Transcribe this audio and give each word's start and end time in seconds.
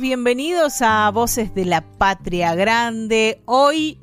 Bienvenidos 0.00 0.82
a 0.82 1.10
Voces 1.10 1.54
de 1.54 1.64
la 1.64 1.80
Patria 1.80 2.54
Grande. 2.54 3.40
Hoy 3.46 3.98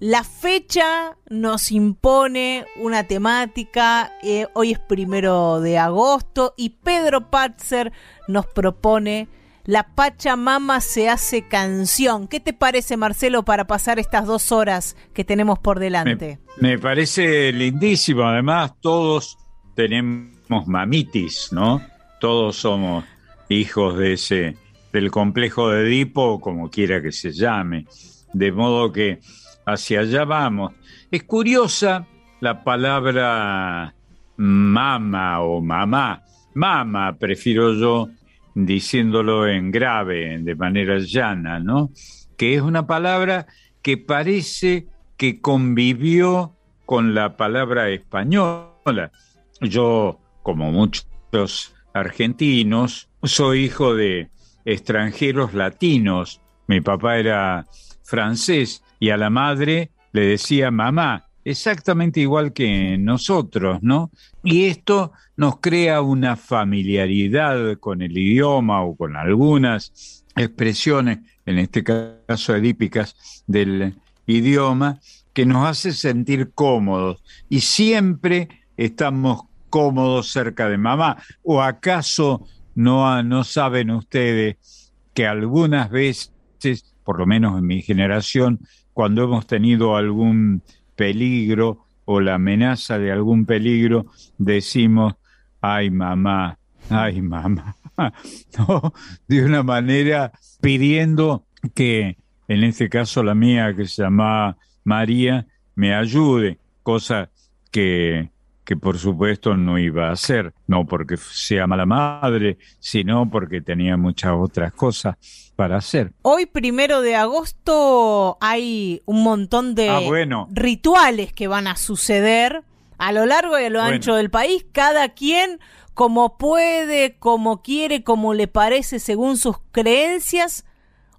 la 0.00 0.24
fecha 0.24 1.16
nos 1.30 1.70
impone 1.70 2.64
una 2.76 3.04
temática. 3.04 4.12
Eh, 4.24 4.48
hoy 4.54 4.72
es 4.72 4.80
primero 4.80 5.60
de 5.60 5.78
agosto 5.78 6.54
y 6.56 6.70
Pedro 6.70 7.30
Patzer 7.30 7.92
nos 8.26 8.46
propone 8.46 9.28
La 9.64 9.94
Pachamama 9.94 10.80
se 10.80 11.08
hace 11.08 11.46
canción. 11.46 12.26
¿Qué 12.26 12.40
te 12.40 12.52
parece, 12.52 12.96
Marcelo, 12.96 13.44
para 13.44 13.68
pasar 13.68 14.00
estas 14.00 14.26
dos 14.26 14.50
horas 14.50 14.96
que 15.14 15.22
tenemos 15.22 15.60
por 15.60 15.78
delante? 15.78 16.40
Me, 16.60 16.70
me 16.70 16.78
parece 16.78 17.52
lindísimo. 17.52 18.24
Además, 18.24 18.74
todos 18.80 19.38
tenemos 19.76 20.66
mamitis, 20.66 21.50
¿no? 21.52 21.82
Todos 22.20 22.56
somos 22.56 23.04
hijos 23.48 23.96
de 23.96 24.14
ese 24.14 24.65
del 24.96 25.10
complejo 25.10 25.68
de 25.68 25.82
Edipo, 25.82 26.40
como 26.40 26.70
quiera 26.70 27.02
que 27.02 27.12
se 27.12 27.30
llame. 27.30 27.84
De 28.32 28.50
modo 28.50 28.90
que 28.90 29.20
hacia 29.66 30.00
allá 30.00 30.24
vamos. 30.24 30.72
Es 31.10 31.22
curiosa 31.24 32.06
la 32.40 32.64
palabra 32.64 33.94
mama 34.38 35.40
o 35.40 35.60
mamá. 35.60 36.22
Mama, 36.54 37.14
prefiero 37.18 37.74
yo 37.74 38.08
diciéndolo 38.54 39.46
en 39.46 39.70
grave, 39.70 40.38
de 40.38 40.54
manera 40.54 40.98
llana, 40.98 41.60
¿no? 41.60 41.90
Que 42.38 42.54
es 42.54 42.62
una 42.62 42.86
palabra 42.86 43.46
que 43.82 43.98
parece 43.98 44.86
que 45.18 45.42
convivió 45.42 46.56
con 46.86 47.14
la 47.14 47.36
palabra 47.36 47.90
española. 47.90 49.12
Yo, 49.60 50.20
como 50.42 50.72
muchos 50.72 51.74
argentinos, 51.92 53.10
soy 53.22 53.64
hijo 53.64 53.94
de 53.94 54.30
extranjeros 54.66 55.54
latinos. 55.54 56.42
Mi 56.66 56.82
papá 56.82 57.16
era 57.16 57.64
francés 58.02 58.82
y 59.00 59.10
a 59.10 59.16
la 59.16 59.30
madre 59.30 59.90
le 60.12 60.22
decía 60.22 60.70
mamá, 60.70 61.28
exactamente 61.44 62.20
igual 62.20 62.52
que 62.52 62.98
nosotros, 62.98 63.78
¿no? 63.82 64.10
Y 64.42 64.64
esto 64.64 65.12
nos 65.36 65.60
crea 65.60 66.02
una 66.02 66.36
familiaridad 66.36 67.78
con 67.78 68.02
el 68.02 68.18
idioma 68.18 68.82
o 68.82 68.96
con 68.96 69.16
algunas 69.16 70.24
expresiones, 70.34 71.18
en 71.46 71.58
este 71.58 71.84
caso 71.84 72.54
edípicas, 72.54 73.44
del 73.46 73.94
idioma, 74.26 75.00
que 75.32 75.46
nos 75.46 75.68
hace 75.68 75.92
sentir 75.92 76.50
cómodos. 76.52 77.22
Y 77.48 77.60
siempre 77.60 78.48
estamos 78.76 79.42
cómodos 79.70 80.32
cerca 80.32 80.68
de 80.68 80.78
mamá. 80.78 81.18
¿O 81.42 81.62
acaso 81.62 82.46
no, 82.76 83.22
no 83.22 83.42
saben 83.42 83.90
ustedes 83.90 84.92
que 85.14 85.26
algunas 85.26 85.90
veces, 85.90 86.94
por 87.02 87.18
lo 87.18 87.26
menos 87.26 87.58
en 87.58 87.66
mi 87.66 87.80
generación, 87.82 88.60
cuando 88.92 89.24
hemos 89.24 89.46
tenido 89.46 89.96
algún 89.96 90.62
peligro 90.94 91.86
o 92.04 92.20
la 92.20 92.34
amenaza 92.34 92.98
de 92.98 93.10
algún 93.10 93.46
peligro, 93.46 94.06
decimos, 94.36 95.14
ay 95.60 95.90
mamá, 95.90 96.58
ay 96.90 97.22
mamá. 97.22 97.76
De 99.26 99.42
una 99.42 99.62
manera 99.62 100.32
pidiendo 100.60 101.46
que, 101.74 102.18
en 102.46 102.62
este 102.62 102.90
caso 102.90 103.22
la 103.22 103.34
mía, 103.34 103.74
que 103.74 103.86
se 103.86 104.02
llama 104.02 104.58
María, 104.84 105.46
me 105.74 105.94
ayude, 105.94 106.58
cosa 106.82 107.30
que 107.70 108.30
que 108.66 108.76
por 108.76 108.98
supuesto 108.98 109.56
no 109.56 109.78
iba 109.78 110.08
a 110.08 110.12
hacer, 110.12 110.52
no 110.66 110.84
porque 110.84 111.16
sea 111.16 111.68
mala 111.68 111.86
madre, 111.86 112.58
sino 112.80 113.30
porque 113.30 113.60
tenía 113.60 113.96
muchas 113.96 114.32
otras 114.36 114.72
cosas 114.72 115.16
para 115.54 115.76
hacer. 115.76 116.12
Hoy, 116.22 116.46
primero 116.46 117.00
de 117.00 117.14
agosto, 117.14 118.36
hay 118.40 119.02
un 119.06 119.22
montón 119.22 119.76
de 119.76 119.88
ah, 119.88 120.46
rituales 120.50 121.32
que 121.32 121.46
van 121.46 121.68
a 121.68 121.76
suceder 121.76 122.64
a 122.98 123.12
lo 123.12 123.24
largo 123.24 123.58
y 123.58 123.64
a 123.64 123.70
lo 123.70 123.80
ancho 123.80 124.16
del 124.16 124.30
país, 124.30 124.66
cada 124.72 125.10
quien 125.10 125.60
como 125.94 126.36
puede, 126.36 127.16
como 127.18 127.62
quiere, 127.62 128.02
como 128.02 128.34
le 128.34 128.48
parece, 128.48 128.98
según 128.98 129.38
sus 129.38 129.58
creencias, 129.70 130.64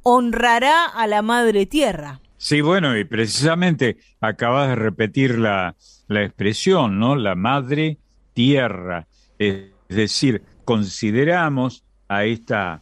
honrará 0.03 0.85
a 0.85 1.07
la 1.07 1.21
Madre 1.21 1.65
Tierra. 1.65 2.19
Sí, 2.37 2.61
bueno, 2.61 2.95
y 2.97 3.03
precisamente 3.03 3.97
acabas 4.21 4.69
de 4.69 4.75
repetir 4.75 5.39
la, 5.39 5.75
expresión, 6.07 6.99
¿no? 6.99 7.15
La 7.15 7.35
madre 7.35 7.97
tierra. 8.33 9.07
Es 9.39 9.71
decir, 9.89 10.43
consideramos 10.63 11.83
a 12.07 12.25
esta 12.25 12.81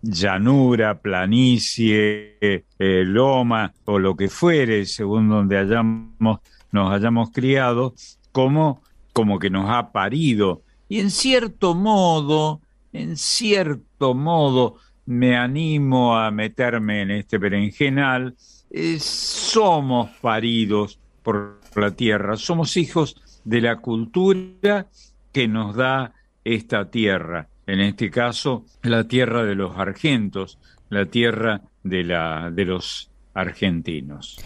llanura, 0.00 1.00
planicie, 1.00 2.36
eh, 2.40 3.04
loma 3.06 3.72
o 3.84 3.98
lo 3.98 4.16
que 4.16 4.28
fuere, 4.28 4.86
según 4.86 5.28
donde 5.28 5.58
hayamos, 5.58 6.40
nos 6.72 6.92
hayamos 6.92 7.30
criado, 7.30 7.94
como, 8.32 8.82
como 9.12 9.38
que 9.38 9.50
nos 9.50 9.68
ha 9.68 9.92
parido. 9.92 10.62
Y 10.88 11.00
en 11.00 11.10
cierto 11.10 11.74
modo, 11.74 12.60
en 12.92 13.16
cierto 13.16 14.14
modo, 14.14 14.76
me 15.06 15.36
animo 15.36 16.16
a 16.16 16.30
meterme 16.30 17.02
en 17.02 17.10
este 17.10 17.38
berenjenal, 17.38 18.34
eh, 18.76 18.98
somos 18.98 20.10
paridos 20.20 20.98
por 21.22 21.60
la 21.76 21.92
tierra. 21.92 22.36
Somos 22.36 22.76
hijos 22.76 23.14
de 23.44 23.60
la 23.60 23.76
cultura 23.76 24.88
que 25.32 25.46
nos 25.46 25.76
da 25.76 26.12
esta 26.42 26.90
tierra. 26.90 27.48
En 27.68 27.80
este 27.80 28.10
caso, 28.10 28.64
la 28.82 29.04
tierra 29.04 29.44
de 29.44 29.54
los 29.54 29.76
argentos, 29.76 30.58
la 30.88 31.06
tierra 31.06 31.62
de, 31.84 32.02
la, 32.02 32.50
de 32.50 32.64
los 32.64 33.10
argentinos. 33.32 34.38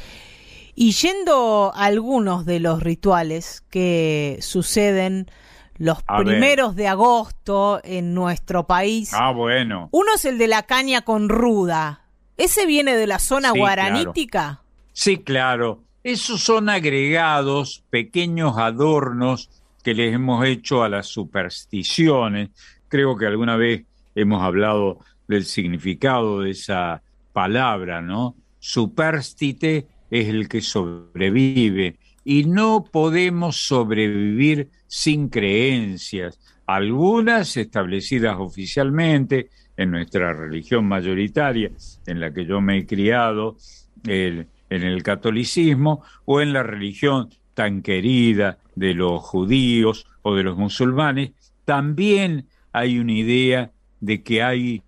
Y 0.74 0.92
yendo 0.92 1.72
a 1.74 1.86
algunos 1.86 2.44
de 2.44 2.60
los 2.60 2.82
rituales 2.82 3.62
que 3.70 4.36
suceden 4.40 5.30
los 5.78 6.02
primeros 6.02 6.76
de 6.76 6.86
agosto 6.86 7.80
en 7.82 8.12
nuestro 8.12 8.66
país. 8.66 9.10
Ah, 9.14 9.32
bueno. 9.32 9.88
Uno 9.90 10.14
es 10.14 10.26
el 10.26 10.36
de 10.36 10.48
la 10.48 10.64
caña 10.64 11.00
con 11.02 11.30
ruda. 11.30 12.07
¿Ese 12.38 12.66
viene 12.66 12.96
de 12.96 13.08
la 13.08 13.18
zona 13.18 13.50
guaranítica? 13.50 14.62
Sí, 14.92 15.18
claro. 15.18 15.82
Esos 16.04 16.40
son 16.40 16.68
agregados, 16.68 17.82
pequeños 17.90 18.56
adornos 18.56 19.50
que 19.82 19.92
les 19.92 20.14
hemos 20.14 20.46
hecho 20.46 20.84
a 20.84 20.88
las 20.88 21.08
supersticiones. 21.08 22.50
Creo 22.88 23.16
que 23.16 23.26
alguna 23.26 23.56
vez 23.56 23.82
hemos 24.14 24.42
hablado 24.42 25.00
del 25.26 25.44
significado 25.44 26.40
de 26.40 26.52
esa 26.52 27.02
palabra, 27.32 28.00
¿no? 28.00 28.36
Superstite 28.60 29.88
es 30.10 30.28
el 30.28 30.48
que 30.48 30.60
sobrevive 30.60 31.96
y 32.24 32.44
no 32.44 32.84
podemos 32.84 33.56
sobrevivir 33.56 34.70
sin 34.86 35.28
creencias, 35.28 36.38
algunas 36.66 37.56
establecidas 37.56 38.36
oficialmente 38.38 39.50
en 39.78 39.92
nuestra 39.92 40.34
religión 40.34 40.86
mayoritaria, 40.86 41.70
en 42.06 42.20
la 42.20 42.32
que 42.34 42.44
yo 42.44 42.60
me 42.60 42.78
he 42.78 42.86
criado, 42.86 43.56
en 44.04 44.46
el 44.68 45.02
catolicismo 45.02 46.02
o 46.26 46.40
en 46.40 46.52
la 46.52 46.62
religión 46.62 47.30
tan 47.54 47.82
querida 47.82 48.58
de 48.74 48.92
los 48.92 49.22
judíos 49.22 50.06
o 50.22 50.34
de 50.34 50.42
los 50.42 50.58
musulmanes, 50.58 51.30
también 51.64 52.46
hay 52.72 52.98
una 52.98 53.12
idea 53.12 53.70
de 54.00 54.22
que 54.22 54.42
hay 54.42 54.82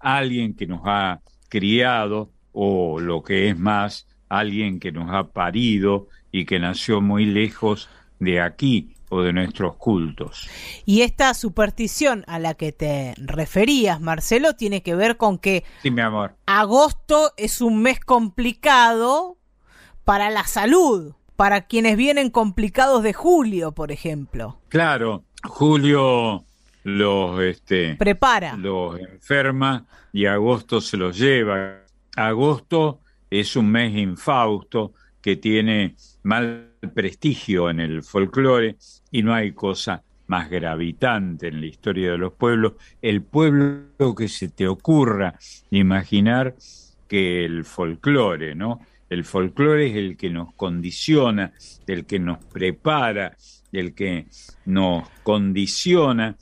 alguien 0.00 0.54
que 0.54 0.66
nos 0.66 0.82
ha 0.84 1.20
criado 1.48 2.30
o 2.52 3.00
lo 3.00 3.22
que 3.22 3.48
es 3.48 3.58
más, 3.58 4.06
alguien 4.28 4.80
que 4.80 4.92
nos 4.92 5.10
ha 5.12 5.28
parido 5.28 6.08
y 6.32 6.44
que 6.44 6.58
nació 6.58 7.00
muy 7.00 7.24
lejos 7.24 7.88
de 8.18 8.40
aquí, 8.40 8.93
o 9.08 9.22
de 9.22 9.32
nuestros 9.32 9.76
cultos. 9.76 10.48
Y 10.84 11.02
esta 11.02 11.34
superstición 11.34 12.24
a 12.26 12.38
la 12.38 12.54
que 12.54 12.72
te 12.72 13.14
referías, 13.18 14.00
Marcelo, 14.00 14.54
tiene 14.54 14.82
que 14.82 14.94
ver 14.94 15.16
con 15.16 15.38
que 15.38 15.64
sí, 15.82 15.90
mi 15.90 16.00
amor. 16.00 16.34
agosto 16.46 17.32
es 17.36 17.60
un 17.60 17.82
mes 17.82 18.00
complicado 18.00 19.36
para 20.04 20.30
la 20.30 20.44
salud, 20.44 21.14
para 21.36 21.66
quienes 21.66 21.96
vienen 21.96 22.30
complicados 22.30 23.02
de 23.02 23.12
julio, 23.12 23.72
por 23.72 23.92
ejemplo. 23.92 24.60
Claro, 24.68 25.24
julio 25.42 26.44
los 26.84 27.40
este 27.40 27.94
prepara, 27.94 28.56
los 28.56 29.00
enferma 29.00 29.86
y 30.12 30.26
agosto 30.26 30.80
se 30.80 30.96
los 30.96 31.18
lleva. 31.18 31.80
Agosto 32.16 33.00
es 33.30 33.56
un 33.56 33.70
mes 33.70 33.96
infausto 33.96 34.92
que 35.20 35.36
tiene 35.36 35.96
mal 36.22 36.73
prestigio 36.90 37.70
en 37.70 37.80
el 37.80 38.02
folclore 38.02 38.76
y 39.10 39.22
no 39.22 39.34
hay 39.34 39.52
cosa 39.52 40.02
más 40.26 40.48
gravitante 40.50 41.48
en 41.48 41.60
la 41.60 41.66
historia 41.66 42.12
de 42.12 42.18
los 42.18 42.32
pueblos. 42.32 42.74
El 43.02 43.22
pueblo 43.22 44.14
que 44.16 44.28
se 44.28 44.48
te 44.48 44.66
ocurra 44.66 45.38
imaginar 45.70 46.54
que 47.08 47.44
el 47.44 47.64
folclore, 47.64 48.54
¿no? 48.54 48.80
El 49.10 49.24
folclore 49.24 49.90
es 49.90 49.96
el 49.96 50.16
que 50.16 50.30
nos 50.30 50.54
condiciona, 50.54 51.52
el 51.86 52.06
que 52.06 52.18
nos 52.18 52.44
prepara, 52.44 53.36
el 53.70 53.94
que 53.94 54.26
nos 54.64 55.08
condiciona 55.22 56.36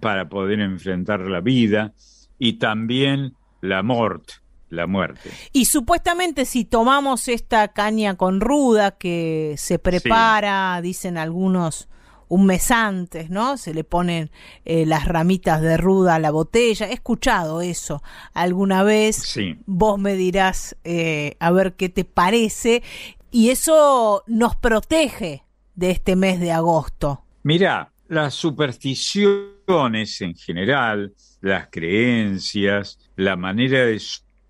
para 0.00 0.28
poder 0.28 0.60
enfrentar 0.60 1.20
la 1.20 1.40
vida 1.40 1.92
y 2.38 2.54
también 2.54 3.34
la 3.60 3.82
muerte, 3.82 4.34
la 4.68 4.86
muerte. 4.86 5.30
Y 5.52 5.66
supuestamente 5.66 6.44
si 6.44 6.64
tomamos 6.64 7.28
esta 7.28 7.68
caña 7.68 8.16
con 8.16 8.40
ruda 8.40 8.92
que 8.92 9.54
se 9.58 9.78
prepara, 9.78 10.80
dicen 10.82 11.18
algunos, 11.18 11.88
un 12.28 12.46
mes 12.46 12.70
antes, 12.70 13.30
¿no? 13.30 13.56
Se 13.56 13.72
le 13.72 13.84
ponen 13.84 14.30
eh, 14.64 14.84
las 14.86 15.06
ramitas 15.06 15.60
de 15.60 15.76
ruda 15.76 16.16
a 16.16 16.18
la 16.18 16.30
botella. 16.30 16.88
He 16.88 16.94
escuchado 16.94 17.60
eso 17.60 18.02
alguna 18.32 18.82
vez. 18.82 19.16
Sí. 19.16 19.56
Vos 19.66 19.98
me 19.98 20.14
dirás 20.14 20.76
eh, 20.84 21.36
a 21.38 21.50
ver 21.50 21.74
qué 21.74 21.88
te 21.88 22.04
parece. 22.04 22.82
Y 23.30 23.50
eso 23.50 24.24
nos 24.26 24.56
protege 24.56 25.44
de 25.74 25.90
este 25.90 26.16
mes 26.16 26.40
de 26.40 26.52
agosto. 26.52 27.22
Mira, 27.42 27.92
las 28.08 28.34
supersticiones 28.34 30.20
en 30.20 30.34
general, 30.34 31.14
las 31.40 31.68
creencias, 31.70 32.98
la 33.16 33.36
manera 33.36 33.84
de 33.84 34.00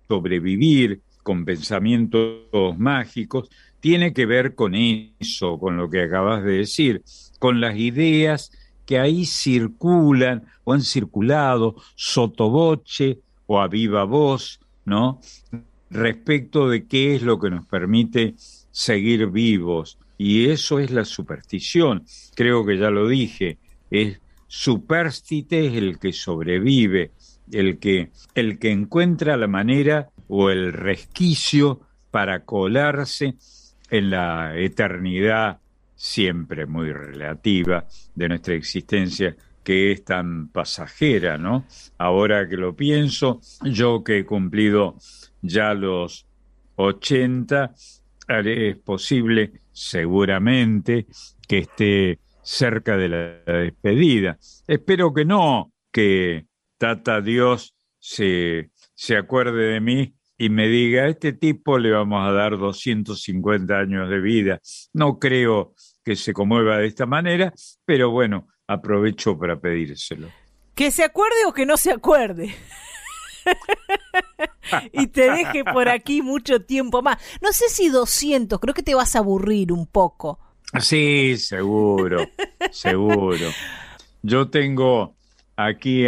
sobrevivir 0.07 1.01
con 1.23 1.45
pensamientos 1.45 2.77
mágicos, 2.77 3.49
tiene 3.79 4.13
que 4.13 4.25
ver 4.25 4.55
con 4.55 4.73
eso, 4.75 5.59
con 5.59 5.77
lo 5.77 5.89
que 5.89 6.03
acabas 6.03 6.43
de 6.43 6.59
decir, 6.59 7.03
con 7.39 7.61
las 7.61 7.77
ideas 7.77 8.51
que 8.85 8.99
ahí 8.99 9.25
circulan 9.25 10.45
o 10.63 10.73
han 10.73 10.81
circulado 10.81 11.75
sotoboche 11.95 13.19
o 13.45 13.59
a 13.59 13.67
viva 13.67 14.05
voz, 14.05 14.59
¿no? 14.85 15.19
Respecto 15.89 16.69
de 16.69 16.85
qué 16.85 17.15
es 17.15 17.21
lo 17.21 17.39
que 17.39 17.49
nos 17.49 17.65
permite 17.65 18.35
seguir 18.71 19.27
vivos. 19.27 19.97
Y 20.17 20.49
eso 20.49 20.79
es 20.79 20.89
la 20.91 21.05
superstición. 21.05 22.05
Creo 22.35 22.65
que 22.65 22.77
ya 22.77 22.89
lo 22.89 23.07
dije. 23.07 23.57
Es 23.91 24.19
superstite 24.47 25.67
es 25.67 25.73
el 25.75 25.99
que 25.99 26.13
sobrevive, 26.13 27.11
el 27.51 27.79
que, 27.79 28.11
el 28.35 28.59
que 28.59 28.71
encuentra 28.71 29.37
la 29.37 29.47
manera 29.47 30.09
o 30.27 30.49
el 30.49 30.73
resquicio 30.73 31.81
para 32.11 32.43
colarse 32.45 33.35
en 33.89 34.09
la 34.09 34.57
eternidad 34.57 35.59
siempre 35.95 36.65
muy 36.65 36.91
relativa 36.91 37.85
de 38.15 38.29
nuestra 38.29 38.53
existencia 38.53 39.35
que 39.63 39.91
es 39.91 40.05
tan 40.05 40.47
pasajera, 40.47 41.37
¿no? 41.37 41.65
Ahora 41.97 42.47
que 42.47 42.55
lo 42.55 42.73
pienso, 42.75 43.41
yo 43.63 44.01
que 44.03 44.19
he 44.19 44.25
cumplido 44.25 44.95
ya 45.41 45.73
los 45.73 46.25
80, 46.77 47.73
es 48.45 48.77
posible 48.77 49.51
seguramente 49.73 51.07
que 51.47 51.57
esté 51.59 52.19
cerca 52.41 52.95
de 52.95 53.09
la 53.09 53.53
despedida. 53.59 54.37
Espero 54.67 55.13
que 55.13 55.25
no, 55.25 55.73
que 55.91 56.46
Tata 56.77 57.21
Dios 57.21 57.75
se, 57.99 58.71
se 58.93 59.17
acuerde 59.17 59.73
de 59.73 59.81
mí 59.81 60.13
y 60.37 60.49
me 60.49 60.67
diga, 60.67 61.03
a 61.03 61.09
este 61.09 61.33
tipo 61.33 61.79
le 61.79 61.91
vamos 61.91 62.27
a 62.27 62.31
dar 62.31 62.57
250 62.57 63.75
años 63.75 64.09
de 64.09 64.19
vida. 64.19 64.59
No 64.93 65.17
creo 65.17 65.73
que 66.05 66.15
se 66.15 66.31
conmueva 66.33 66.77
de 66.77 66.87
esta 66.87 67.05
manera, 67.05 67.53
pero 67.85 68.11
bueno, 68.11 68.47
aprovecho 68.67 69.37
para 69.37 69.59
pedírselo. 69.59 70.29
Que 70.75 70.91
se 70.91 71.03
acuerde 71.03 71.45
o 71.47 71.53
que 71.53 71.65
no 71.65 71.75
se 71.75 71.91
acuerde. 71.91 72.53
y 74.93 75.07
te 75.07 75.31
deje 75.31 75.63
por 75.63 75.89
aquí 75.89 76.21
mucho 76.21 76.61
tiempo 76.61 77.01
más. 77.01 77.17
No 77.41 77.51
sé 77.51 77.69
si 77.69 77.89
200, 77.89 78.59
creo 78.59 78.73
que 78.75 78.83
te 78.83 78.93
vas 78.93 79.15
a 79.15 79.19
aburrir 79.19 79.71
un 79.71 79.87
poco. 79.87 80.39
Sí, 80.79 81.37
seguro, 81.37 82.27
seguro. 82.71 83.49
Yo 84.21 84.49
tengo 84.49 85.15
aquí 85.55 86.07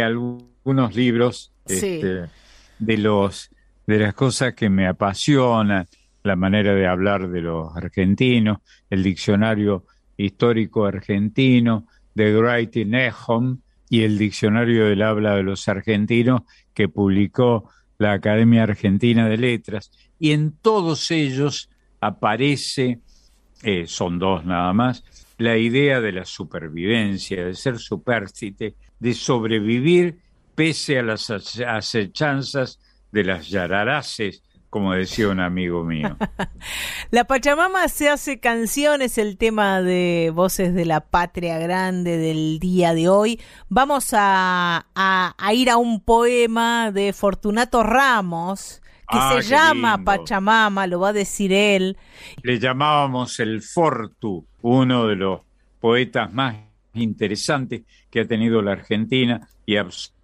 algunos 0.60 0.94
libros 0.94 1.52
este, 1.66 2.26
de 2.78 2.98
los 2.98 3.50
de 3.86 3.98
las 3.98 4.14
cosas 4.14 4.54
que 4.54 4.70
me 4.70 4.86
apasionan, 4.86 5.86
la 6.22 6.36
manera 6.36 6.74
de 6.74 6.86
hablar 6.86 7.28
de 7.28 7.40
los 7.40 7.76
argentinos, 7.76 8.58
el 8.88 9.02
diccionario 9.02 9.84
histórico 10.16 10.84
argentino 10.84 11.86
de 12.14 12.38
Writing 12.38 12.90
Nehom 12.90 13.58
y 13.88 14.02
el 14.02 14.16
diccionario 14.16 14.84
del 14.84 15.02
habla 15.02 15.34
de 15.34 15.42
los 15.42 15.66
argentinos 15.66 16.42
que 16.72 16.88
publicó 16.88 17.68
la 17.98 18.12
Academia 18.12 18.62
Argentina 18.62 19.28
de 19.28 19.38
Letras. 19.38 19.90
Y 20.20 20.30
en 20.32 20.52
todos 20.52 21.10
ellos 21.10 21.68
aparece, 22.00 23.00
eh, 23.62 23.86
son 23.86 24.20
dos 24.20 24.44
nada 24.44 24.72
más, 24.72 25.04
la 25.38 25.56
idea 25.56 26.00
de 26.00 26.12
la 26.12 26.24
supervivencia, 26.24 27.44
de 27.44 27.54
ser 27.54 27.78
superstite, 27.78 28.74
de 29.00 29.14
sobrevivir 29.14 30.18
pese 30.60 30.98
a 30.98 31.02
las 31.02 31.30
acechanzas 31.30 32.78
de 33.12 33.24
las 33.24 33.48
yararaces, 33.48 34.42
como 34.68 34.92
decía 34.92 35.30
un 35.30 35.40
amigo 35.40 35.84
mío. 35.84 36.18
la 37.10 37.24
Pachamama 37.24 37.88
se 37.88 38.10
hace 38.10 38.40
canciones, 38.40 39.16
el 39.16 39.38
tema 39.38 39.80
de 39.80 40.30
Voces 40.34 40.74
de 40.74 40.84
la 40.84 41.00
Patria 41.00 41.58
Grande 41.58 42.18
del 42.18 42.58
día 42.58 42.92
de 42.92 43.08
hoy. 43.08 43.40
Vamos 43.70 44.10
a, 44.12 44.84
a, 44.94 45.54
ir 45.54 45.70
a 45.70 45.78
un 45.78 45.98
poema 46.04 46.92
de 46.92 47.14
Fortunato 47.14 47.82
Ramos 47.82 48.82
que 49.08 49.16
Ah, 49.18 49.38
se 49.40 49.48
llama 49.48 49.96
lindo. 49.96 50.04
Pachamama, 50.04 50.86
lo 50.86 51.00
va 51.00 51.08
a 51.08 51.14
decir 51.14 51.54
él. 51.54 51.96
Le 52.42 52.58
llamábamos 52.58 53.40
el 53.40 53.62
Fortu, 53.62 54.44
uno 54.60 55.06
de 55.06 55.16
los 55.16 55.40
poetas 55.80 56.30
más 56.34 56.56
interesantes 56.92 57.84
que 58.10 58.20
ha 58.20 58.26
tenido 58.26 58.60
la 58.60 58.72
Argentina 58.72 59.48
y 59.64 59.76
absolutamente 59.76 60.19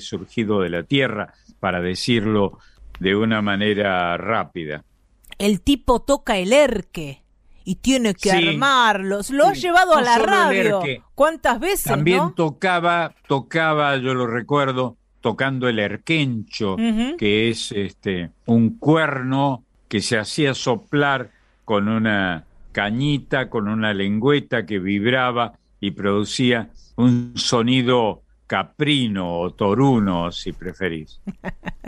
surgido 0.00 0.60
de 0.60 0.70
la 0.70 0.82
tierra, 0.82 1.32
para 1.60 1.80
decirlo 1.80 2.58
de 3.00 3.16
una 3.16 3.42
manera 3.42 4.16
rápida. 4.16 4.84
El 5.38 5.60
tipo 5.60 6.00
toca 6.02 6.36
el 6.38 6.52
erque 6.52 7.22
y 7.64 7.76
tiene 7.76 8.14
que 8.14 8.30
Sí. 8.30 8.48
armarlos. 8.48 9.30
Lo 9.30 9.46
ha 9.46 9.54
Sí. 9.54 9.62
llevado 9.62 9.96
a 9.96 10.02
la 10.02 10.18
radio. 10.18 10.80
¿Cuántas 11.14 11.58
veces? 11.60 11.84
También 11.84 12.18
no? 12.18 12.32
tocaba, 12.34 13.14
tocaba, 13.28 13.96
yo 13.96 14.14
lo 14.14 14.26
recuerdo, 14.26 14.96
tocando 15.20 15.68
el 15.68 15.78
erquencho, 15.78 16.76
que 17.18 17.48
es 17.50 17.72
este 17.72 18.30
un 18.46 18.78
cuerno 18.78 19.64
que 19.88 20.00
se 20.00 20.18
hacía 20.18 20.54
soplar 20.54 21.30
con 21.64 21.88
una 21.88 22.44
cañita, 22.72 23.48
con 23.48 23.68
una 23.68 23.94
lengüeta 23.94 24.66
que 24.66 24.78
vibraba 24.78 25.52
y 25.80 25.92
producía 25.92 26.70
un 26.96 27.32
sonido 27.36 28.22
caprino 28.52 29.40
o 29.40 29.50
toruno, 29.54 30.30
si 30.30 30.52
preferís. 30.52 31.22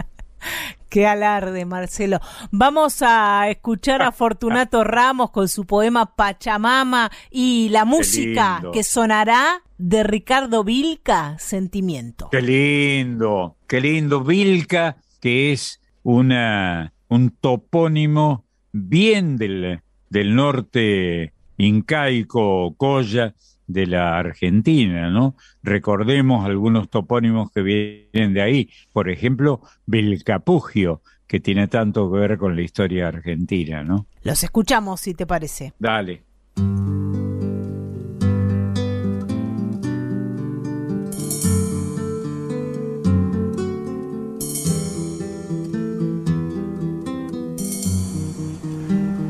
Qué 0.89 1.07
alarde, 1.07 1.67
Marcelo. 1.67 2.21
Vamos 2.51 3.03
a 3.03 3.51
escuchar 3.51 4.01
a 4.01 4.13
Fortunato 4.13 4.83
Ramos 4.85 5.31
con 5.31 5.47
su 5.49 5.67
poema 5.67 6.17
Pachamama 6.17 7.11
y 7.31 7.69
la 7.69 7.85
música 7.85 8.63
que 8.73 8.83
sonará 8.83 9.63
de 9.77 10.05
Ricardo 10.05 10.65
Vilca, 10.65 11.37
Sentimiento. 11.39 12.31
Qué 12.31 12.41
lindo, 12.41 13.59
qué 13.67 13.83
lindo. 13.83 14.25
Vilca, 14.25 14.97
que 15.21 15.53
es 15.53 15.83
una, 16.03 16.95
un 17.09 17.29
topónimo 17.29 18.47
bien 18.73 19.37
del, 19.37 19.83
del 20.09 20.35
norte 20.35 21.35
incaico, 21.59 22.75
Coya, 22.79 23.35
de 23.67 23.87
la 23.87 24.19
Argentina, 24.19 25.11
¿no? 25.11 25.37
Recordemos 25.63 26.45
algunos 26.45 26.91
topónimos 26.91 27.51
que 27.51 27.63
vienen 27.63 28.35
de 28.35 28.43
ahí, 28.43 28.71
por 28.93 29.09
ejemplo, 29.09 29.61
Vilcapugio, 29.87 31.03
que 31.27 31.41
tiene 31.41 31.69
tanto 31.69 32.11
que 32.11 32.19
ver 32.19 32.39
con 32.39 32.55
la 32.55 32.63
historia 32.63 33.09
argentina, 33.09 33.83
¿no? 33.83 34.07
Los 34.23 34.43
escuchamos, 34.45 35.01
si 35.01 35.15
te 35.15 35.27
parece. 35.27 35.73
Dale. 35.79 36.23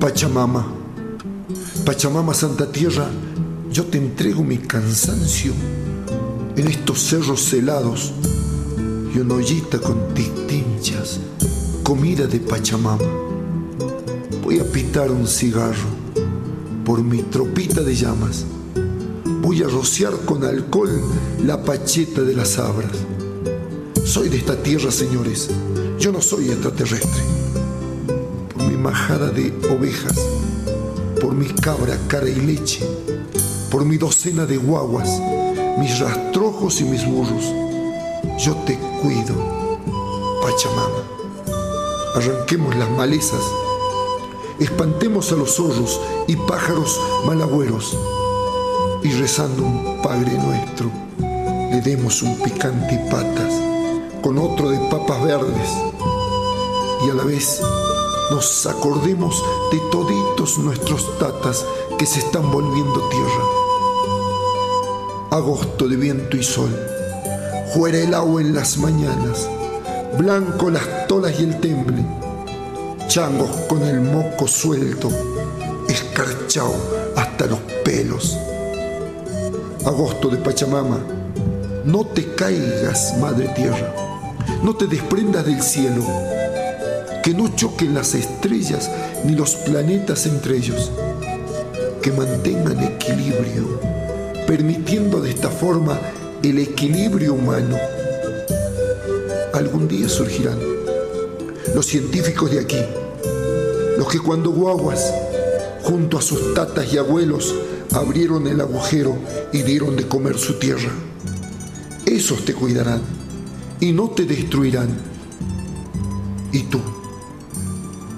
Pachamama, 0.04 0.66
Pachamama 1.86 2.34
Santa 2.34 2.70
Tierra, 2.70 3.08
yo 3.74 3.84
te 3.86 3.98
entrego 3.98 4.44
mi 4.44 4.58
cansancio 4.58 5.52
en 6.56 6.68
estos 6.68 7.00
cerros 7.00 7.52
helados 7.52 8.12
y 9.12 9.18
una 9.18 9.34
ollita 9.34 9.80
con 9.80 10.14
tinchas, 10.14 11.18
comida 11.82 12.28
de 12.28 12.38
Pachamama. 12.38 13.02
Voy 14.44 14.60
a 14.60 14.64
pitar 14.64 15.10
un 15.10 15.26
cigarro 15.26 15.88
por 16.84 17.02
mi 17.02 17.22
tropita 17.22 17.80
de 17.80 17.96
llamas. 17.96 18.44
Voy 19.42 19.64
a 19.64 19.66
rociar 19.66 20.12
con 20.24 20.44
alcohol 20.44 20.92
la 21.44 21.60
pacheta 21.64 22.22
de 22.22 22.36
las 22.36 22.60
abras. 22.60 22.92
Soy 24.04 24.28
de 24.28 24.36
esta 24.36 24.54
tierra, 24.62 24.92
señores. 24.92 25.50
Yo 25.98 26.12
no 26.12 26.22
soy 26.22 26.48
extraterrestre. 26.50 27.22
Por 28.54 28.68
mi 28.68 28.76
majada 28.76 29.30
de 29.30 29.52
ovejas, 29.68 30.16
por 31.20 31.34
mi 31.34 31.46
cabra, 31.46 31.98
cara 32.06 32.28
y 32.28 32.36
leche, 32.36 32.86
por 33.74 33.84
mi 33.84 33.96
docena 33.96 34.46
de 34.46 34.56
guaguas, 34.56 35.20
mis 35.78 35.98
rastrojos 35.98 36.80
y 36.80 36.84
mis 36.84 37.04
burros, 37.04 37.52
yo 38.38 38.54
te 38.64 38.78
cuido, 39.02 39.34
Pachamama. 40.40 41.02
Arranquemos 42.14 42.76
las 42.76 42.88
malezas, 42.90 43.42
espantemos 44.60 45.32
a 45.32 45.34
los 45.34 45.56
zorros 45.56 46.00
y 46.28 46.36
pájaros 46.36 47.00
malagüeros 47.26 47.98
y 49.02 49.10
rezando 49.10 49.64
un 49.64 50.00
Padre 50.00 50.38
nuestro, 50.38 50.88
le 51.72 51.80
demos 51.80 52.22
un 52.22 52.36
picante 52.44 52.94
y 52.94 53.10
patas 53.10 53.52
con 54.22 54.38
otro 54.38 54.70
de 54.70 54.78
papas 54.88 55.20
verdes 55.24 55.70
y 57.04 57.10
a 57.10 57.14
la 57.14 57.24
vez 57.24 57.60
nos 58.30 58.66
acordemos 58.66 59.42
de 59.72 59.80
toditos 59.90 60.58
nuestros 60.58 61.18
tatas 61.18 61.66
que 61.98 62.06
se 62.06 62.20
están 62.20 62.52
volviendo 62.52 63.08
tierra. 63.08 63.63
Agosto 65.34 65.88
de 65.88 65.96
viento 65.96 66.36
y 66.36 66.44
sol, 66.44 66.70
fuera 67.74 67.98
el 67.98 68.14
agua 68.14 68.40
en 68.40 68.54
las 68.54 68.78
mañanas, 68.78 69.48
blanco 70.16 70.70
las 70.70 71.08
tolas 71.08 71.40
y 71.40 71.42
el 71.42 71.58
temble, 71.58 72.04
changos 73.08 73.50
con 73.68 73.82
el 73.82 74.00
moco 74.00 74.46
suelto, 74.46 75.10
escarchao 75.88 76.72
hasta 77.16 77.46
los 77.46 77.58
pelos. 77.84 78.38
Agosto 79.84 80.28
de 80.28 80.36
Pachamama, 80.36 81.00
no 81.84 82.06
te 82.06 82.32
caigas, 82.36 83.18
Madre 83.18 83.48
Tierra, 83.56 83.92
no 84.62 84.76
te 84.76 84.86
desprendas 84.86 85.44
del 85.46 85.60
cielo, 85.62 86.04
que 87.24 87.34
no 87.34 87.48
choquen 87.56 87.92
las 87.92 88.14
estrellas 88.14 88.88
ni 89.24 89.32
los 89.32 89.56
planetas 89.56 90.26
entre 90.26 90.58
ellos, 90.58 90.92
que 92.00 92.12
mantengan 92.12 92.84
equilibrio, 92.84 93.93
permitiendo 94.46 95.20
de 95.20 95.30
esta 95.30 95.48
forma 95.48 95.98
el 96.42 96.58
equilibrio 96.58 97.34
humano. 97.34 97.76
Algún 99.52 99.88
día 99.88 100.08
surgirán 100.08 100.58
los 101.74 101.86
científicos 101.86 102.50
de 102.50 102.60
aquí, 102.60 102.80
los 103.98 104.08
que 104.08 104.18
cuando 104.18 104.50
guaguas, 104.50 105.12
junto 105.82 106.18
a 106.18 106.22
sus 106.22 106.54
tatas 106.54 106.92
y 106.92 106.98
abuelos, 106.98 107.54
abrieron 107.92 108.46
el 108.46 108.60
agujero 108.60 109.16
y 109.52 109.62
dieron 109.62 109.96
de 109.96 110.06
comer 110.06 110.38
su 110.38 110.58
tierra. 110.58 110.90
Esos 112.06 112.44
te 112.44 112.54
cuidarán 112.54 113.02
y 113.80 113.92
no 113.92 114.10
te 114.10 114.24
destruirán. 114.24 114.88
Y 116.52 116.64
tú, 116.64 116.80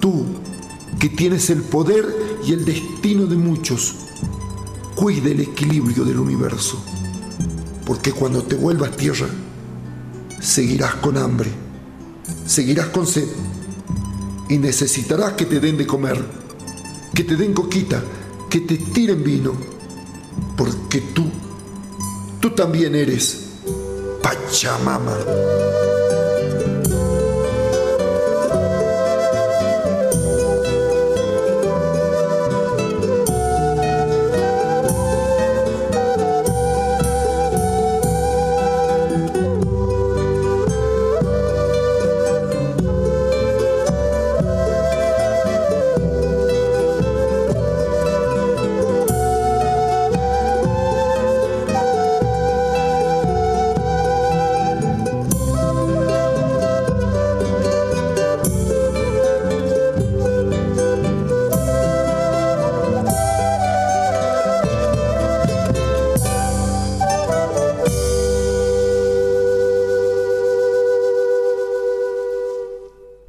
tú 0.00 0.24
que 0.98 1.08
tienes 1.08 1.50
el 1.50 1.62
poder 1.62 2.04
y 2.44 2.52
el 2.52 2.64
destino 2.64 3.26
de 3.26 3.36
muchos, 3.36 4.05
cuida 4.96 5.30
el 5.30 5.40
equilibrio 5.40 6.04
del 6.04 6.18
universo, 6.18 6.82
porque 7.84 8.12
cuando 8.12 8.42
te 8.42 8.56
vuelvas 8.56 8.96
tierra, 8.96 9.28
seguirás 10.40 10.94
con 10.96 11.18
hambre, 11.18 11.50
seguirás 12.46 12.86
con 12.86 13.06
sed 13.06 13.28
y 14.48 14.58
necesitarás 14.58 15.34
que 15.34 15.44
te 15.44 15.60
den 15.60 15.76
de 15.76 15.86
comer, 15.86 16.24
que 17.14 17.24
te 17.24 17.36
den 17.36 17.52
coquita, 17.52 18.02
que 18.48 18.60
te 18.60 18.78
tiren 18.78 19.22
vino, 19.22 19.52
porque 20.56 21.00
tú, 21.14 21.26
tú 22.40 22.50
también 22.50 22.94
eres 22.94 23.42
Pachamama. 24.22 25.16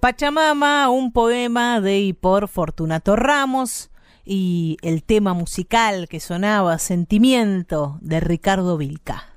Pachamama, 0.08 0.90
un 0.90 1.12
poema 1.12 1.82
de 1.82 2.00
y 2.00 2.14
por 2.14 2.48
Fortunato 2.48 3.18
Ramos 3.18 3.90
y 4.24 4.78
el 4.82 5.04
tema 5.04 5.34
musical 5.34 6.08
que 6.08 6.22
sonaba 6.22 6.78
Sentimiento 6.78 7.98
de 8.00 8.22
Ricardo 8.22 8.78
Vilca. 8.78 9.34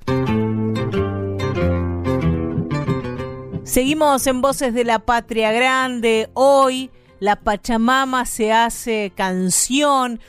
Seguimos 3.65 4.25
en 4.29 4.41
Voces 4.43 4.73
de 4.73 4.85
la 4.85 5.01
Patria 5.01 5.51
Grande. 5.51 6.31
Hoy 6.35 6.93
la 7.19 7.35
Pachamama 7.35 8.25
se 8.25 8.53
hace 8.53 9.13
canción. 9.17 10.21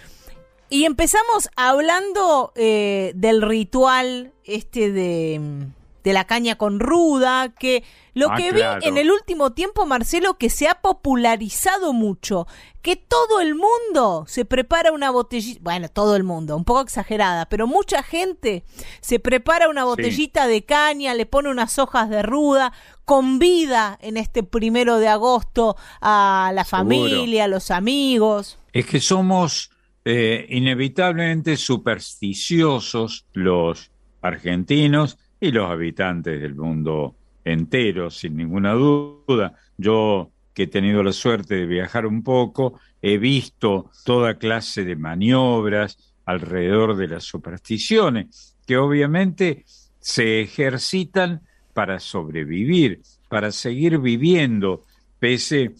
Y 0.71 0.86
empezamos 0.86 1.50
hablando 1.55 2.51
eh, 2.55 3.12
del 3.13 3.43
ritual 3.43 4.33
este 4.43 4.91
de 4.91 5.69
de 6.03 6.13
la 6.13 6.25
caña 6.25 6.55
con 6.58 6.79
ruda, 6.79 7.50
que 7.58 7.84
lo 8.13 8.29
Ah, 8.31 8.36
que 8.36 8.50
claro. 8.50 8.79
vi 8.81 8.88
en 8.88 8.98
el 8.98 9.10
último 9.12 9.51
tiempo, 9.51 9.86
Marcelo, 9.86 10.38
que 10.38 10.50
se 10.50 10.67
ha 10.67 10.75
popularizado 10.81 11.93
mucho, 11.93 12.46
que 12.81 12.96
todo 12.96 13.39
el 13.39 13.55
mundo 13.55 14.25
se 14.27 14.43
prepara 14.43 14.91
una 14.91 15.12
botellita, 15.12 15.60
bueno, 15.63 15.88
todo 15.88 16.15
el 16.15 16.24
mundo, 16.24 16.58
un 16.58 16.65
poco 16.65 16.81
exagerada, 16.81 17.46
pero 17.48 17.67
mucha 17.67 18.03
gente 18.03 18.63
se 19.01 19.20
prepara 19.20 19.70
una 19.70 19.84
botellita 19.86 20.48
de 20.48 20.63
caña, 20.65 21.13
le 21.13 21.25
pone 21.25 21.50
unas 21.50 21.77
hojas 21.79 22.10
de 22.10 22.22
ruda, 22.24 22.74
convida 23.05 23.98
en 24.01 24.17
este 24.17 24.43
primero 24.43 24.98
de 24.98 25.08
agosto 25.08 25.75
a 26.01 26.51
la 26.53 26.63
Seguro. 26.63 26.77
familia, 26.79 27.43
a 27.46 27.48
los 27.48 27.72
amigos. 27.72 28.58
Es 28.74 28.86
que 28.88 29.00
somos 29.00 29.70
eh, 30.05 30.48
inevitablemente 30.50 31.55
supersticiosos 31.58 33.25
los 33.34 33.91
argentinos 34.22 35.17
y 35.41 35.51
los 35.51 35.69
habitantes 35.69 36.39
del 36.39 36.55
mundo 36.55 37.15
entero, 37.43 38.12
sin 38.12 38.38
ninguna 38.38 38.74
duda. 38.74 39.55
Yo, 39.75 40.29
que 40.53 40.63
he 40.63 40.67
tenido 40.67 41.01
la 41.01 41.12
suerte 41.12 41.55
de 41.55 41.65
viajar 41.65 42.05
un 42.05 42.24
poco, 42.24 42.79
he 43.01 43.17
visto 43.17 43.89
toda 44.05 44.36
clase 44.36 44.86
de 44.86 44.95
maniobras 44.95 46.13
alrededor 46.25 46.95
de 46.95 47.07
las 47.07 47.24
supersticiones, 47.24 48.55
que 48.67 48.77
obviamente 48.77 49.65
se 50.00 50.41
ejercitan 50.41 51.41
para 51.74 52.00
sobrevivir, 52.00 53.01
para 53.27 53.51
seguir 53.51 53.98
viviendo, 53.98 54.83
pese 55.19 55.71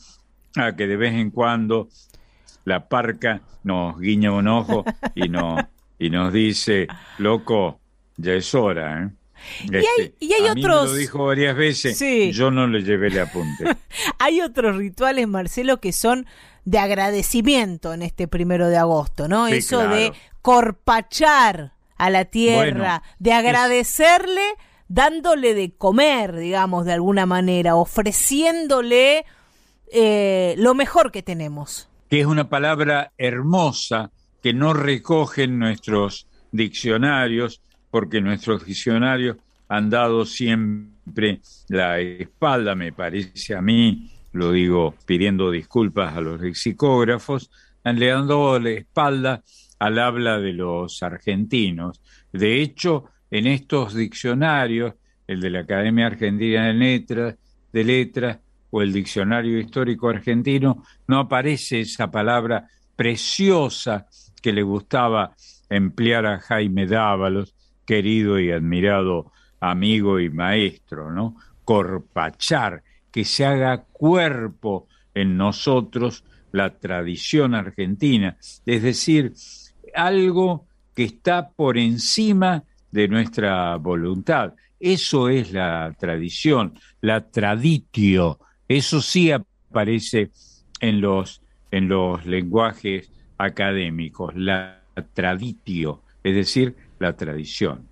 a 0.56 0.76
que 0.76 0.88
de 0.88 0.98
vez 0.98 1.14
en 1.14 1.30
cuando 1.30 1.88
la 2.66 2.88
parca 2.88 3.42
nos 3.64 4.00
guiña 4.00 4.32
un 4.32 4.48
ojo 4.48 4.84
y, 5.14 5.30
no, 5.30 5.56
y 6.00 6.10
nos 6.10 6.34
dice, 6.34 6.88
loco, 7.20 7.80
ya 8.18 8.34
es 8.34 8.56
hora. 8.56 9.04
¿eh? 9.04 9.21
Hay- 9.72 10.14
y 10.20 10.34
hay 10.34 10.48
a 10.48 10.54
mí 10.56 10.62
me 10.62 10.68
otros- 10.68 10.90
lo 10.92 10.96
dijo 10.96 11.26
varias 11.26 11.56
veces, 11.56 11.98
Sí. 11.98 12.32
yo 12.32 12.52
no 12.52 12.68
le 12.68 12.84
llevé 12.84 13.08
el 13.08 13.20
apunte. 13.20 13.64
Hay 14.20 14.42
otros 14.42 14.78
rituales, 14.78 15.28
Marcelo, 15.28 15.80
que 15.80 15.92
son 15.94 16.26
de 16.66 16.78
agradecimiento 16.80 17.94
en 17.94 18.02
este 18.04 18.28
primero 18.28 18.70
de 18.70 18.78
agosto, 18.78 19.28
¿no? 19.28 19.48
Sí, 19.48 19.54
Eso 19.56 19.80
claro. 19.80 19.96
de 19.96 20.14
corpachar 20.42 21.74
a 21.98 22.10
la 22.10 22.26
tierra, 22.26 23.02
Bueno, 23.02 23.02
de 23.20 23.34
agradecerle 23.34 24.42
dándole 24.88 25.54
de 25.54 25.72
comer, 25.76 26.36
digamos, 26.36 26.86
de 26.86 26.94
alguna 26.94 27.26
manera, 27.26 27.76
ofreciéndole 27.76 29.26
eh, 29.94 30.56
lo 30.58 30.74
mejor 30.74 31.12
que 31.12 31.22
tenemos. 31.24 31.88
que 32.10 32.20
es 32.22 32.26
una 32.26 32.50
palabra 32.50 33.12
hermosa 33.18 34.12
que 34.44 34.54
no 34.54 34.74
recogen 34.74 35.60
nuestros 35.60 36.28
diccionarios, 36.52 37.62
porque 37.92 38.22
nuestros 38.22 38.66
diccionarios 38.66 39.38
han 39.68 39.90
dado 39.90 40.26
siempre 40.26 41.42
la 41.68 42.00
espalda, 42.00 42.74
me 42.76 42.92
parece 42.92 43.56
a 43.56 43.62
mí, 43.62 44.10
lo 44.34 44.52
digo 44.52 44.96
pidiendo 45.06 45.52
disculpas 45.52 46.16
a 46.16 46.22
los 46.22 46.42
lexicógrafos, 46.42 47.52
han 47.84 48.00
le 48.00 48.08
dado 48.08 48.60
la 48.60 48.70
espalda 48.72 49.44
al 49.80 50.00
habla 50.00 50.40
de 50.40 50.54
los 50.54 51.02
argentinos. 51.04 52.02
De 52.32 52.62
hecho, 52.62 53.06
en 53.30 53.48
estos 53.48 53.96
diccionarios, 53.96 54.94
el 55.28 55.40
de 55.42 55.50
la 55.50 55.60
Academia 55.62 56.08
Argentina 56.08 56.68
de 56.68 56.74
Letras, 56.74 57.36
de 57.72 57.84
Letras 57.84 58.40
o 58.70 58.82
el 58.82 58.94
Diccionario 58.94 59.60
Histórico 59.60 60.10
Argentino, 60.10 60.84
no 61.08 61.20
aparece 61.20 61.82
esa 61.82 62.12
palabra 62.12 62.68
preciosa 62.96 64.06
que 64.42 64.54
le 64.54 64.62
gustaba 64.62 65.36
emplear 65.70 66.26
a 66.26 66.40
Jaime 66.40 66.86
Dávalos, 66.86 67.56
querido 67.86 68.40
y 68.40 68.52
admirado 68.52 69.32
amigo 69.60 70.20
y 70.20 70.30
maestro, 70.30 71.12
¿no? 71.12 71.36
Corpachar, 71.64 72.84
que 73.12 73.26
se 73.26 73.46
haga 73.46 73.84
cuerpo 73.84 74.88
en 75.14 75.38
nosotros 75.38 76.24
la 76.52 76.72
tradición 76.78 77.56
argentina, 77.56 78.38
es 78.66 78.84
decir, 78.84 79.34
algo 79.96 80.66
que 80.96 81.04
está 81.04 81.50
por 81.50 81.78
encima 81.78 82.64
de 82.92 83.08
nuestra 83.08 83.76
voluntad. 83.78 84.54
Eso 84.80 85.30
es 85.30 85.52
la 85.54 85.96
tradición, 85.98 86.74
la 87.02 87.30
traditio. 87.30 88.40
Eso 88.68 89.02
sí 89.02 89.32
aparece 89.32 90.32
en 90.80 91.02
los, 91.02 91.42
en 91.70 91.88
los 91.88 92.26
lenguajes 92.26 93.12
académicos, 93.38 94.36
la 94.36 94.82
traditio, 95.14 96.02
es 96.24 96.36
decir, 96.36 96.76
la 97.02 97.16
tradición. 97.18 97.90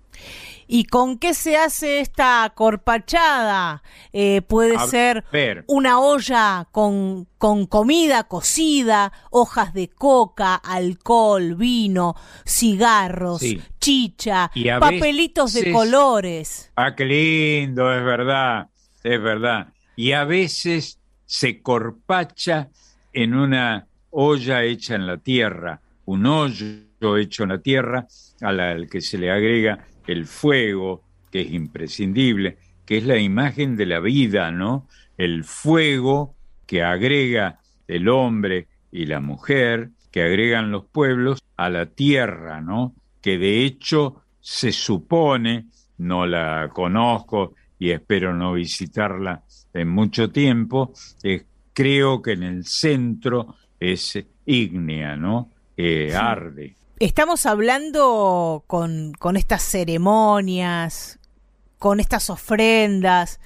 ¿Y 0.72 0.84
con 0.84 1.18
qué 1.18 1.34
se 1.34 1.56
hace 1.56 1.98
esta 1.98 2.52
corpachada? 2.54 3.82
Eh, 4.12 4.40
puede 4.42 4.78
ser 4.86 5.24
una 5.66 5.98
olla 5.98 6.68
con, 6.70 7.26
con 7.38 7.66
comida 7.66 8.22
cocida, 8.28 9.12
hojas 9.30 9.74
de 9.74 9.88
coca, 9.88 10.54
alcohol, 10.54 11.56
vino, 11.56 12.14
cigarros, 12.46 13.42
chicha, 13.80 14.52
papelitos 14.78 15.54
de 15.54 15.72
colores. 15.72 16.70
Ah, 16.76 16.94
qué 16.94 17.04
lindo, 17.04 17.92
es 17.92 18.04
verdad, 18.04 18.68
es 19.02 19.20
verdad. 19.20 19.72
Y 19.96 20.12
a 20.12 20.22
veces 20.22 21.00
se 21.26 21.62
corpacha 21.62 22.70
en 23.12 23.34
una 23.34 23.88
olla 24.10 24.62
hecha 24.62 24.94
en 24.94 25.08
la 25.08 25.16
tierra, 25.16 25.80
un 26.04 26.26
hoyo 26.26 26.89
hecho 27.16 27.42
en 27.44 27.50
la 27.50 27.58
tierra 27.58 28.06
al 28.40 28.88
que 28.88 29.00
se 29.00 29.18
le 29.18 29.30
agrega 29.30 29.86
el 30.06 30.26
fuego, 30.26 31.02
que 31.30 31.42
es 31.42 31.52
imprescindible, 31.52 32.58
que 32.84 32.98
es 32.98 33.04
la 33.04 33.18
imagen 33.18 33.76
de 33.76 33.86
la 33.86 34.00
vida, 34.00 34.50
¿no? 34.50 34.88
El 35.16 35.44
fuego 35.44 36.34
que 36.66 36.82
agrega 36.82 37.60
el 37.86 38.08
hombre 38.08 38.68
y 38.90 39.06
la 39.06 39.20
mujer, 39.20 39.90
que 40.10 40.22
agregan 40.22 40.70
los 40.70 40.84
pueblos 40.86 41.40
a 41.56 41.70
la 41.70 41.86
tierra, 41.86 42.60
¿no? 42.60 42.94
Que 43.20 43.38
de 43.38 43.64
hecho 43.64 44.22
se 44.40 44.72
supone, 44.72 45.66
no 45.98 46.26
la 46.26 46.70
conozco 46.72 47.54
y 47.78 47.90
espero 47.90 48.34
no 48.34 48.54
visitarla 48.54 49.42
en 49.72 49.88
mucho 49.88 50.30
tiempo, 50.30 50.92
creo 51.72 52.20
que 52.20 52.32
en 52.32 52.42
el 52.42 52.64
centro 52.64 53.54
es 53.78 54.18
ígnea, 54.44 55.16
¿no? 55.16 55.50
Que 55.76 56.14
arde. 56.14 56.74
Estamos 57.00 57.46
hablando 57.46 58.62
con, 58.66 59.14
estas 59.34 59.62
ceremonias, 59.62 61.18
con 61.78 61.98
estas 61.98 62.28
ofrendas, 62.28 63.40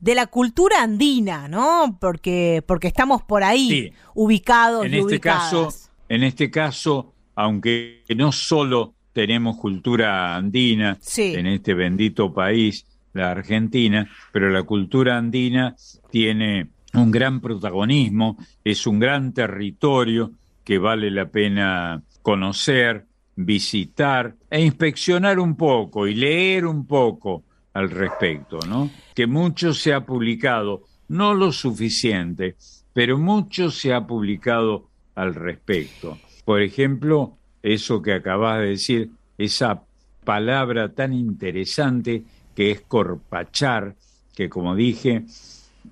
de 0.00 0.14
la 0.14 0.26
cultura 0.26 0.82
andina, 0.82 1.48
¿no? 1.48 1.96
Porque, 1.98 2.62
porque 2.66 2.88
estamos 2.88 3.22
por 3.22 3.42
ahí 3.42 3.94
ubicados. 4.14 4.84
En 4.84 4.92
y 4.92 4.98
este 4.98 5.18
caso, 5.18 5.72
en 6.10 6.24
este 6.24 6.50
caso, 6.50 7.14
aunque 7.34 8.04
no 8.14 8.32
solo 8.32 8.92
tenemos 9.14 9.56
cultura 9.56 10.36
andina 10.36 10.98
en 11.16 11.46
este 11.46 11.72
bendito 11.72 12.34
país, 12.34 12.84
la 13.14 13.30
Argentina, 13.30 14.10
pero 14.30 14.50
la 14.50 14.62
cultura 14.64 15.16
andina 15.16 15.74
tiene 16.10 16.68
un 16.92 17.10
gran 17.10 17.40
protagonismo, 17.40 18.36
es 18.62 18.86
un 18.86 19.00
gran 19.00 19.32
territorio 19.32 20.32
que 20.64 20.76
vale 20.76 21.10
la 21.10 21.30
pena 21.30 22.02
conocer, 22.24 23.04
visitar 23.36 24.34
e 24.48 24.62
inspeccionar 24.62 25.38
un 25.38 25.56
poco 25.56 26.06
y 26.06 26.14
leer 26.14 26.64
un 26.64 26.86
poco 26.86 27.44
al 27.74 27.90
respecto, 27.90 28.60
¿no? 28.66 28.90
Que 29.14 29.26
mucho 29.26 29.74
se 29.74 29.92
ha 29.92 30.06
publicado, 30.06 30.84
no 31.08 31.34
lo 31.34 31.52
suficiente, 31.52 32.56
pero 32.94 33.18
mucho 33.18 33.70
se 33.70 33.92
ha 33.92 34.06
publicado 34.06 34.88
al 35.14 35.34
respecto. 35.34 36.18
Por 36.46 36.62
ejemplo, 36.62 37.36
eso 37.62 38.00
que 38.00 38.14
acabas 38.14 38.60
de 38.60 38.68
decir, 38.68 39.10
esa 39.36 39.82
palabra 40.24 40.94
tan 40.94 41.12
interesante 41.12 42.22
que 42.56 42.70
es 42.70 42.80
corpachar, 42.80 43.96
que 44.34 44.48
como 44.48 44.74
dije, 44.74 45.26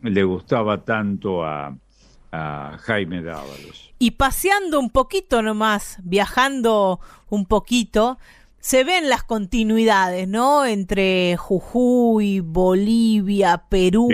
le 0.02 0.24
gustaba 0.24 0.82
tanto 0.82 1.44
a, 1.44 1.76
a 2.32 2.78
Jaime 2.78 3.22
Dávalos. 3.22 3.92
Y 3.98 4.12
paseando 4.12 4.80
un 4.80 4.90
poquito 4.90 5.42
nomás, 5.42 5.98
viajando 6.02 6.98
un 7.28 7.46
poquito, 7.46 8.18
se 8.58 8.84
ven 8.84 9.08
las 9.08 9.22
continuidades, 9.22 10.26
¿no? 10.26 10.64
Entre 10.64 11.36
Jujuy, 11.36 12.40
Bolivia, 12.40 13.64
Perú. 13.68 14.08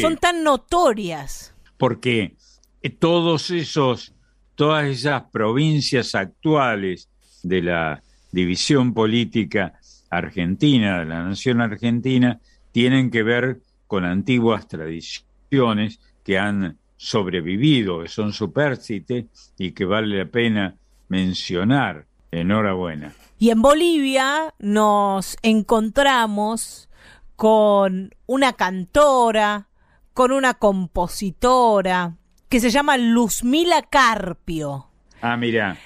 Son 0.00 0.16
tan 0.16 0.44
notorias. 0.44 1.54
Porque 1.76 2.36
eh, 2.82 2.90
todos 2.90 3.50
esos, 3.50 4.14
todas 4.54 4.86
esas 4.86 5.24
provincias 5.32 6.14
actuales 6.14 7.08
de 7.42 7.62
la 7.62 8.02
división 8.30 8.94
política 8.94 9.80
argentina, 10.10 11.00
de 11.00 11.06
la 11.06 11.24
nación 11.24 11.60
argentina, 11.60 12.40
tienen 12.72 13.10
que 13.10 13.22
ver 13.22 13.60
con 13.86 14.04
antiguas 14.04 14.68
tradiciones 14.68 15.98
que 16.24 16.38
han 16.38 16.76
sobrevivido, 16.98 18.02
que 18.02 18.08
son 18.08 18.34
supércites 18.34 19.24
y 19.56 19.70
que 19.70 19.86
vale 19.86 20.18
la 20.18 20.26
pena 20.26 20.74
mencionar. 21.08 22.04
Enhorabuena. 22.30 23.14
Y 23.38 23.48
en 23.48 23.62
Bolivia 23.62 24.52
nos 24.58 25.38
encontramos 25.40 26.90
con 27.36 28.14
una 28.26 28.52
cantora, 28.52 29.68
con 30.12 30.32
una 30.32 30.52
compositora, 30.52 32.16
que 32.50 32.60
se 32.60 32.68
llama 32.68 32.98
Luzmila 32.98 33.80
Carpio. 33.82 34.88
Ah, 35.22 35.38
mira, 35.38 35.78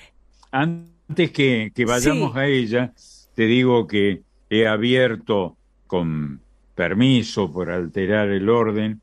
antes 0.51 1.31
que, 1.31 1.73
vayamos 1.87 2.35
a 2.35 2.47
ella, 2.47 2.93
te 3.35 3.45
digo 3.45 3.87
que 3.87 4.23
he 4.51 4.67
abierto 4.67 5.57
con 5.87 6.41
permiso 6.75 7.53
por 7.53 7.71
alterar 7.71 8.31
el 8.31 8.49
orden 8.49 9.01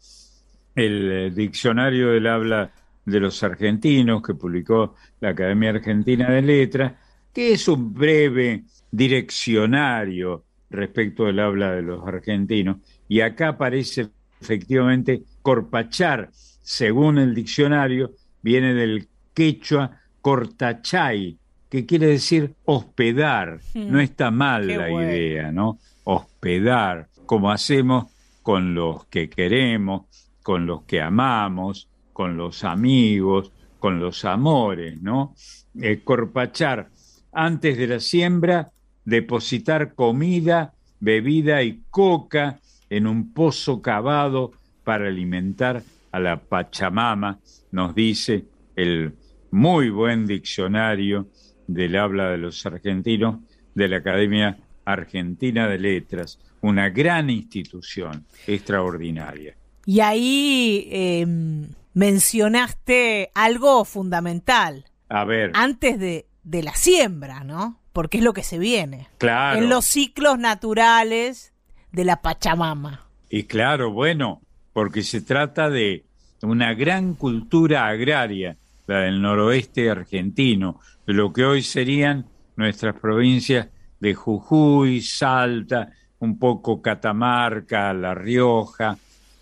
el 0.80 1.12
eh, 1.12 1.32
diccionario 1.32 2.10
del 2.10 2.28
habla 2.28 2.72
de 3.06 3.20
los 3.20 3.42
argentinos 3.44 4.22
que 4.22 4.36
publicó 4.36 4.96
la 5.20 5.30
Academia 5.30 5.72
Argentina 5.72 6.30
de 6.30 6.42
Letras, 6.42 6.94
que 7.34 7.54
es 7.54 7.68
un 7.68 7.94
breve 7.94 8.64
direccionario 8.92 10.46
respecto 10.70 11.26
del 11.26 11.40
habla 11.40 11.72
de 11.72 11.82
los 11.82 12.08
argentinos. 12.08 12.78
Y 13.08 13.22
acá 13.22 13.50
aparece 13.50 14.10
efectivamente 14.40 15.24
corpachar, 15.42 16.30
según 16.62 17.18
el 17.18 17.34
diccionario, 17.34 18.12
viene 18.42 18.74
del 18.74 19.08
quechua 19.34 20.00
cortachay, 20.22 21.38
que 21.70 21.86
quiere 21.86 22.08
decir 22.08 22.54
hospedar. 22.66 23.60
Hmm. 23.74 23.92
No 23.92 24.00
está 24.00 24.32
mal 24.32 24.68
la 24.68 24.90
idea, 24.90 25.52
¿no? 25.52 25.80
Hospedar, 26.04 27.08
como 27.26 27.52
hacemos 27.52 28.12
con 28.42 28.74
los 28.74 29.06
que 29.06 29.30
queremos, 29.30 30.04
con 30.44 30.66
los 30.66 30.84
que 30.84 31.02
amamos, 31.02 31.90
con 32.14 32.38
los 32.38 32.64
amigos, 32.64 33.52
con 33.80 34.00
los 34.00 34.26
amores, 34.26 35.02
¿no? 35.02 35.34
Eh, 35.80 36.02
corpachar 36.04 36.90
antes 37.32 37.78
de 37.78 37.88
la 37.88 38.00
siembra, 38.00 38.72
depositar 39.06 39.96
comida, 39.96 40.74
bebida 41.00 41.64
y 41.64 41.84
coca 41.90 42.60
en 42.90 43.08
un 43.08 43.34
pozo 43.34 43.82
cavado 43.82 44.52
para 44.84 45.08
alimentar 45.08 45.84
a 46.12 46.20
la 46.20 46.42
Pachamama, 46.42 47.40
nos 47.72 47.94
dice 47.94 48.46
el 48.76 49.14
muy 49.52 49.90
buen 49.90 50.26
diccionario 50.26 51.28
del 51.68 51.96
habla 51.96 52.30
de 52.32 52.40
los 52.40 52.66
argentinos 52.66 53.38
de 53.76 53.88
la 53.88 53.98
Academia 53.98 54.58
Argentina 54.86 55.68
de 55.68 55.78
Letras, 55.78 56.40
una 56.62 56.90
gran 56.90 57.30
institución 57.30 58.26
extraordinaria. 58.48 59.56
Y 59.90 60.02
ahí 60.02 60.88
em, 60.92 61.70
mencionaste 61.96 63.32
algo 63.34 63.84
fundamental. 63.86 64.86
A 65.10 65.26
ver. 65.26 65.50
Antes 65.56 65.98
de, 65.98 66.28
de 66.44 66.62
la 66.62 66.76
siembra, 66.76 67.44
¿no? 67.44 67.80
Porque 67.92 68.20
es 68.20 68.24
lo 68.24 68.34
que 68.34 68.44
se 68.44 68.60
viene. 68.60 69.08
Claro. 69.18 69.58
En 69.58 69.68
los 69.68 69.86
ciclos 69.86 70.38
naturales 70.38 71.54
de 71.92 72.06
la 72.06 72.22
Pachamama. 72.22 73.08
Y 73.32 73.46
claro, 73.46 73.92
bueno, 73.92 74.44
porque 74.74 75.02
se 75.02 75.22
trata 75.22 75.72
de 75.72 76.06
una 76.44 76.76
gran 76.76 77.16
cultura 77.16 77.88
agraria, 77.88 78.58
la 78.86 79.00
del 79.00 79.20
noroeste 79.20 79.90
argentino, 79.90 80.80
de 81.08 81.14
lo 81.14 81.34
que 81.34 81.46
hoy 81.46 81.64
serían 81.64 82.28
nuestras 82.58 82.94
provincias 82.94 83.70
de 84.00 84.14
Jujuy, 84.14 85.02
Salta, 85.02 85.94
un 86.20 86.38
poco 86.38 86.80
Catamarca, 86.80 87.92
La 87.92 88.14
Rioja, 88.14 88.96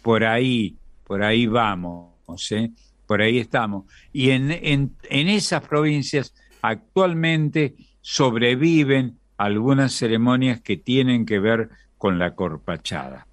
por 0.08 0.24
ahí, 0.24 0.78
por 1.04 1.22
ahí 1.22 1.48
vamos, 1.48 2.14
¿eh? 2.52 2.72
por 3.06 3.22
ahí 3.22 3.40
estamos. 3.40 3.84
Y 4.14 4.30
en, 4.30 4.52
en, 4.52 4.96
en 5.10 5.28
esas 5.28 5.68
provincias 5.68 6.34
actualmente 6.62 7.76
sobreviven 8.00 9.20
algunas 9.36 9.92
ceremonias 9.92 10.62
que 10.62 10.78
tienen 10.78 11.26
que 11.26 11.40
ver 11.40 11.72
con 11.98 12.20
la 12.20 12.36
corpachada. 12.36 13.28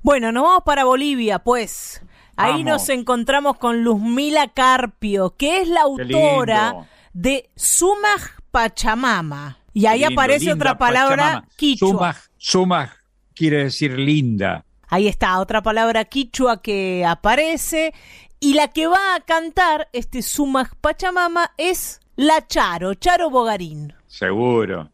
Bueno, 0.00 0.32
nos 0.32 0.44
vamos 0.44 0.62
para 0.64 0.84
Bolivia, 0.84 1.40
pues. 1.40 2.00
Ahí 2.36 2.64
Vamos. 2.64 2.64
nos 2.64 2.88
encontramos 2.88 3.58
con 3.58 3.84
Luzmila 3.84 4.48
Carpio, 4.48 5.34
que 5.36 5.60
es 5.60 5.68
la 5.68 5.82
autora 5.82 6.86
de 7.12 7.50
Sumaj 7.54 8.40
Pachamama. 8.50 9.58
Y 9.74 9.84
ahí 9.84 10.00
Lindo, 10.00 10.14
aparece 10.14 10.54
otra 10.54 10.78
palabra 10.78 11.16
Pachamama. 11.16 11.48
quichua. 11.54 11.90
Sumaj, 11.90 12.16
sumaj 12.38 12.90
quiere 13.34 13.64
decir 13.64 13.98
linda. 13.98 14.64
Ahí 14.92 15.08
está, 15.08 15.40
otra 15.40 15.62
palabra 15.62 16.04
quichua 16.04 16.60
que 16.60 17.02
aparece. 17.06 17.94
Y 18.40 18.52
la 18.52 18.68
que 18.68 18.86
va 18.86 19.14
a 19.14 19.20
cantar 19.20 19.88
este 19.94 20.20
Sumaj 20.20 20.74
Pachamama 20.82 21.52
es 21.56 22.02
la 22.14 22.46
Charo, 22.46 22.92
Charo 22.92 23.30
Bogarín. 23.30 23.94
Seguro. 24.06 24.90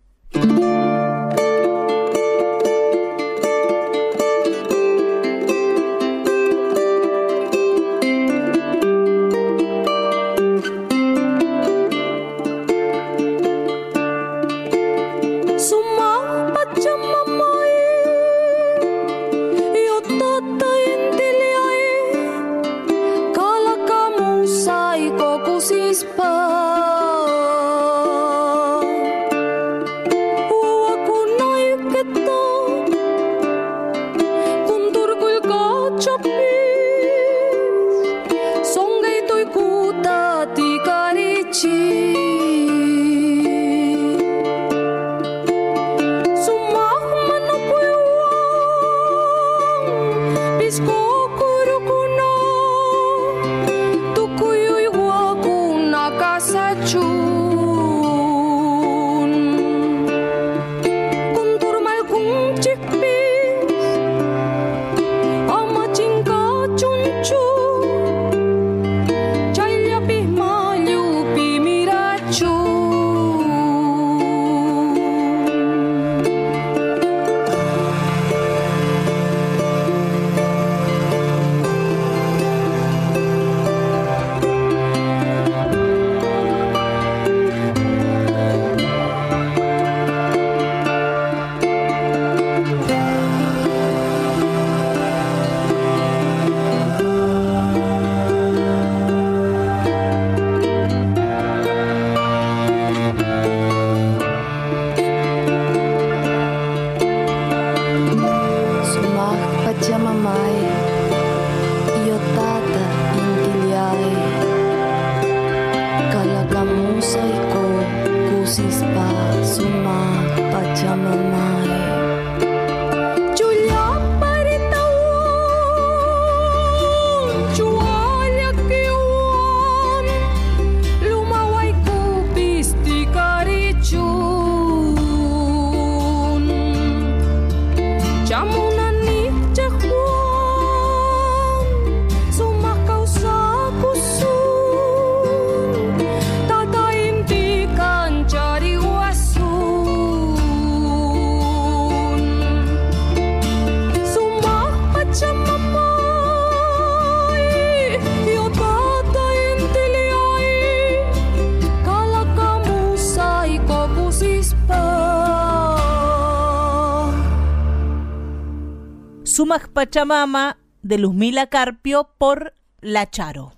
Pachamama 169.78 170.58
de 170.82 170.98
Luzmila 170.98 171.46
Carpio 171.46 172.10
por 172.18 172.52
La 172.80 173.08
Charo. 173.08 173.52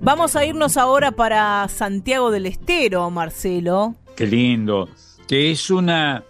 Vamos 0.00 0.34
a 0.34 0.44
irnos 0.44 0.76
ahora 0.76 1.12
para 1.12 1.68
Santiago 1.68 2.32
del 2.32 2.46
Estero, 2.46 3.08
Marcelo. 3.10 3.94
Qué 4.16 4.26
lindo. 4.26 4.88
Que 5.28 5.52
es 5.52 5.70
una, 5.70 6.24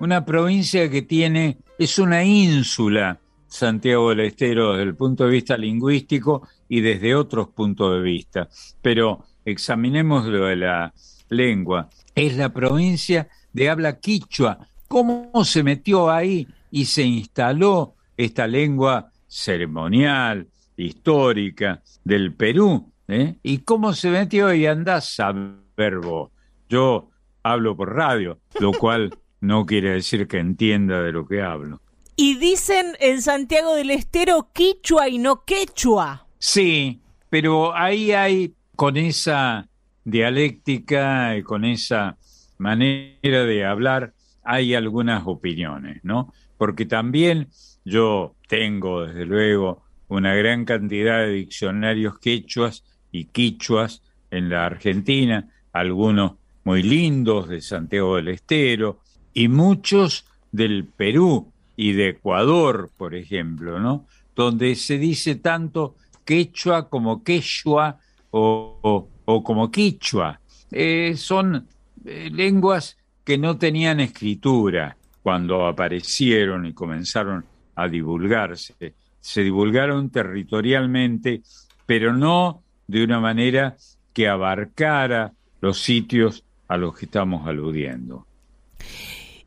una 0.00 0.24
provincia 0.24 0.88
que 0.88 1.02
tiene, 1.02 1.58
es 1.78 1.98
una 1.98 2.24
ínsula, 2.24 3.20
Santiago 3.46 4.08
del 4.08 4.20
Estero, 4.20 4.72
desde 4.72 4.84
el 4.84 4.96
punto 4.96 5.24
de 5.24 5.32
vista 5.32 5.58
lingüístico 5.58 6.48
y 6.66 6.80
desde 6.80 7.14
otros 7.14 7.48
puntos 7.48 7.92
de 7.92 8.00
vista. 8.00 8.48
Pero 8.80 9.26
examinemos 9.44 10.24
lo 10.24 10.46
de 10.46 10.56
la 10.56 10.94
lengua. 11.28 11.90
Es 12.14 12.38
la 12.38 12.54
provincia 12.54 13.28
de 13.52 13.68
habla 13.68 14.00
quichua. 14.00 14.66
¿Cómo 14.88 15.44
se 15.44 15.62
metió 15.62 16.10
ahí 16.10 16.46
y 16.70 16.84
se 16.86 17.02
instaló 17.02 17.94
esta 18.16 18.46
lengua 18.46 19.10
ceremonial, 19.26 20.48
histórica 20.76 21.82
del 22.04 22.34
Perú? 22.34 22.92
¿eh? 23.08 23.36
¿Y 23.42 23.58
cómo 23.58 23.92
se 23.92 24.10
metió? 24.10 24.52
Y 24.52 24.66
andás 24.66 25.18
a 25.20 25.32
ver 25.76 25.98
vos. 25.98 26.30
Yo 26.68 27.10
hablo 27.42 27.76
por 27.76 27.94
radio, 27.94 28.38
lo 28.60 28.72
cual 28.72 29.16
no 29.40 29.66
quiere 29.66 29.90
decir 29.90 30.26
que 30.26 30.38
entienda 30.38 31.02
de 31.02 31.12
lo 31.12 31.26
que 31.26 31.42
hablo. 31.42 31.80
Y 32.16 32.36
dicen 32.36 32.96
en 32.98 33.20
Santiago 33.20 33.74
del 33.74 33.90
Estero 33.90 34.48
quichua 34.52 35.08
y 35.08 35.18
no 35.18 35.44
quechua. 35.44 36.26
Sí, 36.38 37.00
pero 37.28 37.74
ahí 37.74 38.12
hay, 38.12 38.54
con 38.74 38.96
esa 38.96 39.68
dialéctica 40.04 41.36
y 41.36 41.42
con 41.42 41.64
esa 41.64 42.16
manera 42.58 43.44
de 43.44 43.64
hablar, 43.64 44.14
hay 44.46 44.74
algunas 44.74 45.22
opiniones, 45.26 46.00
¿no? 46.04 46.32
Porque 46.56 46.86
también 46.86 47.48
yo 47.84 48.34
tengo, 48.48 49.06
desde 49.06 49.26
luego, 49.26 49.82
una 50.08 50.34
gran 50.34 50.64
cantidad 50.64 51.18
de 51.20 51.32
diccionarios 51.32 52.18
quechuas 52.18 52.84
y 53.12 53.26
quichuas 53.26 54.02
en 54.30 54.48
la 54.50 54.66
Argentina, 54.66 55.48
algunos 55.72 56.32
muy 56.64 56.82
lindos 56.82 57.48
de 57.48 57.60
Santiago 57.60 58.16
del 58.16 58.28
Estero 58.28 59.00
y 59.34 59.48
muchos 59.48 60.24
del 60.52 60.84
Perú 60.86 61.52
y 61.76 61.92
de 61.92 62.08
Ecuador, 62.10 62.90
por 62.96 63.14
ejemplo, 63.14 63.78
¿no? 63.78 64.06
Donde 64.34 64.74
se 64.74 64.98
dice 64.98 65.36
tanto 65.36 65.96
quechua 66.24 66.88
como 66.88 67.22
quechua 67.22 67.98
o, 68.30 69.08
o- 69.24 69.42
como 69.42 69.70
quichua. 69.70 70.40
Eh, 70.70 71.14
son 71.16 71.66
eh, 72.04 72.30
lenguas 72.32 72.96
que 73.26 73.38
no 73.38 73.58
tenían 73.58 73.98
escritura 73.98 74.96
cuando 75.20 75.66
aparecieron 75.66 76.64
y 76.64 76.72
comenzaron 76.72 77.44
a 77.74 77.88
divulgarse. 77.88 78.94
Se 79.20 79.42
divulgaron 79.42 80.10
territorialmente, 80.10 81.42
pero 81.86 82.12
no 82.12 82.62
de 82.86 83.02
una 83.02 83.18
manera 83.18 83.76
que 84.12 84.28
abarcara 84.28 85.32
los 85.60 85.80
sitios 85.80 86.44
a 86.68 86.76
los 86.76 86.96
que 86.96 87.06
estamos 87.06 87.48
aludiendo. 87.48 88.28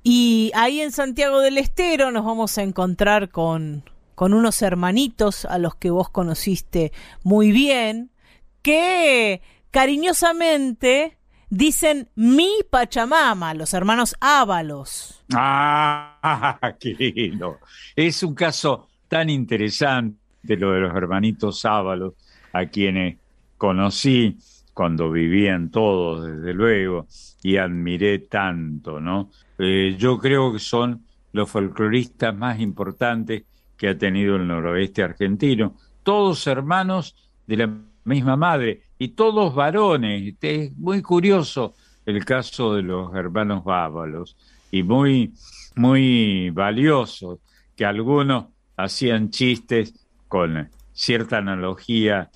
Y 0.04 0.52
ahí 0.56 0.82
en 0.82 0.92
Santiago 0.92 1.40
del 1.40 1.58
Estero 1.58 2.12
nos 2.12 2.26
vamos 2.26 2.58
a 2.58 2.64
encontrar 2.64 3.30
con, 3.30 3.86
con 4.14 4.34
unos 4.34 4.62
hermanitos 4.62 5.46
a 5.46 5.58
los 5.58 5.76
que 5.76 5.90
vos 5.90 6.10
conociste 6.10 6.92
muy 7.24 7.54
bien, 7.54 8.12
que 8.62 9.42
cariñosamente 9.72 11.19
dicen 11.50 12.10
mi 12.16 12.50
Pachamama, 12.70 13.54
los 13.54 13.74
hermanos 13.74 14.16
Ábalos. 14.20 15.24
Ah, 15.34 16.60
qué 16.80 16.94
lindo. 16.94 17.60
Es 17.96 18.24
un 18.24 18.36
caso 18.36 18.88
tan 19.08 19.30
interesante 19.30 20.18
lo 20.44 20.72
de 20.72 20.82
los 20.82 20.96
hermanitos 20.96 21.66
Ábalos, 21.66 22.14
a 22.54 22.66
quienes 22.66 23.18
conocí 23.58 24.38
cuando 24.74 25.12
vivían 25.12 25.70
todos, 25.70 26.26
desde 26.26 26.54
luego, 26.54 27.08
y 27.44 27.58
admiré 27.58 28.20
tanto, 28.20 29.00
¿no? 29.00 29.30
Eh, 29.58 29.96
yo 29.98 30.18
creo 30.18 30.54
que 30.54 30.60
son 30.60 31.04
los 31.34 31.50
folcloristas 31.50 32.34
más 32.36 32.60
importantes 32.60 33.44
que 33.78 33.90
ha 33.90 33.98
tenido 33.98 34.36
el 34.36 34.48
noroeste 34.48 35.04
argentino, 35.04 35.76
todos 36.04 36.48
hermanos 36.48 37.16
de 37.46 37.58
la 37.58 37.78
misma 38.06 38.36
madre 38.36 38.89
y 39.00 39.10
todos 39.10 39.56
varones. 39.56 40.36
Es 40.42 40.78
muy 40.78 41.02
curioso 41.02 41.74
el 42.06 42.24
caso 42.26 42.76
de 42.76 42.84
los 42.84 43.16
hermanos 43.16 43.64
Bábalos 43.64 44.38
y 44.70 44.84
muy, 44.84 45.34
muy 45.76 46.50
valioso 46.52 47.40
que 47.76 47.86
algunos 47.86 48.48
hacían 48.78 49.32
chistes 49.32 49.94
con 50.28 50.70
cierta 50.92 51.38
analogía 51.38 52.30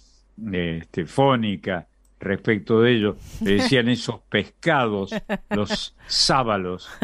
este, 0.51 1.05
fónica 1.05 1.87
respecto 2.19 2.81
de 2.81 2.95
ello. 2.95 3.17
Le 3.41 3.55
decían 3.55 3.89
esos 3.89 4.21
pescados, 4.29 5.11
los 5.49 5.95
sábalos. 6.07 6.89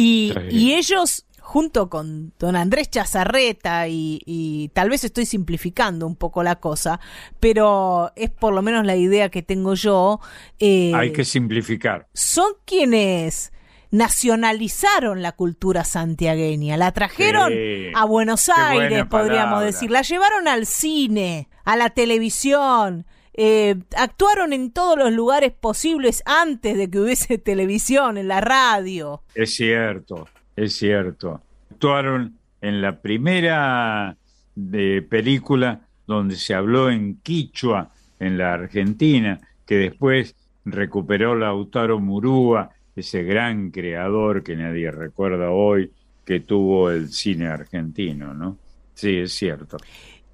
Y 0.00 0.32
ellos, 0.74 1.26
junto 1.50 1.88
con 1.88 2.34
don 2.38 2.56
Andrés 2.56 2.90
Chazarreta, 2.90 3.88
y, 3.88 4.20
y 4.26 4.68
tal 4.74 4.90
vez 4.90 5.02
estoy 5.04 5.24
simplificando 5.24 6.06
un 6.06 6.14
poco 6.14 6.42
la 6.42 6.56
cosa, 6.56 7.00
pero 7.40 8.12
es 8.16 8.28
por 8.28 8.52
lo 8.52 8.60
menos 8.60 8.84
la 8.84 8.96
idea 8.96 9.30
que 9.30 9.40
tengo 9.40 9.72
yo, 9.72 10.20
eh, 10.58 10.92
Hay 10.94 11.10
que 11.10 11.24
simplificar. 11.24 12.06
son 12.12 12.52
quienes 12.66 13.50
nacionalizaron 13.90 15.22
la 15.22 15.32
cultura 15.32 15.84
santiagueña, 15.84 16.76
la 16.76 16.92
trajeron 16.92 17.50
Sí. 17.50 17.86
a 17.94 18.04
Buenos 18.04 18.50
Aires, 18.50 19.06
podríamos 19.06 19.44
palabra. 19.46 19.60
decir, 19.66 19.90
la 19.90 20.02
llevaron 20.02 20.48
al 20.48 20.66
cine, 20.66 21.48
a 21.64 21.76
la 21.76 21.88
televisión, 21.88 23.06
eh, 23.32 23.76
actuaron 23.96 24.52
en 24.52 24.70
todos 24.72 24.98
los 24.98 25.12
lugares 25.12 25.52
posibles 25.52 26.22
antes 26.26 26.76
de 26.76 26.90
que 26.90 26.98
hubiese 27.00 27.38
televisión, 27.38 28.18
en 28.18 28.28
la 28.28 28.42
radio. 28.42 29.22
Es 29.34 29.54
cierto, 29.54 30.28
es 30.64 30.76
cierto. 30.76 31.40
Actuaron 31.70 32.34
en 32.60 32.80
la 32.80 33.00
primera 33.00 34.16
de 34.54 35.02
película 35.02 35.80
donde 36.06 36.36
se 36.36 36.54
habló 36.54 36.90
en 36.90 37.16
quichua 37.22 37.90
en 38.18 38.38
la 38.38 38.54
Argentina, 38.54 39.40
que 39.66 39.76
después 39.76 40.34
recuperó 40.64 41.36
Lautaro 41.36 42.00
Murúa, 42.00 42.70
ese 42.96 43.22
gran 43.22 43.70
creador 43.70 44.42
que 44.42 44.56
nadie 44.56 44.90
recuerda 44.90 45.50
hoy, 45.50 45.92
que 46.24 46.40
tuvo 46.40 46.90
el 46.90 47.08
cine 47.10 47.46
argentino, 47.46 48.34
¿no? 48.34 48.58
Sí, 48.94 49.18
es 49.18 49.32
cierto. 49.32 49.76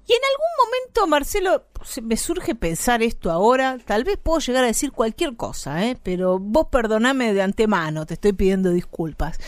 Y 0.07 0.13
en 0.13 0.19
algún 0.31 0.65
momento, 0.65 1.07
Marcelo, 1.07 1.65
se 1.83 2.01
me 2.01 2.15
surge 2.15 2.53
pensar 2.53 3.01
esto 3.01 3.31
ahora. 3.31 3.79
Tal 3.83 4.03
vez 4.03 4.17
puedo 4.21 4.39
llegar 4.39 4.63
a 4.63 4.67
decir 4.67 4.91
cualquier 4.91 5.35
cosa, 5.35 5.83
¿eh? 5.85 5.97
pero 6.03 6.37
vos 6.37 6.67
perdoname 6.71 7.33
de 7.33 7.41
antemano, 7.41 8.05
te 8.05 8.13
estoy 8.13 8.33
pidiendo 8.33 8.69
disculpas. 8.69 9.39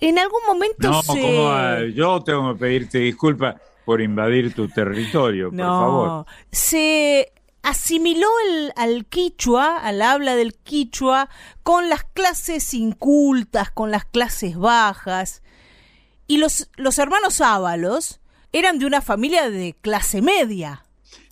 En 0.00 0.18
algún 0.18 0.40
momento 0.48 0.90
No, 0.90 1.02
se... 1.02 1.92
yo 1.94 2.22
tengo 2.24 2.52
que 2.54 2.58
pedirte 2.58 2.98
disculpas 2.98 3.54
por 3.84 4.00
invadir 4.00 4.52
tu 4.54 4.68
territorio, 4.68 5.46
por 5.50 5.54
no, 5.54 5.64
favor. 5.80 6.26
se 6.50 7.32
asimiló 7.62 8.28
el- 8.48 8.72
al 8.76 9.06
quichua, 9.06 9.76
al 9.78 10.02
habla 10.02 10.34
del 10.34 10.54
quichua, 10.54 11.28
con 11.62 11.88
las 11.88 12.02
clases 12.04 12.74
incultas, 12.74 13.70
con 13.70 13.90
las 13.90 14.04
clases 14.06 14.56
bajas. 14.58 15.42
Y 16.26 16.38
los, 16.38 16.68
los 16.76 16.98
hermanos 16.98 17.40
Ábalos 17.40 18.19
eran 18.52 18.78
de 18.78 18.86
una 18.86 19.00
familia 19.00 19.50
de 19.50 19.74
clase 19.80 20.22
media. 20.22 20.84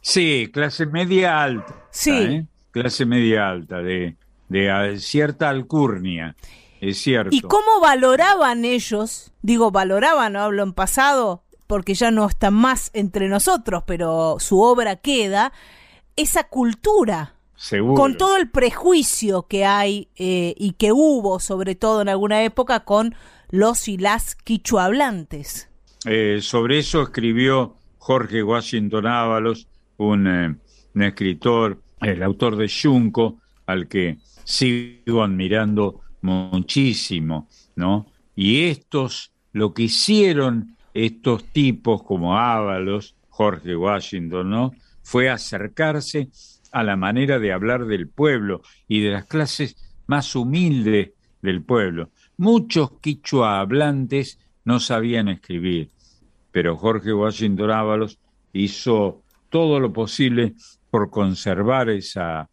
Sí, 0.02 0.48
clase 0.52 0.86
media 0.86 1.42
alta. 1.42 1.74
Sí. 1.90 2.12
¿eh? 2.12 2.46
Clase 2.70 3.06
media 3.06 3.48
alta, 3.48 3.78
de, 3.78 4.16
de 4.48 4.98
cierta 4.98 5.48
alcurnia, 5.48 6.36
es 6.80 6.98
cierto. 6.98 7.34
¿Y 7.34 7.40
cómo 7.40 7.80
valoraban 7.80 8.64
ellos? 8.64 9.32
Digo, 9.42 9.70
valoraban, 9.70 10.34
no 10.34 10.40
hablo 10.40 10.62
en 10.62 10.72
pasado, 10.72 11.42
porque 11.66 11.94
ya 11.94 12.10
no 12.10 12.26
están 12.26 12.54
más 12.54 12.90
entre 12.92 13.28
nosotros, 13.28 13.82
pero 13.86 14.36
su 14.38 14.60
obra 14.60 14.96
queda, 14.96 15.52
esa 16.16 16.44
cultura, 16.44 17.34
Seguro. 17.56 17.94
con 17.94 18.16
todo 18.16 18.36
el 18.36 18.48
prejuicio 18.50 19.46
que 19.48 19.64
hay 19.64 20.08
eh, 20.16 20.54
y 20.56 20.72
que 20.72 20.92
hubo, 20.92 21.40
sobre 21.40 21.74
todo 21.74 22.02
en 22.02 22.08
alguna 22.08 22.42
época, 22.44 22.84
con 22.84 23.14
los 23.50 23.88
y 23.88 23.98
las 23.98 24.34
quichuablantes. 24.36 25.67
Eh, 26.04 26.38
sobre 26.40 26.78
eso 26.78 27.02
escribió 27.02 27.76
Jorge 27.98 28.42
Washington 28.42 29.06
Ábalos, 29.06 29.66
un, 29.96 30.26
eh, 30.26 30.54
un 30.94 31.02
escritor, 31.02 31.82
el 32.00 32.22
autor 32.22 32.56
de 32.56 32.70
Junco, 32.70 33.40
al 33.66 33.88
que 33.88 34.18
sigo 34.44 35.22
admirando 35.22 36.00
muchísimo, 36.22 37.48
¿no? 37.76 38.06
Y 38.34 38.64
estos, 38.64 39.32
lo 39.52 39.74
que 39.74 39.84
hicieron 39.84 40.76
estos 40.94 41.44
tipos 41.52 42.02
como 42.02 42.38
Ábalos, 42.38 43.14
Jorge 43.28 43.76
Washington, 43.76 44.50
¿no? 44.50 44.72
Fue 45.02 45.28
acercarse 45.28 46.28
a 46.72 46.82
la 46.82 46.96
manera 46.96 47.38
de 47.38 47.52
hablar 47.52 47.86
del 47.86 48.08
pueblo 48.08 48.62
y 48.86 49.00
de 49.00 49.10
las 49.10 49.24
clases 49.24 49.76
más 50.06 50.34
humildes 50.34 51.10
del 51.42 51.62
pueblo. 51.62 52.10
Muchos 52.36 52.92
quichua 53.00 53.60
hablantes 53.60 54.38
no 54.68 54.80
sabían 54.80 55.28
escribir, 55.28 55.88
pero 56.52 56.76
Jorge 56.76 57.14
Washington 57.14 57.70
Ábalos 57.70 58.18
hizo 58.52 59.22
todo 59.48 59.80
lo 59.80 59.94
posible 59.94 60.52
por 60.90 61.08
conservar 61.08 61.88
esa, 61.88 62.50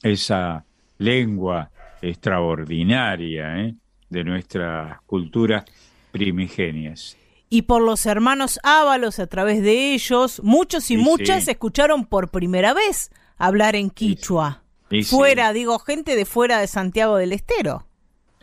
esa 0.00 0.64
lengua 0.98 1.72
extraordinaria 2.00 3.64
¿eh? 3.64 3.74
de 4.08 4.22
nuestras 4.22 5.00
culturas 5.06 5.64
primigenias. 6.12 7.16
Y 7.48 7.62
por 7.62 7.82
los 7.82 8.06
hermanos 8.06 8.60
Ábalos, 8.62 9.18
a 9.18 9.26
través 9.26 9.60
de 9.60 9.92
ellos, 9.92 10.40
muchos 10.44 10.88
y 10.92 10.94
Y 10.94 10.98
muchas 10.98 11.46
sí. 11.46 11.50
escucharon 11.50 12.06
por 12.06 12.30
primera 12.30 12.74
vez 12.74 13.10
hablar 13.38 13.74
en 13.74 13.90
quichua. 13.90 14.62
Y 14.88 15.02
sí, 15.02 15.16
Fuera, 15.16 15.52
digo, 15.52 15.80
gente 15.80 16.14
de 16.14 16.26
fuera 16.26 16.60
de 16.60 16.68
Santiago 16.68 17.16
del 17.16 17.32
Estero. 17.32 17.88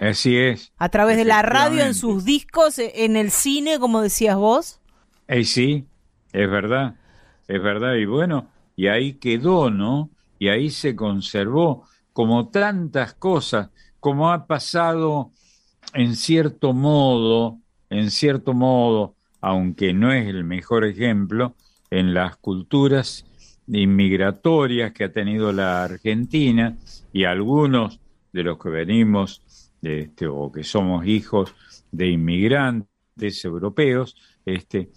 Así 0.10 0.38
es. 0.38 0.72
A 0.78 0.90
través 0.90 1.18
de 1.18 1.26
la 1.26 1.42
radio, 1.42 1.84
en 1.84 1.94
sus 1.94 2.26
discos, 2.26 2.80
e- 2.80 3.06
en 3.06 3.16
el 3.16 3.32
cine, 3.32 3.80
como 3.80 4.02
decías 4.02 4.36
vos. 4.36 4.80
Eh, 5.28 5.44
sí, 5.44 5.86
es 6.32 6.50
verdad, 6.50 6.96
es 7.48 7.62
verdad. 7.62 7.96
Y 7.96 8.06
bueno, 8.06 8.48
y 8.76 8.88
ahí 8.88 9.14
quedó, 9.14 9.70
¿no? 9.70 10.10
Y 10.40 10.50
ahí 10.50 10.70
se 10.70 10.96
conservó, 10.96 11.86
como 12.12 12.50
tantas 12.50 13.14
cosas, 13.14 13.70
como 14.00 14.32
ha 14.32 14.46
pasado 14.46 15.32
en 15.94 16.16
cierto 16.16 16.74
modo, 16.74 17.60
en 17.90 18.12
cierto 18.12 18.54
modo, 18.54 19.16
aunque 19.42 19.94
no 19.94 20.12
es 20.12 20.28
el 20.28 20.44
mejor 20.44 20.86
ejemplo, 20.86 21.56
en 21.90 22.14
las 22.14 22.38
culturas 22.38 23.26
inmigratorias 23.68 24.92
que 24.94 25.06
ha 25.06 25.12
tenido 25.12 25.52
la 25.52 25.84
Argentina 25.84 26.76
y 27.12 27.26
algunos 27.26 28.00
de 28.32 28.44
los 28.44 28.58
que 28.58 28.70
venimos 28.70 29.42
este, 29.84 30.28
o 30.28 30.52
que 30.52 30.64
somos 30.64 31.06
hijos 31.06 31.54
de 31.92 32.10
inmigrantes 32.10 33.44
europeos, 33.44 34.16
este, 34.46 34.90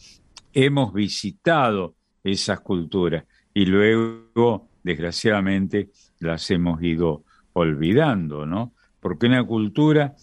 hemos 0.53 0.93
visitado 0.93 1.97
esas 2.23 2.61
culturas 2.61 3.25
y 3.53 3.67
luego, 3.67 4.69
desgraciadamente, 4.83 5.91
las 6.21 6.51
hemos 6.51 6.83
ido 6.83 7.25
olvidando, 7.53 8.47
¿no? 8.47 8.75
Porque 9.01 9.27
una 9.27 9.45
cultura 9.45 10.15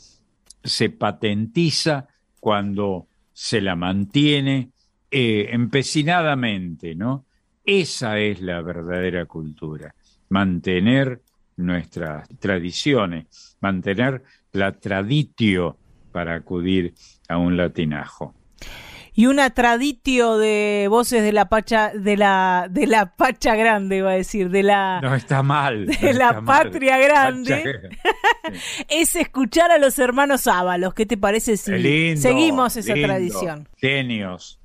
se 0.63 0.89
patentiza 0.89 2.07
cuando 2.39 3.07
se 3.31 3.61
la 3.61 3.75
mantiene 3.75 4.71
eh, 5.09 5.49
empecinadamente, 5.51 6.95
¿no? 6.95 7.25
Esa 7.65 8.19
es 8.19 8.41
la 8.41 8.61
verdadera 8.61 9.25
cultura, 9.25 9.95
mantener 10.29 11.21
nuestras 11.57 12.27
tradiciones, 12.39 13.57
mantener 13.61 14.23
la 14.53 14.71
traditio 14.71 15.77
para 16.11 16.35
acudir 16.35 16.93
a 17.27 17.37
un 17.37 17.57
latinajo. 17.57 18.33
Y 19.15 19.27
una 19.27 19.51
traditio 19.51 20.37
de 20.37 20.87
voces 20.89 21.21
de 21.21 21.31
la 21.33 21.47
pacha, 21.47 21.91
de 21.93 22.17
la, 22.17 22.67
de 22.69 22.87
la 22.87 23.15
pacha 23.15 23.55
grande, 23.55 23.97
iba 23.97 24.09
a 24.09 24.15
decir, 24.15 24.49
de 24.49 24.63
la, 24.63 25.01
No 25.01 25.13
está 25.13 25.43
mal. 25.43 25.85
de 25.85 26.13
no 26.13 26.19
la 26.19 26.41
mal. 26.41 26.45
patria 26.45 26.97
grande. 26.97 27.91
Es 28.89 29.15
escuchar 29.15 29.69
a 29.71 29.77
los 29.77 29.99
hermanos 29.99 30.47
Ábalos. 30.47 30.93
¿Qué 30.95 31.05
te 31.05 31.17
parece 31.17 31.57
si 31.57 31.71
lindo, 31.73 32.21
seguimos 32.21 32.75
esa 32.75 32.93
lindo. 32.93 33.07
tradición? 33.07 33.69
Genios. 33.77 34.59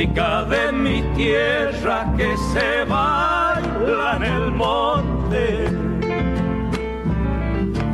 Música 0.00 0.44
de 0.44 0.72
mi 0.72 1.02
tierra 1.14 2.10
que 2.16 2.34
se 2.54 2.84
baila 2.84 4.16
en 4.16 4.22
el 4.22 4.50
monte. 4.50 5.68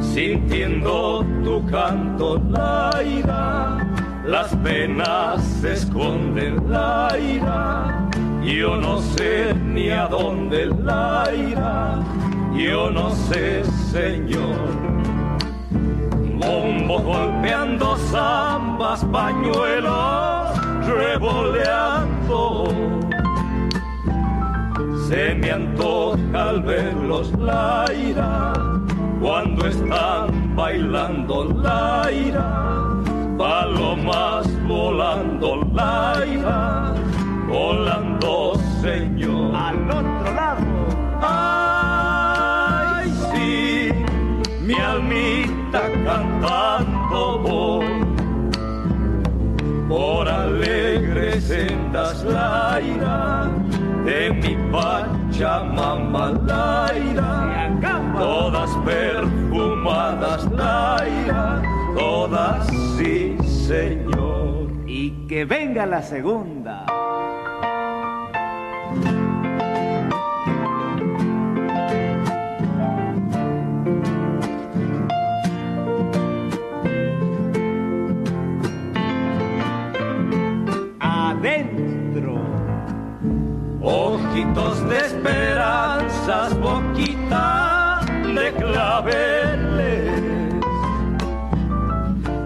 Sintiendo 0.01 1.27
tu 1.42 1.66
canto, 1.66 2.40
Laira, 2.49 3.85
las 4.25 4.55
penas 4.55 5.42
se 5.61 5.73
esconden, 5.73 6.71
Laira. 6.71 8.09
Yo 8.45 8.77
no 8.77 9.01
sé 9.01 9.53
ni 9.55 9.90
a 9.90 10.07
dónde, 10.07 10.66
Laira. 10.66 11.99
Yo 12.55 12.88
no 12.88 13.11
sé, 13.11 13.64
Señor 13.90 14.77
bombo 16.38 17.01
golpeando 17.01 17.97
zambas, 17.97 19.05
pañuelos 19.07 20.65
revoleando. 20.87 22.68
Se 25.09 25.35
me 25.35 25.51
antoja 25.51 26.49
al 26.49 26.62
verlos 26.62 27.33
Laira, 27.38 28.53
cuando 29.20 29.66
están 29.66 30.55
bailando 30.57 31.44
Laira, 31.62 32.90
palomas 33.38 34.46
volando 34.66 35.62
Laira, 35.72 36.94
volando 37.49 38.55
Señor. 38.81 39.55
Al 39.55 39.90
otro 39.90 40.35
lado. 40.35 40.64
Ay, 41.22 43.11
sí, 43.33 43.92
mi 44.62 44.75
almita 44.75 45.83
cantando 46.05 47.38
voy 47.38 48.06
por 49.88 50.29
alegres 50.29 51.44
sendas 51.44 52.25
Laira 52.25 53.51
de 54.05 54.31
mi 54.31 54.57
Pachamama 54.70 56.31
Laira, 56.46 57.70
todas 58.16 58.70
perfumadas 58.85 60.51
Laira, 60.53 61.62
todas 61.96 62.66
sí 62.96 63.37
señor. 63.44 64.70
Y 64.87 65.11
que 65.27 65.44
venga 65.44 65.87
la 65.87 66.03
segunda. 66.03 66.87
Adentro. 81.46 82.40
Ojitos 83.80 84.88
de 84.88 84.98
esperanzas, 84.98 86.59
boquita 86.59 88.00
de 88.35 88.52
claveles, 88.54 90.12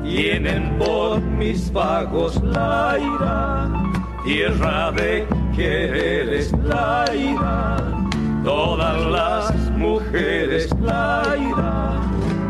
tienen 0.02 0.76
por 0.78 1.18
mis 1.22 1.72
vagos 1.72 2.42
la 2.42 2.98
ira, 2.98 3.70
tierra 4.22 4.92
de 4.92 5.26
quereres 5.56 6.52
la 6.62 7.06
ira, 7.14 7.76
todas 8.44 9.06
las 9.06 9.70
mujeres 9.78 10.68
la 10.78 11.22
ira, 11.38 12.00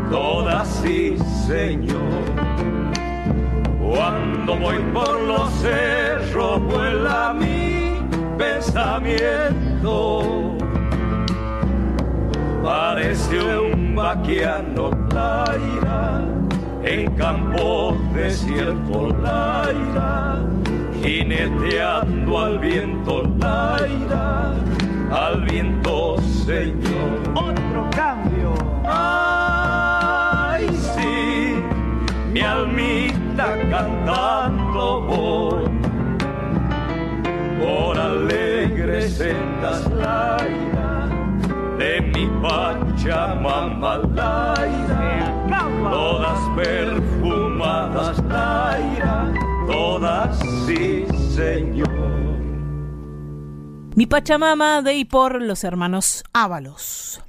todas 0.09 0.67
sí, 0.83 1.15
Señor. 1.47 2.50
Cuando 3.91 4.55
voy 4.55 4.77
por 4.93 5.19
los 5.19 5.51
cerros 5.55 6.61
vuela 6.63 7.35
mi 7.37 7.99
pensamiento. 8.37 10.23
Parece 12.63 13.37
un 13.59 13.93
vaquiano 13.93 14.91
Laira, 15.13 16.23
en 16.83 17.13
campo 17.15 17.97
desierto 18.13 19.09
Laira, 19.21 20.39
jineteando 21.03 22.39
al 22.39 22.59
viento 22.59 23.23
Laira, 23.39 24.53
al 25.11 25.41
viento 25.41 26.17
Señor. 26.45 27.19
Otro 27.35 27.89
cambio. 27.93 28.53
Ay, 28.85 30.69
sí, 30.95 31.61
mi 32.31 32.39
almita 32.39 33.20
cantando 33.69 35.01
voy 35.01 35.63
por 37.59 37.97
alegres 37.97 39.13
sendas 39.17 39.89
Laira 39.91 41.09
de 41.77 42.01
mi 42.01 42.27
Pachamama 42.41 43.97
Laira, 44.13 45.33
todas 45.89 46.39
perfumadas 46.55 48.23
Laira, 48.25 49.33
todas 49.65 50.39
sí, 50.67 51.05
Señor. 51.35 51.89
Mi 53.95 54.05
Pachamama 54.05 54.81
de 54.81 54.93
y 54.93 55.05
por 55.05 55.41
los 55.41 55.63
hermanos 55.63 56.23
Ábalos. 56.33 57.21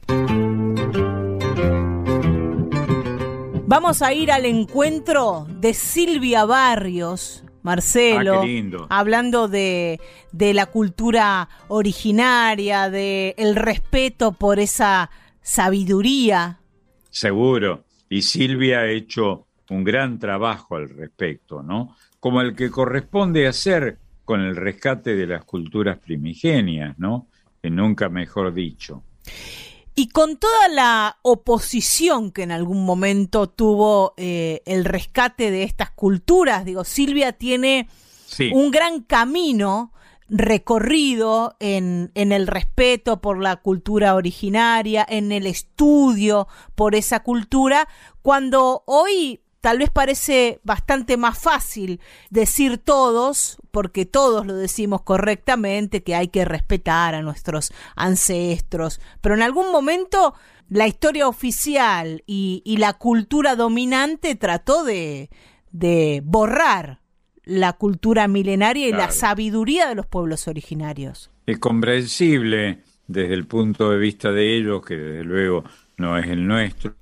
Vamos 3.73 4.03
a 4.03 4.13
ir 4.13 4.31
al 4.31 4.45
encuentro 4.45 5.47
de 5.49 5.73
Silvia 5.73 6.45
Barrios, 6.45 7.43
Marcelo, 7.63 8.41
Ah, 8.41 8.43
qué 8.43 8.47
lindo. 8.47 8.87
hablando 8.91 9.49
de, 9.49 9.99
de 10.31 10.53
la 10.53 10.67
cultura 10.67 11.49
originaria, 11.69 12.91
de 12.91 13.35
el 13.39 13.57
respeto 13.57 14.33
por 14.33 14.59
esa 14.59 15.09
sabiduría. 15.41 16.61
Seguro. 17.09 17.85
Y 18.11 18.21
Silvia 18.21 18.81
ha 18.81 18.91
hecho 18.91 19.47
un 19.71 19.85
gran 19.85 20.19
trabajo 20.19 20.77
al 20.77 20.91
respecto, 20.91 21.63
¿no? 21.63 21.97
Como 22.21 22.43
el 22.43 22.55
que 22.55 22.71
corresponde 22.71 23.47
hacer 23.47 23.97
con 24.27 24.43
el 24.43 24.55
rescate 24.55 25.17
de 25.17 25.27
las 25.27 25.47
culturas 25.47 25.97
primigenias, 25.99 26.99
¿no? 26.99 27.27
Que 27.63 27.71
nunca 27.71 28.11
mejor 28.11 28.53
dicho. 28.53 29.03
Y 29.95 30.09
con 30.09 30.37
toda 30.39 30.69
la 30.69 31.19
oposición 31.23 32.31
que 32.33 32.43
en 32.45 32.51
algún 32.51 32.85
momento 32.87 33.49
tuvo 33.49 34.15
eh, 34.17 34.63
el 34.65 34.85
rescate 34.87 35.51
de 35.51 35.65
estas 35.65 35.91
culturas, 35.91 36.65
digo, 36.65 36.85
Silvia 36.85 37.33
tiene 37.33 37.89
Sí. 38.27 38.51
un 38.55 38.71
gran 38.71 39.03
camino 39.03 39.93
recorrido 40.31 41.57
en, 41.61 42.11
en 42.15 42.33
el 42.33 42.47
respeto 42.47 43.21
por 43.21 43.39
la 43.43 43.57
cultura 43.57 44.15
originaria, 44.15 45.05
en 45.07 45.31
el 45.33 45.47
estudio 45.47 46.49
por 46.75 46.95
esa 46.95 47.21
cultura, 47.23 47.87
cuando 48.23 48.83
hoy 48.87 49.42
tal 49.63 49.79
vez 49.79 49.89
parece 49.89 50.61
bastante 50.65 51.17
más 51.17 51.39
fácil 51.39 52.01
decir 52.29 52.79
todos, 52.79 53.57
porque 53.71 54.05
todos 54.05 54.45
lo 54.45 54.55
decimos 54.55 55.03
correctamente, 55.03 56.03
que 56.03 56.15
hay 56.15 56.29
que 56.29 56.45
respetar 56.45 57.15
a 57.15 57.23
nuestros 57.23 57.73
ancestros, 57.97 59.01
pero 59.23 59.37
en 59.37 59.43
algún 59.43 59.73
momento 59.73 60.35
la 60.69 60.89
historia 60.89 61.29
oficial 61.29 62.25
y, 62.27 62.61
y 62.67 62.79
la 62.79 62.95
cultura 62.95 63.57
dominante 63.57 64.35
trató 64.35 64.85
de, 64.85 65.31
de 65.71 66.23
borrar 66.25 67.01
la 67.45 67.73
cultura 67.73 68.29
milenaria 68.29 68.89
y 68.89 68.93
la 68.93 69.11
sabiduría 69.11 69.89
de 69.89 69.95
los 69.95 70.07
pueblos 70.07 70.49
originarios. 70.49 71.31
Es 71.47 71.59
comprensible 71.59 72.81
desde 73.07 73.35
el 73.35 73.47
punto 73.47 73.91
de 73.91 73.99
vista 73.99 74.33
de 74.33 74.57
ellos, 74.57 74.85
que 74.85 74.97
desde 74.97 75.25
luego 75.25 75.65
no 75.99 76.19
es 76.19 76.27
el 76.27 76.47
nuestro, 76.47 76.95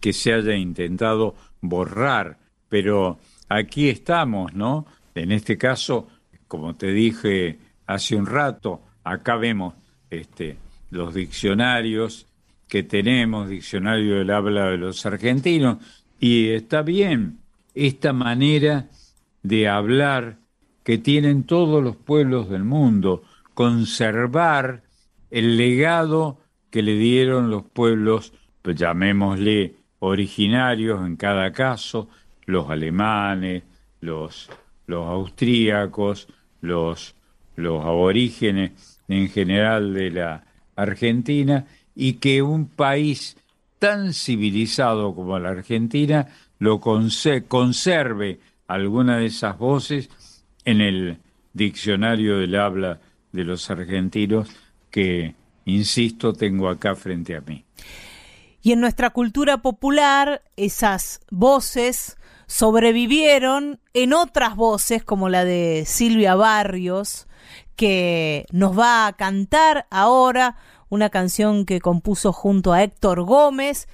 que 0.00 0.12
se 0.12 0.32
haya 0.32 0.54
intentado 0.54 1.34
borrar, 1.60 2.38
pero 2.68 3.18
aquí 3.48 3.88
estamos, 3.88 4.54
¿no? 4.54 4.86
En 5.14 5.32
este 5.32 5.56
caso, 5.56 6.08
como 6.46 6.74
te 6.74 6.92
dije 6.92 7.58
hace 7.86 8.16
un 8.16 8.26
rato, 8.26 8.82
acá 9.04 9.36
vemos 9.36 9.74
este, 10.10 10.58
los 10.90 11.14
diccionarios 11.14 12.26
que 12.68 12.82
tenemos, 12.82 13.48
diccionario 13.48 14.16
del 14.16 14.30
habla 14.30 14.70
de 14.70 14.76
los 14.76 15.04
argentinos, 15.06 15.78
y 16.20 16.48
está 16.48 16.82
bien 16.82 17.38
esta 17.74 18.12
manera 18.12 18.88
de 19.42 19.68
hablar 19.68 20.38
que 20.84 20.98
tienen 20.98 21.44
todos 21.44 21.82
los 21.82 21.96
pueblos 21.96 22.48
del 22.48 22.64
mundo, 22.64 23.22
conservar 23.54 24.82
el 25.30 25.56
legado 25.56 26.38
que 26.70 26.82
le 26.82 26.94
dieron 26.94 27.50
los 27.50 27.64
pueblos, 27.64 28.32
pues 28.62 28.76
llamémosle 28.76 29.74
originarios 30.00 31.04
en 31.06 31.16
cada 31.16 31.52
caso, 31.52 32.08
los 32.46 32.70
alemanes, 32.70 33.62
los, 34.00 34.48
los 34.86 35.06
austríacos, 35.06 36.28
los, 36.60 37.14
los 37.56 37.84
aborígenes 37.84 39.00
en 39.08 39.28
general 39.28 39.94
de 39.94 40.10
la 40.10 40.44
Argentina, 40.76 41.66
y 41.94 42.14
que 42.14 42.42
un 42.42 42.68
país 42.68 43.36
tan 43.78 44.12
civilizado 44.12 45.14
como 45.14 45.38
la 45.38 45.50
Argentina 45.50 46.28
lo 46.58 46.80
conse- 46.80 47.46
conserve 47.46 48.40
alguna 48.66 49.18
de 49.18 49.26
esas 49.26 49.58
voces 49.58 50.10
en 50.64 50.80
el 50.80 51.18
diccionario 51.52 52.38
del 52.38 52.54
habla 52.56 53.00
de 53.32 53.44
los 53.44 53.70
argentinos 53.70 54.48
que, 54.90 55.34
insisto, 55.64 56.32
tengo 56.32 56.68
acá 56.68 56.94
frente 56.94 57.36
a 57.36 57.40
mí. 57.40 57.64
Y 58.62 58.72
en 58.72 58.80
nuestra 58.80 59.10
cultura 59.10 59.58
popular, 59.58 60.42
esas 60.56 61.20
voces 61.30 62.16
sobrevivieron 62.46 63.80
en 63.94 64.12
otras 64.12 64.56
voces, 64.56 65.04
como 65.04 65.28
la 65.28 65.44
de 65.44 65.84
Silvia 65.86 66.34
Barrios, 66.34 67.26
que 67.76 68.46
nos 68.50 68.78
va 68.78 69.06
a 69.06 69.12
cantar 69.14 69.86
ahora 69.90 70.56
una 70.88 71.10
canción 71.10 71.64
que 71.66 71.80
compuso 71.80 72.32
junto 72.32 72.72
a 72.72 72.82
Héctor 72.82 73.22
Gómez. 73.22 73.88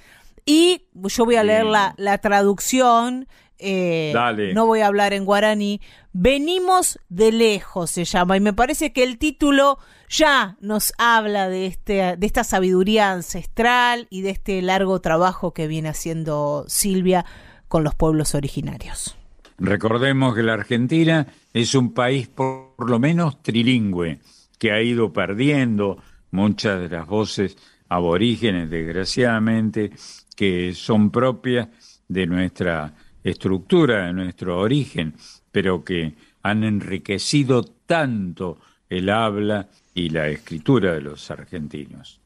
Y 0.45 0.83
yo 0.93 1.25
voy 1.25 1.35
a 1.35 1.43
leer 1.43 1.65
la, 1.65 1.93
la 1.97 2.17
traducción. 2.19 3.27
eh, 3.57 4.11
Dale. 4.13 4.53
no 4.53 4.65
voy 4.65 4.81
a 4.81 4.87
hablar 4.87 5.13
en 5.13 5.25
guaraní. 5.25 5.81
Venimos 6.13 6.99
de 7.09 7.31
lejos 7.31 7.91
se 7.91 8.05
llama. 8.05 8.37
Y 8.37 8.39
me 8.39 8.53
parece 8.53 8.93
que 8.93 9.03
el 9.03 9.17
título 9.17 9.79
ya 10.09 10.57
nos 10.61 10.93
habla 10.97 11.49
de, 11.49 11.65
este, 11.65 12.17
de 12.17 12.25
esta 12.25 12.43
sabiduría 12.43 13.11
ancestral 13.11 14.07
y 14.09 14.21
de 14.21 14.31
este 14.31 14.61
largo 14.61 14.99
trabajo 15.01 15.53
que 15.53 15.67
viene 15.67 15.89
haciendo 15.89 16.65
Silvia 16.67 17.25
con 17.67 17.83
los 17.83 17.95
pueblos 17.95 18.35
originarios. 18.35 19.15
Recordemos 19.57 20.35
que 20.35 20.43
la 20.43 20.53
Argentina 20.53 21.27
es 21.53 21.75
un 21.75 21.93
país 21.93 22.27
por 22.27 22.89
lo 22.89 22.99
menos 22.99 23.41
trilingüe, 23.41 24.19
que 24.59 24.71
ha 24.71 24.81
ido 24.81 25.13
perdiendo 25.13 25.97
muchas 26.31 26.79
de 26.81 26.89
las 26.89 27.07
voces 27.07 27.57
aborígenes, 27.87 28.69
desgraciadamente, 28.69 29.91
que 30.35 30.73
son 30.73 31.09
propias 31.09 31.69
de 32.07 32.27
nuestra 32.27 32.93
estructura, 33.23 34.07
de 34.07 34.13
nuestro 34.13 34.59
origen, 34.59 35.15
pero 35.51 35.83
que 35.83 36.15
han 36.43 36.63
enriquecido 36.63 37.63
tanto 37.63 38.59
el 38.95 39.09
habla 39.09 39.67
y 39.93 40.09
la 40.09 40.27
escritura 40.27 40.93
de 40.93 41.01
los 41.01 41.29
argentinos. 41.31 42.19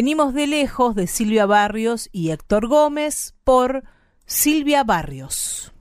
Venimos 0.00 0.32
de 0.32 0.46
lejos 0.46 0.94
de 0.94 1.06
Silvia 1.06 1.44
Barrios 1.44 2.08
y 2.10 2.30
Héctor 2.30 2.68
Gómez 2.68 3.34
por 3.44 3.84
Silvia 4.24 4.82
Barrios. 4.82 5.74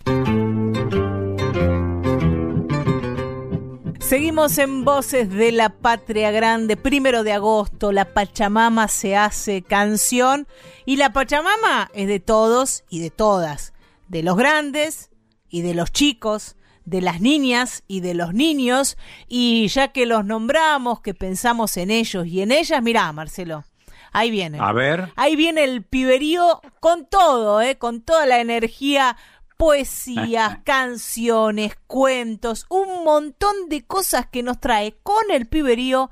Seguimos 4.01 4.57
en 4.57 4.83
Voces 4.83 5.29
de 5.29 5.53
la 5.53 5.69
Patria 5.69 6.31
Grande, 6.31 6.75
primero 6.75 7.23
de 7.23 7.31
agosto, 7.31 7.93
la 7.93 8.13
Pachamama 8.13 8.89
se 8.89 9.15
hace 9.15 9.61
canción 9.61 10.47
y 10.85 10.97
la 10.97 11.13
Pachamama 11.13 11.89
es 11.93 12.09
de 12.09 12.19
todos 12.19 12.83
y 12.89 12.99
de 12.99 13.11
todas, 13.11 13.71
de 14.09 14.21
los 14.21 14.35
grandes 14.35 15.11
y 15.49 15.61
de 15.61 15.73
los 15.73 15.93
chicos, 15.93 16.57
de 16.83 16.99
las 16.99 17.21
niñas 17.21 17.83
y 17.87 18.01
de 18.01 18.15
los 18.15 18.33
niños 18.33 18.97
y 19.29 19.69
ya 19.69 19.93
que 19.93 20.05
los 20.05 20.25
nombramos, 20.25 20.99
que 20.99 21.13
pensamos 21.13 21.77
en 21.77 21.89
ellos 21.89 22.27
y 22.27 22.41
en 22.41 22.51
ellas, 22.51 22.83
mirá 22.83 23.13
Marcelo, 23.13 23.63
ahí 24.11 24.31
viene. 24.31 24.59
A 24.61 24.71
ver. 24.71 25.11
Ahí 25.15 25.35
viene 25.35 25.63
el 25.63 25.83
piberío 25.83 26.61
con 26.79 27.05
todo, 27.05 27.61
¿eh? 27.61 27.77
con 27.77 28.01
toda 28.01 28.25
la 28.25 28.39
energía 28.39 29.17
poesías, 29.57 30.59
canciones, 30.63 31.75
cuentos, 31.85 32.65
un 32.69 33.03
montón 33.03 33.67
de 33.67 33.85
cosas 33.85 34.27
que 34.27 34.41
nos 34.41 34.59
trae 34.59 34.97
con 35.03 35.31
el 35.31 35.47
piberío 35.47 36.09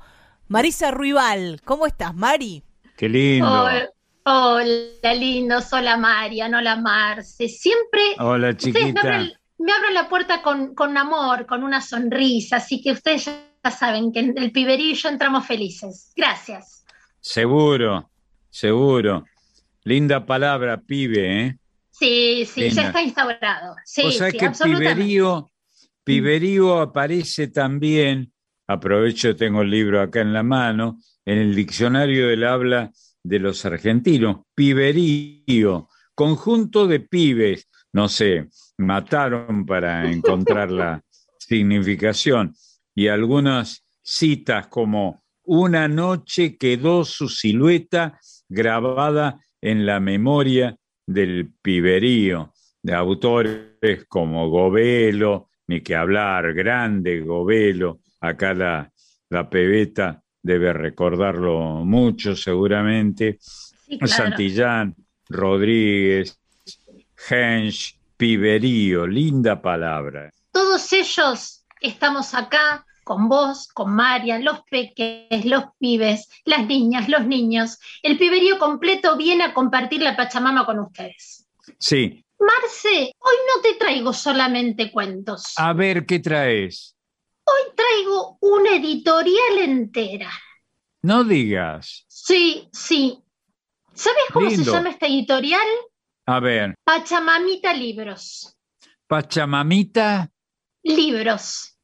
Marisa 0.48 0.90
Ruibal. 0.90 1.60
¿Cómo 1.64 1.86
estás, 1.86 2.14
Mari? 2.14 2.62
Qué 2.96 3.08
lindo. 3.08 3.46
Hola, 3.48 3.90
hola, 4.24 5.14
lindos. 5.14 5.72
Hola, 5.72 5.96
Marian. 5.96 6.54
Hola, 6.54 6.76
Marce. 6.76 7.48
Siempre 7.48 8.02
Hola, 8.18 8.50
ustedes 8.50 8.74
me 8.74 8.80
chiquita. 8.80 9.00
abren, 9.00 9.32
me 9.58 9.72
abren 9.72 9.94
la 9.94 10.08
puerta 10.08 10.42
con, 10.42 10.74
con 10.74 10.96
amor, 10.96 11.46
con 11.46 11.62
una 11.62 11.80
sonrisa. 11.80 12.56
Así 12.56 12.82
que 12.82 12.92
ustedes 12.92 13.26
ya 13.26 13.70
saben 13.70 14.12
que 14.12 14.20
en 14.20 14.38
el 14.38 14.52
piberío 14.52 14.90
y 14.90 14.94
yo 14.94 15.08
entramos 15.08 15.46
felices. 15.46 16.12
Gracias. 16.16 16.77
Seguro, 17.28 18.10
seguro. 18.48 19.26
Linda 19.84 20.24
palabra, 20.24 20.80
pibe, 20.80 21.42
¿eh? 21.42 21.58
Sí, 21.90 22.46
sí, 22.46 22.70
ya 22.70 22.86
está 22.86 23.02
instaurado. 23.02 23.76
Sí, 23.84 24.02
o 24.06 24.10
sea 24.10 24.30
sí, 24.30 24.38
que 24.38 24.48
piberío, 24.48 25.50
piberío 26.04 26.80
aparece 26.80 27.48
también, 27.48 28.32
aprovecho, 28.66 29.36
tengo 29.36 29.60
el 29.60 29.68
libro 29.68 30.00
acá 30.00 30.22
en 30.22 30.32
la 30.32 30.42
mano, 30.42 31.00
en 31.26 31.36
el 31.36 31.54
diccionario 31.54 32.28
del 32.28 32.44
habla 32.44 32.92
de 33.22 33.38
los 33.38 33.62
argentinos. 33.66 34.46
Piberío, 34.54 35.90
conjunto 36.14 36.86
de 36.86 37.00
pibes, 37.00 37.68
no 37.92 38.08
sé, 38.08 38.48
mataron 38.78 39.66
para 39.66 40.10
encontrar 40.10 40.70
la 40.70 41.04
significación. 41.38 42.54
Y 42.94 43.08
algunas 43.08 43.84
citas 44.00 44.68
como 44.68 45.27
una 45.48 45.88
noche 45.88 46.58
quedó 46.58 47.04
su 47.04 47.28
silueta 47.28 48.20
grabada 48.48 49.40
en 49.62 49.86
la 49.86 49.98
memoria 49.98 50.76
del 51.06 51.50
piberío, 51.62 52.52
de 52.82 52.94
autores 52.94 54.04
como 54.08 54.50
Govelo, 54.50 55.48
ni 55.66 55.80
que 55.80 55.96
hablar, 55.96 56.52
grande 56.52 57.20
Govelo, 57.20 58.00
acá 58.20 58.52
la, 58.52 58.92
la 59.30 59.48
pebeta 59.48 60.22
debe 60.42 60.72
recordarlo 60.74 61.84
mucho 61.84 62.36
seguramente, 62.36 63.38
Sí, 63.40 63.98
claro. 63.98 64.12
Santillán, 64.12 64.94
Rodríguez, 65.30 66.38
Hensch, 67.30 67.98
piberío, 68.18 69.06
linda 69.06 69.62
palabra. 69.62 70.30
Todos 70.52 70.92
ellos 70.92 71.64
estamos 71.80 72.34
acá 72.34 72.84
con 73.08 73.26
vos, 73.30 73.68
con 73.68 73.94
Marian, 73.94 74.44
los 74.44 74.60
peques, 74.70 75.46
los 75.46 75.64
pibes, 75.78 76.28
las 76.44 76.66
niñas, 76.66 77.08
los 77.08 77.24
niños. 77.26 77.78
El 78.02 78.18
piberío 78.18 78.58
completo 78.58 79.16
viene 79.16 79.44
a 79.44 79.54
compartir 79.54 80.02
la 80.02 80.14
Pachamama 80.14 80.66
con 80.66 80.78
ustedes. 80.78 81.48
Sí, 81.78 82.22
Marce, 82.38 83.14
hoy 83.18 83.36
no 83.56 83.62
te 83.62 83.74
traigo 83.78 84.12
solamente 84.12 84.92
cuentos. 84.92 85.54
a 85.56 85.72
ver 85.72 86.04
qué 86.04 86.18
traes. 86.18 86.94
Hoy 87.44 87.72
traigo 87.74 88.36
una 88.42 88.76
editorial 88.76 89.58
entera. 89.58 90.30
No 91.00 91.24
digas. 91.24 92.04
Sí, 92.08 92.68
sí. 92.70 93.24
¿Sabes 93.94 94.24
cómo 94.34 94.50
Lindo. 94.50 94.64
se 94.66 94.70
llama 94.70 94.90
esta 94.90 95.06
editorial? 95.06 95.66
A 96.26 96.40
ver, 96.40 96.74
Pachamamita 96.84 97.72
Libros. 97.72 98.54
Pachamamita, 99.06 100.30
Libros. 100.82 101.77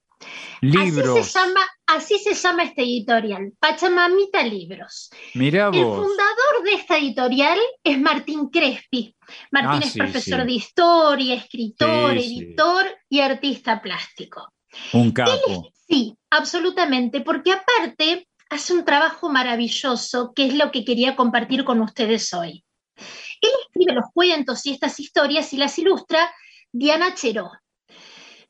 Libros. 0.60 1.18
Así 1.18 1.30
se 1.30 1.38
llama, 1.38 1.60
así 1.86 2.18
se 2.18 2.34
llama 2.34 2.62
esta 2.64 2.82
editorial, 2.82 3.52
Pachamamita 3.58 4.42
Libros. 4.42 5.10
Mirá 5.34 5.70
El 5.72 5.84
vos. 5.84 5.96
fundador 6.06 6.64
de 6.64 6.72
esta 6.74 6.98
editorial 6.98 7.58
es 7.82 8.00
Martín 8.00 8.48
Crespi. 8.48 9.14
Martín 9.50 9.80
Ah, 9.82 9.86
es 9.86 9.92
sí, 9.92 9.98
profesor 9.98 10.40
sí. 10.40 10.46
de 10.46 10.52
historia, 10.52 11.34
escritor, 11.34 12.18
Sí, 12.18 12.38
editor 12.38 12.86
y 13.08 13.20
artista 13.20 13.80
plástico. 13.82 14.52
Un 14.92 15.12
capo. 15.12 15.70
Sí, 15.86 16.16
absolutamente, 16.30 17.20
porque 17.20 17.52
aparte 17.52 18.26
hace 18.50 18.72
un 18.72 18.84
trabajo 18.84 19.30
maravilloso, 19.30 20.32
que 20.34 20.46
es 20.46 20.54
lo 20.54 20.70
que 20.70 20.84
quería 20.84 21.16
compartir 21.16 21.64
con 21.64 21.80
ustedes 21.80 22.32
hoy. 22.34 22.64
Él 22.96 23.50
escribe 23.66 23.92
los 23.94 24.06
cuentos 24.14 24.64
y 24.66 24.70
estas 24.70 24.98
historias 25.00 25.52
y 25.52 25.56
las 25.58 25.78
ilustra 25.78 26.32
Diana 26.72 27.14
Cheró. 27.14 27.50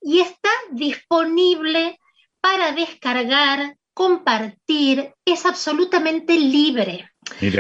y 0.02 0.22
está 0.22 0.50
disponible 0.72 2.00
para 2.42 2.72
descargar, 2.72 3.78
compartir, 3.94 5.14
es 5.24 5.46
absolutamente 5.46 6.40
libre. 6.40 7.12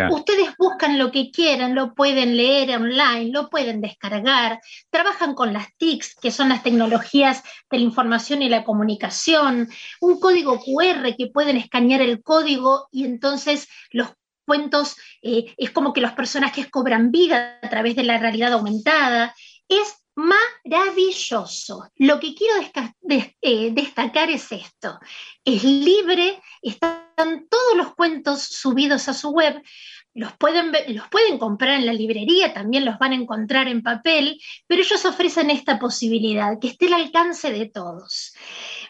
Ustedes 0.09 0.49
buscan 0.57 0.97
lo 0.97 1.11
que 1.11 1.31
quieran, 1.31 1.75
lo 1.75 1.93
pueden 1.93 2.35
leer 2.35 2.75
online, 2.75 3.31
lo 3.31 3.49
pueden 3.49 3.81
descargar, 3.81 4.59
trabajan 4.89 5.35
con 5.35 5.53
las 5.53 5.75
TICs, 5.77 6.15
que 6.15 6.31
son 6.31 6.49
las 6.49 6.63
tecnologías 6.63 7.43
de 7.69 7.77
la 7.77 7.83
información 7.83 8.41
y 8.41 8.49
la 8.49 8.63
comunicación, 8.63 9.69
un 10.01 10.19
código 10.19 10.59
QR 10.59 11.15
que 11.15 11.27
pueden 11.27 11.57
escanear 11.57 12.01
el 12.01 12.23
código 12.23 12.87
y 12.91 13.05
entonces 13.05 13.67
los 13.91 14.09
cuentos 14.45 14.95
eh, 15.21 15.53
es 15.57 15.71
como 15.71 15.93
que 15.93 16.01
los 16.01 16.13
personajes 16.13 16.67
cobran 16.69 17.11
vida 17.11 17.59
a 17.61 17.69
través 17.69 17.95
de 17.95 18.03
la 18.03 18.17
realidad 18.17 18.53
aumentada. 18.53 19.35
Es 19.67 20.03
maravilloso. 20.19 21.89
Lo 21.97 22.19
que 22.19 22.35
quiero 22.35 22.55
eh, 23.41 23.71
destacar 23.71 24.29
es 24.29 24.51
esto. 24.51 24.99
Es 25.43 25.63
libre, 25.63 26.41
están 26.61 27.47
todos 27.49 27.77
los 27.77 27.95
cuentos 27.95 28.43
subidos 28.43 29.07
a 29.07 29.13
su 29.13 29.29
web, 29.29 29.61
los 30.13 30.33
pueden, 30.37 30.71
los 30.89 31.07
pueden 31.07 31.37
comprar 31.37 31.79
en 31.79 31.85
la 31.85 31.93
librería, 31.93 32.53
también 32.53 32.83
los 32.83 32.97
van 32.97 33.13
a 33.13 33.15
encontrar 33.15 33.67
en 33.67 33.81
papel, 33.81 34.41
pero 34.67 34.81
ellos 34.81 35.05
ofrecen 35.05 35.49
esta 35.49 35.79
posibilidad, 35.79 36.59
que 36.59 36.69
esté 36.69 36.87
al 36.87 36.93
alcance 36.93 37.51
de 37.51 37.69
todos. 37.69 38.33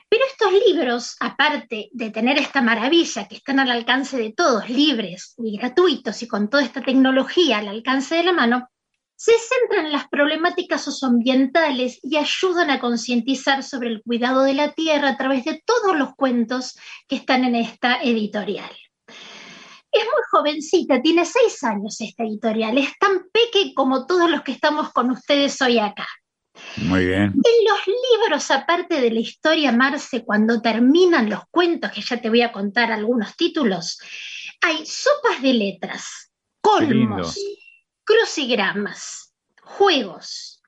Pero 0.07 0.23
estos 0.25 0.51
libros, 0.67 1.15
aparte 1.19 1.89
de 1.91 2.09
tener 2.09 2.37
esta 2.39 2.61
maravilla, 2.61 3.27
que 3.27 3.35
están 3.35 3.59
al 3.59 3.69
alcance 3.69 4.17
de 4.17 4.33
todos, 4.33 4.69
libres 4.69 5.35
y 5.37 5.57
gratuitos 5.57 6.23
y 6.23 6.27
con 6.27 6.49
toda 6.49 6.63
esta 6.63 6.81
tecnología 6.81 7.59
al 7.59 7.67
alcance 7.67 8.15
de 8.15 8.23
la 8.23 8.33
mano, 8.33 8.69
se 9.19 9.33
centran 9.37 9.87
en 9.87 9.91
las 9.91 10.07
problemáticas 10.07 10.81
socioambientales 10.81 11.99
y 12.01 12.15
ayudan 12.15 12.69
a 12.69 12.79
concientizar 12.79 13.63
sobre 13.63 13.89
el 13.89 14.01
cuidado 14.01 14.43
de 14.43 14.53
la 14.53 14.71
tierra 14.71 15.09
a 15.09 15.17
través 15.17 15.43
de 15.43 15.61
todos 15.65 15.97
los 15.97 16.15
cuentos 16.15 16.77
que 17.05 17.17
están 17.17 17.43
en 17.43 17.55
esta 17.55 18.01
editorial. 18.01 18.71
Es 19.91 20.03
muy 20.05 20.23
jovencita, 20.31 21.01
tiene 21.01 21.25
seis 21.25 21.61
años 21.65 21.99
esta 21.99 22.23
editorial, 22.23 22.77
es 22.77 22.97
tan 22.97 23.23
peque 23.33 23.73
como 23.75 24.05
todos 24.05 24.31
los 24.31 24.41
que 24.41 24.53
estamos 24.53 24.93
con 24.93 25.11
ustedes 25.11 25.61
hoy 25.61 25.79
acá. 25.79 26.07
muy 26.77 27.05
bien. 27.05 27.33
En 27.33 27.65
los 27.67 27.87
libros, 27.87 28.49
aparte 28.51 29.01
de 29.01 29.11
la 29.11 29.19
historia, 29.19 29.73
Marce, 29.73 30.23
cuando 30.23 30.61
terminan 30.61 31.29
los 31.29 31.41
cuentos, 31.51 31.91
que 31.91 32.01
ya 32.01 32.21
te 32.21 32.29
voy 32.29 32.41
a 32.41 32.53
contar 32.53 32.89
algunos 32.93 33.35
títulos, 33.35 33.99
hay 34.61 34.85
sopas 34.85 35.41
de 35.41 35.53
letras, 35.55 36.31
colmos, 36.61 37.37
crucigramas, 38.09 39.35
juegos, 39.61 40.63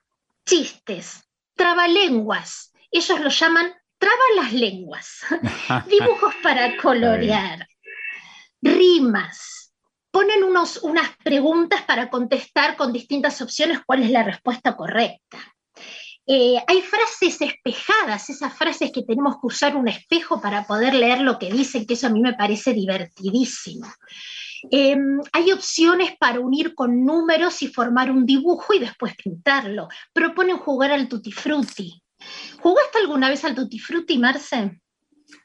chistes, 0.46 1.24
trabalenguas. 1.56 2.72
Ellos 2.92 3.20
lo 3.20 3.30
llaman 3.30 3.72
traba 3.98 4.22
las 4.36 4.52
lenguas, 4.52 5.20
dibujos 5.88 6.34
para 6.42 6.76
colorear, 6.76 7.66
rimas. 8.60 9.72
Ponen 10.12 10.44
unos, 10.44 10.76
unas 10.82 11.16
preguntas 11.16 11.82
para 11.82 12.10
contestar 12.10 12.76
con 12.76 12.92
distintas 12.92 13.40
opciones 13.40 13.80
cuál 13.84 14.04
es 14.04 14.10
la 14.10 14.22
respuesta 14.22 14.76
correcta. 14.76 15.38
Eh, 16.26 16.62
hay 16.64 16.82
frases 16.82 17.40
espejadas, 17.40 18.30
esas 18.30 18.56
frases 18.56 18.92
que 18.92 19.02
tenemos 19.02 19.34
que 19.40 19.48
usar 19.48 19.74
un 19.74 19.88
espejo 19.88 20.40
para 20.40 20.64
poder 20.64 20.94
leer 20.94 21.20
lo 21.20 21.38
que 21.40 21.50
dicen, 21.50 21.86
que 21.86 21.94
eso 21.94 22.06
a 22.06 22.10
mí 22.10 22.20
me 22.20 22.34
parece 22.34 22.72
divertidísimo. 22.72 23.88
Eh, 24.70 24.96
hay 25.32 25.52
opciones 25.52 26.16
para 26.18 26.40
unir 26.40 26.74
con 26.74 27.04
números 27.04 27.62
y 27.62 27.68
formar 27.68 28.10
un 28.10 28.24
dibujo 28.24 28.74
y 28.74 28.78
después 28.78 29.14
pintarlo. 29.16 29.88
Proponen 30.12 30.58
jugar 30.58 30.92
al 30.92 31.08
tutti 31.08 31.32
frutti. 31.32 32.02
¿Jugaste 32.60 32.98
alguna 32.98 33.28
vez 33.28 33.44
al 33.44 33.54
tutti 33.54 33.78
frutti, 33.78 34.18
Marce? 34.18 34.80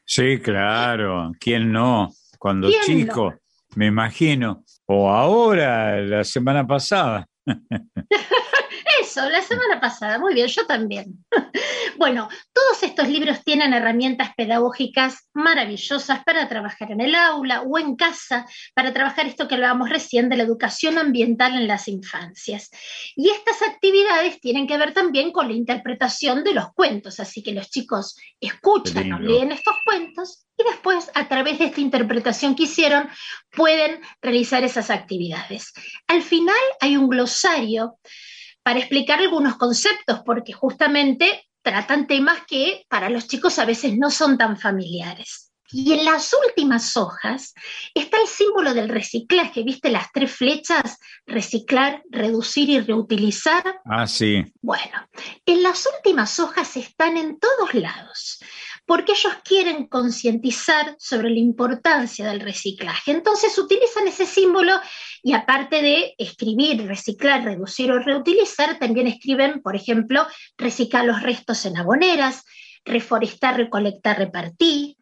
Sí, 0.04 0.38
claro. 0.38 1.32
¿Quién 1.40 1.72
no? 1.72 2.10
Cuando 2.38 2.68
¿Quién 2.68 2.82
chico, 2.82 3.34
me 3.74 3.86
imagino. 3.86 4.64
O 4.86 5.10
ahora, 5.10 6.00
la 6.00 6.24
semana 6.24 6.66
pasada. 6.66 7.26
Eso, 9.08 9.26
la 9.30 9.40
semana 9.40 9.80
pasada, 9.80 10.18
muy 10.18 10.34
bien, 10.34 10.48
yo 10.48 10.66
también. 10.66 11.24
Bueno, 11.96 12.28
todos 12.52 12.84
estos 12.84 13.08
libros 13.08 13.42
tienen 13.42 13.72
herramientas 13.72 14.30
pedagógicas 14.36 15.28
maravillosas 15.34 16.22
para 16.22 16.48
trabajar 16.48 16.92
en 16.92 17.00
el 17.00 17.12
aula 17.16 17.62
o 17.62 17.76
en 17.76 17.96
casa, 17.96 18.46
para 18.72 18.92
trabajar 18.92 19.26
esto 19.26 19.48
que 19.48 19.56
hablábamos 19.56 19.88
recién 19.88 20.28
de 20.28 20.36
la 20.36 20.44
educación 20.44 20.96
ambiental 20.96 21.56
en 21.56 21.66
las 21.66 21.88
infancias. 21.88 22.70
Y 23.16 23.30
estas 23.30 23.62
actividades 23.62 24.40
tienen 24.40 24.68
que 24.68 24.78
ver 24.78 24.94
también 24.94 25.32
con 25.32 25.48
la 25.48 25.54
interpretación 25.54 26.44
de 26.44 26.54
los 26.54 26.72
cuentos, 26.72 27.18
así 27.18 27.42
que 27.42 27.50
los 27.50 27.68
chicos 27.68 28.16
escuchan 28.40 29.12
o 29.12 29.18
leen 29.18 29.50
estos 29.50 29.74
cuentos 29.84 30.46
y 30.56 30.64
después, 30.64 31.10
a 31.14 31.28
través 31.28 31.58
de 31.58 31.66
esta 31.66 31.80
interpretación 31.80 32.54
que 32.54 32.64
hicieron, 32.64 33.08
pueden 33.50 34.00
realizar 34.20 34.62
esas 34.62 34.90
actividades. 34.90 35.72
Al 36.06 36.22
final 36.22 36.54
hay 36.80 36.96
un 36.96 37.08
glosario 37.08 37.98
para 38.68 38.80
explicar 38.80 39.18
algunos 39.18 39.56
conceptos, 39.56 40.20
porque 40.26 40.52
justamente 40.52 41.48
tratan 41.62 42.06
temas 42.06 42.40
que 42.46 42.84
para 42.90 43.08
los 43.08 43.26
chicos 43.26 43.58
a 43.58 43.64
veces 43.64 43.96
no 43.96 44.10
son 44.10 44.36
tan 44.36 44.58
familiares. 44.58 45.54
Y 45.70 45.94
en 45.94 46.04
las 46.04 46.36
últimas 46.46 46.94
hojas 46.98 47.54
está 47.94 48.20
el 48.20 48.26
símbolo 48.26 48.74
del 48.74 48.90
reciclaje, 48.90 49.62
¿viste 49.62 49.88
las 49.88 50.12
tres 50.12 50.32
flechas? 50.32 50.98
Reciclar, 51.26 52.02
reducir 52.10 52.68
y 52.68 52.78
reutilizar. 52.80 53.80
Ah, 53.86 54.06
sí. 54.06 54.44
Bueno, 54.60 55.08
en 55.46 55.62
las 55.62 55.88
últimas 55.96 56.38
hojas 56.38 56.76
están 56.76 57.16
en 57.16 57.38
todos 57.38 57.72
lados, 57.72 58.38
porque 58.88 59.12
ellos 59.12 59.34
quieren 59.44 59.86
concientizar 59.86 60.96
sobre 60.98 61.28
la 61.28 61.38
importancia 61.38 62.26
del 62.26 62.40
reciclaje. 62.40 63.10
Entonces 63.10 63.58
utilizan 63.58 64.08
ese 64.08 64.24
símbolo 64.24 64.72
y 65.22 65.34
aparte 65.34 65.82
de 65.82 66.14
escribir, 66.16 66.86
reciclar, 66.86 67.44
reducir 67.44 67.92
o 67.92 67.98
reutilizar, 67.98 68.78
también 68.78 69.06
escriben, 69.06 69.60
por 69.60 69.76
ejemplo, 69.76 70.26
reciclar 70.56 71.04
los 71.04 71.22
restos 71.22 71.66
en 71.66 71.76
aboneras, 71.76 72.46
reforestar, 72.82 73.58
recolectar, 73.58 74.16
repartir. 74.16 74.96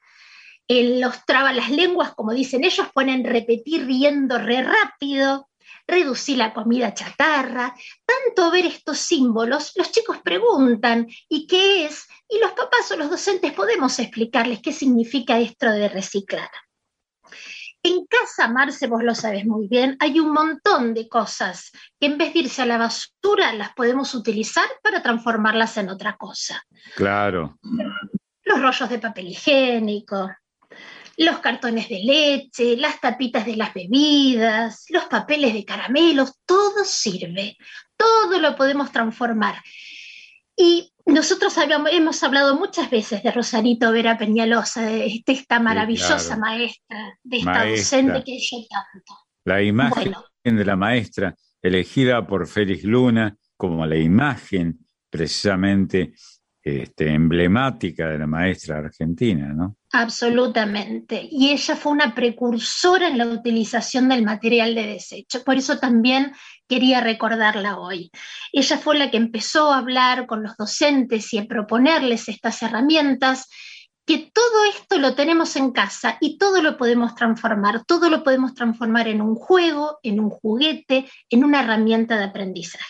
En 0.67 1.01
los 1.01 1.25
traba 1.25 1.53
las 1.53 1.71
lenguas, 1.71 2.13
como 2.13 2.33
dicen 2.33 2.65
ellos, 2.65 2.89
ponen 2.93 3.23
repetir 3.23 3.87
riendo 3.87 4.37
re 4.39 4.65
rápido, 4.65 5.49
reducir 5.87 6.39
la 6.39 6.53
comida 6.53 6.95
chatarra. 6.95 7.75
Tanto 8.05 8.51
ver 8.51 8.67
estos 8.67 8.99
símbolos, 8.99 9.73
los 9.77 9.91
chicos 9.91 10.19
preguntan, 10.23 11.07
¿y 11.29 11.47
qué 11.47 11.87
es? 11.87 12.07
Y 12.29 12.39
los 12.41 12.53
papás 12.53 12.91
o 12.91 12.97
los 12.97 13.11
docentes 13.11 13.53
podemos 13.53 13.99
explicarles 13.99 14.61
qué 14.61 14.73
significa 14.73 15.39
esto 15.39 15.71
de 15.71 15.89
reciclar. 15.89 16.51
En 17.83 18.05
casa, 18.07 18.49
Marce, 18.49 18.89
vos 18.89 19.05
lo 19.05 19.15
sabes 19.15 19.47
muy 19.47 19.69
bien, 19.69 19.97
hay 20.01 20.19
un 20.19 20.33
montón 20.33 20.93
de 20.93 21.09
cosas 21.09 21.71
que 22.01 22.07
en 22.07 22.19
vez 22.19 22.33
de 22.35 22.41
irse 22.41 22.63
a 22.63 22.67
la 22.67 22.79
basura 22.79 23.53
las 23.53 23.75
podemos 23.75 24.13
utilizar 24.13 24.67
para 24.83 25.05
transformarlas 25.05 25.77
en 25.77 25.91
otra 25.91 26.17
cosa. 26.17 26.61
Claro. 26.97 27.59
Los 28.43 28.61
rollos 28.61 28.91
de 28.91 28.99
papel 28.99 29.29
higiénico, 29.29 30.29
los 31.17 31.39
cartones 31.39 31.89
de 31.89 32.01
leche, 32.05 32.77
las 32.77 33.01
tapitas 33.01 33.47
de 33.47 33.57
las 33.57 33.73
bebidas, 33.73 34.85
los 34.91 35.05
papeles 35.05 35.55
de 35.55 35.65
caramelos, 35.65 36.41
todo 36.45 36.85
sirve, 36.85 37.57
todo 37.97 38.39
lo 38.39 38.55
podemos 38.57 38.93
transformar. 38.93 39.57
Y 40.57 40.93
nosotros 41.07 41.57
habíamos- 41.59 41.93
hemos 41.93 42.23
hablado 42.23 42.57
muchas 42.59 42.91
veces 42.91 43.23
de 43.23 43.31
Rosarito 43.31 43.93
Vera 43.93 44.19
Peñalosa, 44.19 44.83
de, 44.83 45.23
de 45.25 45.33
esta 45.33 45.61
maravillosa 45.61 46.37
claro. 46.37 46.41
maestra, 46.41 47.19
de 47.23 47.37
esta 47.39 47.51
Maestra. 47.53 47.99
docente 48.03 48.25
que 48.25 48.39
yo 48.39 48.59
tanto. 48.69 49.15
La 49.45 49.63
imagen 49.63 50.13
Bueno, 50.13 50.25
de 50.45 50.65
la 50.65 50.77
maestra, 50.77 51.35
elegida 51.63 52.27
por 52.27 52.47
Félix 52.47 52.85
Luna 52.85 53.37
como 53.57 53.87
la 53.87 53.97
imagen 53.97 54.79
precisamente 55.11 56.13
este, 56.63 57.13
emblemática 57.13 58.09
de 58.09 58.19
la 58.19 58.27
maestra 58.27 58.79
argentina, 58.79 59.53
¿no? 59.53 59.77
Absolutamente. 59.99 61.27
Y 61.31 61.53
ella 61.53 61.75
fue 61.75 61.93
una 61.93 62.15
precursora 62.15 63.09
en 63.09 63.17
la 63.17 63.27
utilización 63.27 64.11
del 64.11 64.25
material 64.25 64.75
de 64.75 64.87
desecho. 64.87 65.43
Por 65.43 65.57
eso 65.57 65.79
también 65.79 66.35
quería 66.69 67.01
recordarla 67.01 67.79
hoy. 67.79 68.11
Ella 68.53 68.77
fue 68.77 68.99
la 68.99 69.11
que 69.11 69.17
empezó 69.17 69.73
a 69.73 69.79
hablar 69.79 70.27
con 70.27 70.43
los 70.43 70.55
docentes 70.59 71.33
y 71.33 71.39
a 71.39 71.47
proponerles 71.47 72.29
estas 72.29 72.63
herramientas, 72.63 73.49
que 74.05 74.31
todo 74.35 74.65
esto 74.71 74.99
lo 74.99 75.15
tenemos 75.15 75.57
en 75.57 75.73
casa 75.73 76.19
y 76.21 76.37
todo 76.37 76.61
lo 76.61 76.77
podemos 76.77 77.15
transformar. 77.15 77.85
Todo 77.87 78.11
lo 78.11 78.23
podemos 78.23 78.55
transformar 78.55 79.09
en 79.09 79.23
un 79.23 79.35
juego, 79.35 79.99
en 80.03 80.21
un 80.21 80.29
juguete, 80.29 81.11
en 81.31 81.43
una 81.43 81.63
herramienta 81.63 82.19
de 82.19 82.25
aprendizaje. 82.25 82.85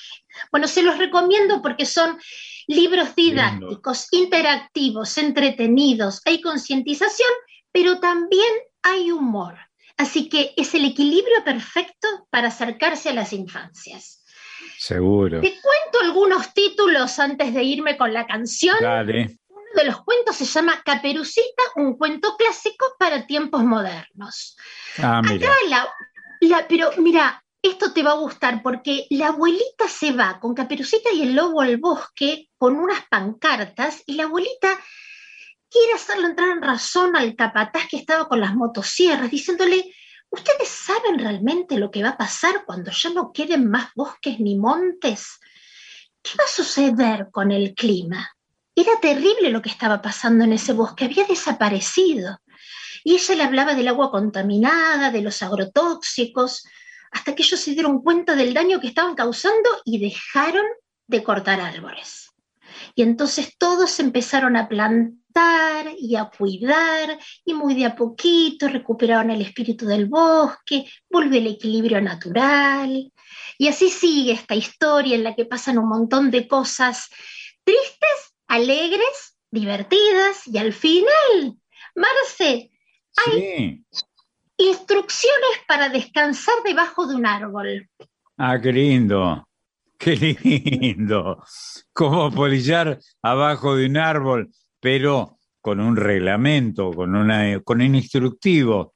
Bueno, 0.50 0.66
se 0.66 0.82
los 0.82 0.98
recomiendo 0.98 1.62
porque 1.62 1.86
son 1.86 2.18
libros 2.67 3.14
didácticos, 3.14 4.09
interactivos, 4.12 5.19
entretenidos, 5.19 6.21
hay 6.25 6.41
concientización, 6.41 7.31
pero 7.73 8.01
también 8.01 8.53
hay 8.83 9.11
humor. 9.11 9.57
Así 9.97 10.29
que 10.29 10.53
es 10.57 10.75
el 10.75 10.85
equilibrio 10.85 11.43
perfecto 11.45 12.09
para 12.31 12.49
acercarse 12.49 13.09
a 13.11 13.14
las 13.14 13.33
infancias. 13.33 14.23
Seguro. 14.79 15.41
Te 15.41 15.53
cuento 15.61 16.01
algunos 16.03 16.53
títulos 16.53 17.19
antes 17.19 17.55
de 17.55 17.62
irme 17.62 17.97
con 17.97 18.12
la 18.12 18.27
canción. 18.27 18.77
Dale. 18.81 19.39
Uno 19.49 19.62
de 19.75 19.85
los 19.85 20.03
cuentos 20.05 20.37
se 20.37 20.45
llama 20.45 20.83
Caperucita, 20.85 21.62
un 21.77 21.97
cuento 21.97 22.37
clásico 22.37 22.95
para 22.99 23.27
tiempos 23.27 23.64
modernos. 23.64 24.57
Ah, 24.99 25.23
mira. 25.23 25.49
Acá 25.49 25.57
la, 25.69 25.89
la- 26.41 26.69
pero 26.69 26.91
mira, 26.99 27.43
esto 27.69 27.93
te 27.93 28.03
va 28.03 28.12
a 28.12 28.17
gustar 28.17 28.62
porque 28.62 29.07
la 29.11 29.29
abuelita 29.29 29.89
se 29.89 30.12
va 30.12 30.39
con 30.41 30.55
Caperucita 30.55 31.11
y 31.12 31.23
el 31.23 31.35
lobo 31.35 31.61
al 31.61 31.77
bosque 31.79 32.49
con 32.57 32.77
unas 32.77 33.07
pancartas 33.09 34.03
y 34.07 34.14
la 34.14 34.25
abuelita 34.25 34.69
quiere 35.69 35.93
hacerle 35.95 36.27
entrar 36.27 36.51
en 36.51 36.62
razón 36.62 37.17
al 37.17 37.35
capataz 37.35 37.89
que 37.91 37.97
estaba 37.97 38.29
con 38.29 38.41
las 38.41 38.55
motosierras, 38.55 39.31
diciéndole, 39.31 39.93
¿ustedes 40.31 40.69
saben 40.69 41.19
realmente 41.19 41.79
lo 41.79 41.91
que 41.91 42.03
va 42.03 42.11
a 42.11 42.19
pasar 42.19 42.64
cuando 42.64 42.91
ya 42.91 43.11
no 43.11 43.33
queden 43.33 43.69
más 43.69 43.91
bosques 43.95 44.39
ni 44.41 44.57
montes? 44.57 45.39
¿Qué 46.23 46.31
va 46.39 46.45
a 46.45 46.49
suceder 46.49 47.29
con 47.31 47.51
el 47.51 47.75
clima? 47.75 48.31
Era 48.75 49.01
terrible 49.01 49.51
lo 49.51 49.62
que 49.62 49.71
estaba 49.71 50.03
pasando 50.03 50.45
en 50.45 50.53
ese 50.53 50.73
bosque, 50.73 51.07
había 51.07 51.25
desaparecido. 51.25 52.39
Y 53.03 53.14
ella 53.14 53.35
le 53.37 53.43
hablaba 53.45 53.75
del 53.75 53.89
agua 53.89 54.11
contaminada, 54.11 55.11
de 55.11 55.23
los 55.23 55.43
agrotóxicos, 55.43 56.64
hasta 57.11 57.34
que 57.34 57.42
ellos 57.42 57.61
se 57.61 57.72
dieron 57.72 58.02
cuenta 58.02 58.34
del 58.34 58.54
daño 58.54 58.80
que 58.80 58.88
estaban 58.88 59.14
causando 59.14 59.68
y 59.84 59.98
dejaron 59.98 60.64
de 61.07 61.22
cortar 61.22 61.61
árboles. 61.61 62.30
Y 62.94 63.02
entonces 63.02 63.57
todos 63.59 64.00
empezaron 64.00 64.57
a 64.57 64.68
plantar 64.68 65.94
y 65.98 66.16
a 66.16 66.26
cuidar 66.26 67.18
y 67.44 67.54
muy 67.54 67.74
de 67.74 67.86
a 67.86 67.96
poquito 67.96 68.68
recuperaron 68.68 69.30
el 69.30 69.42
espíritu 69.42 69.86
del 69.86 70.07
bosque, 70.07 70.84
vuelve 71.11 71.38
el 71.38 71.46
equilibrio 71.46 72.00
natural. 72.00 73.12
Y 73.59 73.68
así 73.68 73.90
sigue 73.90 74.32
esta 74.32 74.54
historia 74.54 75.14
en 75.14 75.24
la 75.24 75.34
que 75.34 75.44
pasan 75.44 75.78
un 75.78 75.88
montón 75.88 76.30
de 76.30 76.48
cosas 76.48 77.09
tristes, 77.64 78.34
alegres, 78.46 79.38
divertidas 79.50 80.46
y 80.46 80.59
al 80.59 80.72
final, 80.72 81.57
Marce, 81.94 82.70
Sí. 83.24 83.84
Instrucciones 84.57 85.61
para 85.66 85.88
descansar 85.88 86.54
debajo 86.64 87.07
de 87.07 87.14
un 87.14 87.26
árbol. 87.26 87.88
Ah, 88.36 88.59
qué 88.61 88.72
lindo. 88.72 89.46
Qué 89.98 90.16
lindo. 90.16 91.42
Como 91.92 92.30
polillar 92.30 92.98
abajo 93.22 93.76
de 93.76 93.86
un 93.86 93.96
árbol, 93.96 94.50
pero 94.80 95.38
con 95.61 95.80
un 95.80 95.96
reglamento, 95.96 96.92
con, 96.92 97.16
una, 97.16 97.61
con 97.61 97.80
un 97.80 97.94
instructivo. 97.94 98.94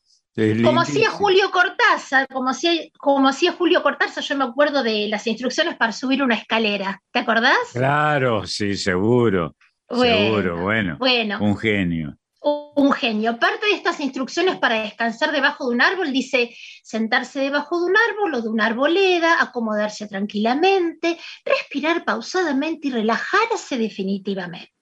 Como 0.63 0.81
hacía. 0.81 1.11
Julio 1.11 1.51
Cortázar, 1.51 2.29
como 2.29 2.51
hacía, 2.51 2.73
como 2.99 3.29
hacía 3.29 3.53
Julio 3.53 3.83
Cortázar, 3.83 4.23
yo 4.23 4.37
me 4.37 4.45
acuerdo 4.45 4.83
de 4.83 5.09
las 5.09 5.27
instrucciones 5.27 5.77
para 5.77 5.93
subir 5.93 6.23
una 6.23 6.37
escalera. 6.37 7.03
¿Te 7.13 7.19
acordás? 7.19 7.57
Claro, 7.73 8.47
sí, 8.47 8.77
seguro. 8.77 9.57
seguro, 9.89 10.63
bueno. 10.63 10.97
Bueno, 10.99 11.39
Un 11.41 11.57
genio. 11.57 12.17
Un 12.41 12.93
genio. 12.93 13.39
Parte 13.39 13.67
de 13.67 13.73
estas 13.73 14.01
instrucciones 14.01 14.59
para 14.59 14.83
descansar 14.83 15.33
debajo 15.33 15.69
de 15.69 15.75
un 15.75 15.83
árbol 15.83 16.13
dice 16.13 16.57
sentarse 16.83 17.41
debajo 17.41 17.79
de 17.81 17.87
un 17.87 17.97
árbol 17.97 18.35
o 18.35 18.43
de 18.43 18.49
una 18.49 18.67
arboleda, 18.67 19.43
acomodarse 19.43 20.07
tranquilamente, 20.07 21.19
respirar 21.45 22.05
pausadamente 22.05 22.89
y 22.89 22.93
relajarse 22.93 23.77
definitivamente. 23.77 24.73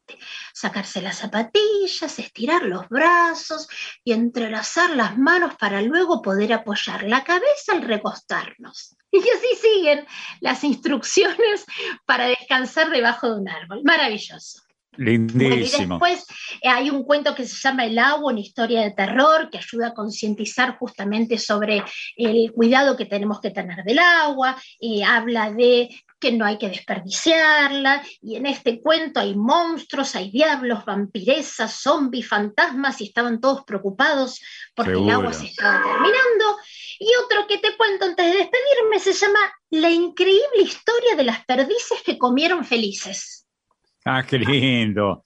Sacarse 0.55 1.03
las 1.03 1.19
zapatillas, 1.19 2.19
estirar 2.19 2.63
los 2.63 2.89
brazos 2.89 3.69
y 4.03 4.13
entrelazar 4.13 4.97
las 4.97 5.19
manos 5.19 5.55
para 5.57 5.83
luego 5.83 6.23
poder 6.23 6.55
apoyar 6.55 7.03
la 7.03 7.25
cabeza 7.25 7.73
al 7.73 7.83
recostarnos. 7.83 8.95
Y 9.11 9.21
así 9.21 9.57
siguen 9.63 10.07
las 10.41 10.65
instrucciones 10.65 11.65
para 12.05 12.27
descansar 12.27 12.91
debajo 12.91 13.27
de 13.27 13.41
un 13.41 13.49
árbol. 13.49 13.81
Maravilloso. 13.83 14.68
Lindísimo. 14.97 15.99
Bueno, 15.99 16.15
y 16.15 16.17
después 16.17 16.37
eh, 16.61 16.69
hay 16.69 16.91
un 16.91 17.05
cuento 17.05 17.35
que 17.35 17.47
se 17.47 17.57
llama 17.57 17.87
El 17.87 17.99
agua, 17.99 18.33
una 18.33 18.41
historia 18.41 18.83
de 18.83 18.91
terror, 18.91 19.49
que 19.51 19.59
ayuda 19.59 19.89
a 19.89 19.95
concientizar 19.95 20.77
justamente 20.77 21.39
sobre 21.39 21.85
el 22.17 22.53
cuidado 22.53 22.97
que 22.97 23.07
tenemos 23.07 23.41
que 23.41 23.51
tener 23.51 23.85
del 23.85 24.01
agua, 24.01 24.57
y 24.81 25.03
habla 25.03 25.53
de 25.53 25.89
que 26.19 26.33
no 26.33 26.45
hay 26.45 26.59
que 26.59 26.69
desperdiciarla, 26.69 28.03
y 28.21 28.37
en 28.37 28.47
este 28.47 28.81
cuento 28.81 29.21
hay 29.21 29.37
monstruos, 29.37 30.17
hay 30.17 30.31
diablos, 30.31 30.85
vampiresas, 30.85 31.81
zombies, 31.81 32.27
fantasmas, 32.27 33.01
y 33.01 33.05
estaban 33.05 33.41
todos 33.41 33.65
preocupados 33.65 34.41
porque 34.75 34.99
el 34.99 35.11
agua 35.11 35.33
se 35.33 35.47
estaba 35.47 35.81
terminando. 35.81 36.59
Y 36.99 37.09
otro 37.25 37.47
que 37.47 37.59
te 37.59 37.77
cuento 37.77 38.05
antes 38.05 38.27
de 38.27 38.39
despedirme 38.39 38.99
se 38.99 39.13
llama 39.13 39.39
La 39.71 39.91
increíble 39.91 40.63
historia 40.63 41.15
de 41.17 41.23
las 41.23 41.45
perdices 41.45 42.03
que 42.05 42.19
comieron 42.19 42.65
felices. 42.65 43.48
Ah, 44.11 44.25
qué 44.27 44.39
lindo. 44.39 45.23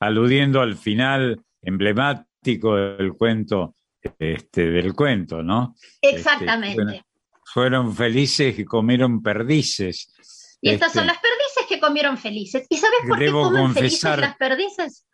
Aludiendo 0.00 0.60
al 0.60 0.76
final 0.76 1.40
emblemático 1.60 2.74
del 2.74 3.12
cuento, 3.14 3.74
este, 4.18 4.70
del 4.70 4.94
cuento, 4.94 5.42
¿no? 5.42 5.74
Exactamente. 6.00 6.82
Este, 6.82 6.84
bueno, 6.84 7.06
fueron 7.44 7.94
felices 7.94 8.58
y 8.58 8.64
comieron 8.64 9.22
perdices. 9.22 10.10
Y 10.60 10.70
estas 10.70 10.88
Este, 10.88 11.00
son 11.00 11.06
las 11.06 11.18
perdices 11.18 11.66
que 11.68 11.78
comieron 11.78 12.16
felices. 12.16 12.66
¿Y 12.70 12.76
sabes 12.78 13.00
por 13.06 13.18
qué 13.18 13.30
comen 13.30 13.74
felices 13.74 14.18
las 14.18 14.36
perdices? 14.36 15.06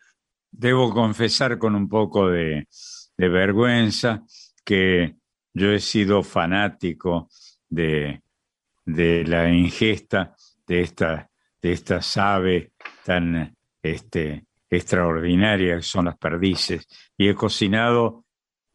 Debo 0.50 0.92
confesar 0.94 1.58
con 1.58 1.74
un 1.74 1.88
poco 1.88 2.28
de, 2.28 2.68
de 3.16 3.28
vergüenza 3.28 4.22
que 4.64 5.16
yo 5.52 5.72
he 5.72 5.80
sido 5.80 6.22
fanático 6.22 7.28
de, 7.68 8.22
de 8.84 9.24
la 9.24 9.52
ingesta 9.52 10.36
de 10.66 10.82
esta, 10.82 11.27
de 11.60 11.72
estas 11.72 12.16
aves 12.16 12.70
tan 13.04 13.54
este, 13.82 14.44
extraordinarias 14.70 15.78
que 15.78 15.82
son 15.82 16.06
las 16.06 16.16
perdices. 16.18 16.86
Y 17.16 17.28
he 17.28 17.34
cocinado 17.34 18.24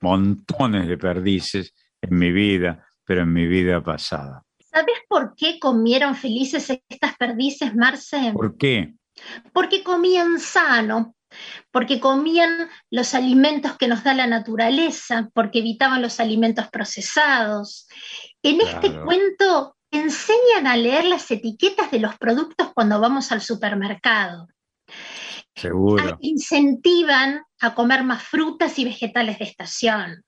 montones 0.01 0.87
de 0.87 0.97
perdices 0.97 1.73
en 2.01 2.17
mi 2.17 2.31
vida, 2.31 2.85
pero 3.05 3.21
en 3.21 3.33
mi 3.33 3.47
vida 3.47 3.81
pasada. 3.81 4.43
¿Sabes 4.59 4.97
por 5.07 5.35
qué 5.35 5.59
comieron 5.59 6.15
felices 6.15 6.69
estas 6.89 7.15
perdices, 7.17 7.75
Marce? 7.75 8.31
¿Por 8.33 8.57
qué? 8.57 8.93
Porque 9.53 9.83
comían 9.83 10.39
sano, 10.39 11.15
porque 11.71 11.99
comían 11.99 12.69
los 12.89 13.13
alimentos 13.13 13.77
que 13.77 13.87
nos 13.87 14.03
da 14.03 14.13
la 14.13 14.27
naturaleza, 14.27 15.29
porque 15.33 15.59
evitaban 15.59 16.01
los 16.01 16.19
alimentos 16.19 16.67
procesados. 16.69 17.87
En 18.41 18.61
este 18.61 18.99
cuento 19.01 19.72
enseñan 19.93 20.67
a 20.67 20.75
leer 20.75 21.05
las 21.05 21.29
etiquetas 21.31 21.91
de 21.91 21.99
los 21.99 22.17
productos 22.17 22.71
cuando 22.73 22.99
vamos 22.99 23.31
al 23.31 23.41
supermercado. 23.41 24.47
Seguro. 25.55 26.03
Ah, 26.03 26.17
incentivan 26.19 27.43
a 27.61 27.75
comer 27.75 28.03
más 28.03 28.23
frutas 28.23 28.77
y 28.79 28.85
vegetales 28.85 29.39
de 29.39 29.45
estación. 29.45 30.23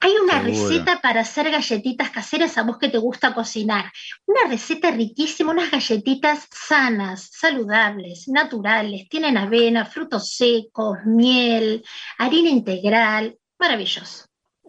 Hay 0.00 0.12
una 0.22 0.42
Seguro. 0.42 0.68
receta 0.68 1.00
para 1.00 1.22
hacer 1.22 1.50
galletitas 1.50 2.10
caseras 2.10 2.58
a 2.58 2.62
vos 2.62 2.78
que 2.78 2.88
te 2.88 2.98
gusta 2.98 3.34
cocinar. 3.34 3.90
Una 4.26 4.48
receta 4.48 4.90
riquísima, 4.90 5.52
unas 5.52 5.70
galletitas 5.70 6.46
sanas, 6.50 7.30
saludables, 7.32 8.28
naturales. 8.28 9.08
Tienen 9.08 9.36
avena, 9.36 9.84
frutos 9.84 10.34
secos, 10.34 10.98
miel, 11.04 11.84
harina 12.18 12.50
integral. 12.50 13.38
Maravilloso. 13.58 14.26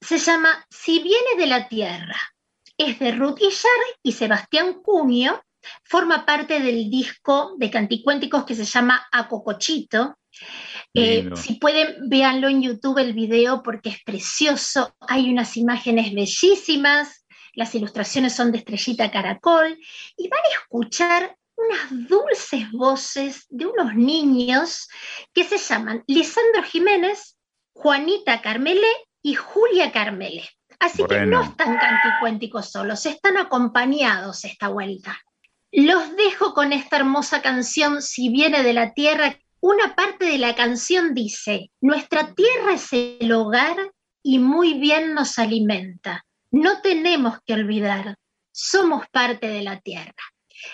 se 0.00 0.18
llama 0.18 0.66
Si 0.70 1.00
viene 1.00 1.36
de 1.38 1.46
la 1.46 1.68
tierra. 1.68 2.18
Es 2.76 2.98
de 2.98 3.12
Ruth 3.12 3.38
Guillar 3.38 3.80
y 4.02 4.12
Sebastián 4.12 4.80
Cunio. 4.82 5.42
Forma 5.84 6.24
parte 6.24 6.60
del 6.60 6.88
disco 6.90 7.54
de 7.58 7.70
Canticuénticos 7.70 8.44
que 8.44 8.54
se 8.54 8.64
llama 8.64 9.06
A 9.12 9.28
Cocochito. 9.28 10.16
Eh, 10.94 11.28
si 11.36 11.54
pueden, 11.54 12.08
véanlo 12.08 12.48
en 12.48 12.62
YouTube 12.62 12.98
el 12.98 13.12
video 13.12 13.62
porque 13.62 13.90
es 13.90 14.02
precioso. 14.02 14.96
Hay 15.00 15.30
unas 15.30 15.56
imágenes 15.58 16.14
bellísimas. 16.14 17.26
Las 17.52 17.74
ilustraciones 17.74 18.34
son 18.34 18.52
de 18.52 18.58
Estrellita 18.58 19.10
Caracol. 19.10 19.78
Y 20.16 20.28
van 20.28 20.40
a 20.40 20.60
escuchar 20.60 21.36
unas 21.56 22.08
dulces 22.08 22.72
voces 22.72 23.44
de 23.50 23.66
unos 23.66 23.94
niños 23.94 24.88
que 25.34 25.44
se 25.44 25.58
llaman 25.58 26.02
Lisandro 26.06 26.62
Jiménez, 26.62 27.36
Juanita 27.74 28.40
Carmele 28.40 28.88
y 29.22 29.34
Julia 29.34 29.92
Carmele. 29.92 30.48
Así 30.78 31.04
que 31.04 31.26
no 31.26 31.42
están 31.42 31.76
canticuénticos 31.76 32.70
solos, 32.70 33.04
están 33.04 33.36
acompañados 33.36 34.44
esta 34.44 34.68
vuelta. 34.68 35.18
Los 35.72 36.16
dejo 36.16 36.54
con 36.54 36.72
esta 36.72 36.96
hermosa 36.96 37.42
canción, 37.42 38.02
Si 38.02 38.28
viene 38.30 38.62
de 38.62 38.72
la 38.72 38.92
tierra. 38.92 39.36
Una 39.60 39.94
parte 39.94 40.24
de 40.24 40.38
la 40.38 40.54
canción 40.54 41.14
dice, 41.14 41.70
nuestra 41.82 42.34
tierra 42.34 42.72
es 42.72 42.88
el 42.92 43.30
hogar 43.32 43.76
y 44.22 44.38
muy 44.38 44.74
bien 44.74 45.14
nos 45.14 45.38
alimenta. 45.38 46.24
No 46.50 46.80
tenemos 46.80 47.38
que 47.44 47.52
olvidar, 47.52 48.16
somos 48.50 49.06
parte 49.10 49.48
de 49.48 49.62
la 49.62 49.78
tierra. 49.80 50.14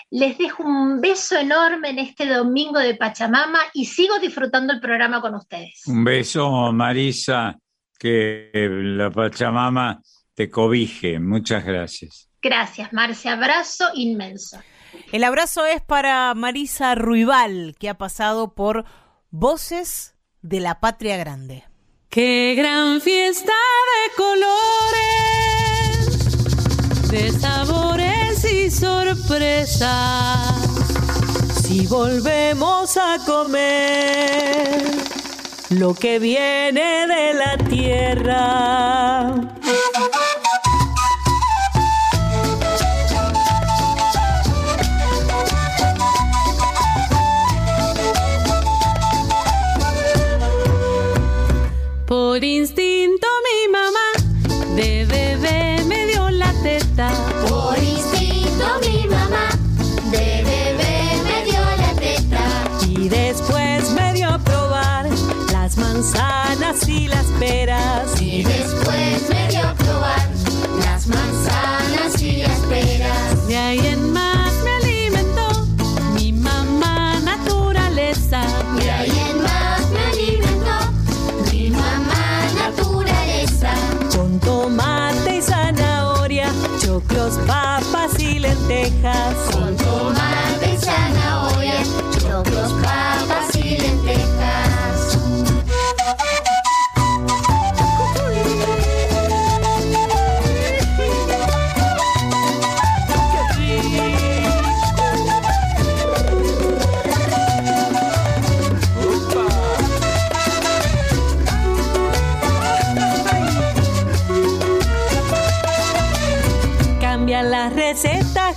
Les 0.09 0.37
dejo 0.37 0.63
un 0.63 1.01
beso 1.01 1.37
enorme 1.37 1.89
en 1.89 1.99
este 1.99 2.25
domingo 2.27 2.79
de 2.79 2.95
Pachamama 2.95 3.59
y 3.73 3.85
sigo 3.85 4.19
disfrutando 4.19 4.73
el 4.73 4.79
programa 4.79 5.21
con 5.21 5.35
ustedes. 5.35 5.81
Un 5.85 6.03
beso, 6.03 6.71
Marisa, 6.71 7.57
que 7.97 8.49
la 8.53 9.09
Pachamama 9.11 10.01
te 10.33 10.49
cobije. 10.49 11.19
Muchas 11.19 11.65
gracias. 11.65 12.29
Gracias, 12.41 12.93
Marce. 12.93 13.29
Abrazo 13.29 13.85
inmenso. 13.95 14.59
El 15.11 15.23
abrazo 15.23 15.65
es 15.65 15.81
para 15.81 16.33
Marisa 16.33 16.95
Ruibal, 16.95 17.75
que 17.79 17.89
ha 17.89 17.97
pasado 17.97 18.53
por 18.55 18.85
Voces 19.31 20.15
de 20.41 20.59
la 20.59 20.79
Patria 20.79 21.17
Grande. 21.17 21.65
Qué 22.09 22.55
gran 22.55 23.01
fiesta 23.01 23.51
de 23.51 24.11
colores, 24.15 25.01
de 27.09 27.31
sabores 27.31 28.45
y 28.51 28.71
sorpresas. 28.71 29.89
Si 31.63 31.85
volvemos 31.87 32.95
a 32.97 33.17
comer 33.25 34.85
lo 35.69 35.93
que 35.93 36.19
viene 36.19 37.07
de 37.07 37.33
la 37.33 37.57
tierra. 37.69 39.56
Y 66.85 67.07
las 67.07 67.25
peras. 67.39 68.21
Y 68.21 68.43
después 68.43 69.29
me 69.29 69.47
dio 69.49 69.61
probar 69.75 70.27
las 70.79 71.07
manzanas 71.07 72.21
y 72.21 72.37
las 72.37 72.59
peras. 72.61 73.47
De 73.47 73.57
ahí 73.57 73.79
en 73.79 74.11
más 74.11 74.53
me 74.63 74.71
alimentó 74.71 75.65
mi 76.13 76.33
mamá 76.33 77.19
naturaleza. 77.21 78.41
De 78.79 78.91
ahí 78.91 79.19
en 79.31 79.41
más 79.41 79.89
me 79.91 79.99
alimentó 80.11 81.51
mi 81.51 81.69
mamá 81.71 82.45
naturaleza. 82.55 83.73
Con 84.15 84.39
tomate 84.39 85.37
y 85.37 85.41
zanahoria, 85.41 86.51
choclos, 86.79 87.39
papas 87.47 88.19
y 88.19 88.39
lentejas. 88.39 89.46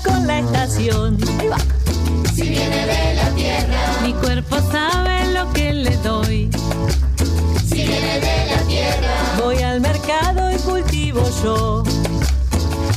Con 0.04 0.26
la 0.26 0.38
estación. 0.40 1.18
Si 2.34 2.42
viene 2.48 2.86
de 2.86 3.14
la 3.14 3.30
tierra, 3.34 3.78
Mi 4.02 4.12
cuerpo 4.14 4.56
sabe 4.72 5.32
lo 5.32 5.52
que 5.52 5.72
le 5.72 5.96
doy. 5.98 6.48
si 7.68 7.74
viene 7.86 8.20
de 8.20 8.46
la 8.54 8.62
tierra, 8.66 9.14
Voy 9.42 9.58
al 9.62 9.80
mercado 9.80 10.50
y 10.50 10.56
cultivo 10.58 11.22
yo. 11.42 11.82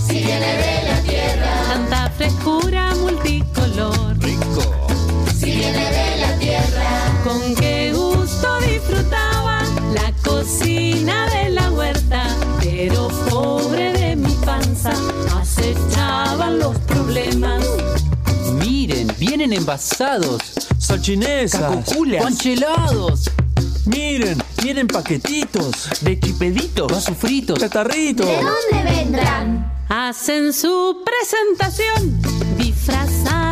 si 0.07 0.19
viene 0.19 0.57
de 0.57 0.89
la 0.89 1.01
tierra, 1.01 1.51
Tanta 1.69 2.09
frescura 2.17 2.93
multicolor. 2.95 4.15
si 5.37 5.51
viene 5.51 5.85
de 5.91 6.17
la 6.21 6.37
tierra, 6.39 7.21
Con 7.23 7.55
qué 7.55 7.91
gusto 7.93 8.47
disfrutaba 8.61 9.61
la 9.93 10.11
cocina 10.23 11.27
de 11.29 11.49
la 11.49 11.69
huerta. 11.71 12.23
Pero 12.61 13.07
pobre 13.29 13.32
los 16.59 16.77
problemas. 16.79 17.63
Miren, 18.53 19.07
vienen 19.17 19.53
envasados. 19.53 20.41
Salchinesas, 20.77 21.61
Cacoculas. 21.61 22.23
conchelados. 22.23 23.29
Miren, 23.85 24.41
vienen 24.61 24.87
paquetitos 24.87 25.89
De 26.01 26.17
chipeditos. 26.19 26.87
Vasos 26.91 27.17
fritos. 27.17 27.59
catarritos. 27.59 28.25
¿de 28.25 28.35
dónde 28.37 28.91
vendrán? 28.91 29.71
Hacen 29.89 30.53
su 30.53 31.03
presentación 31.05 32.21
disfrazados 32.57 33.42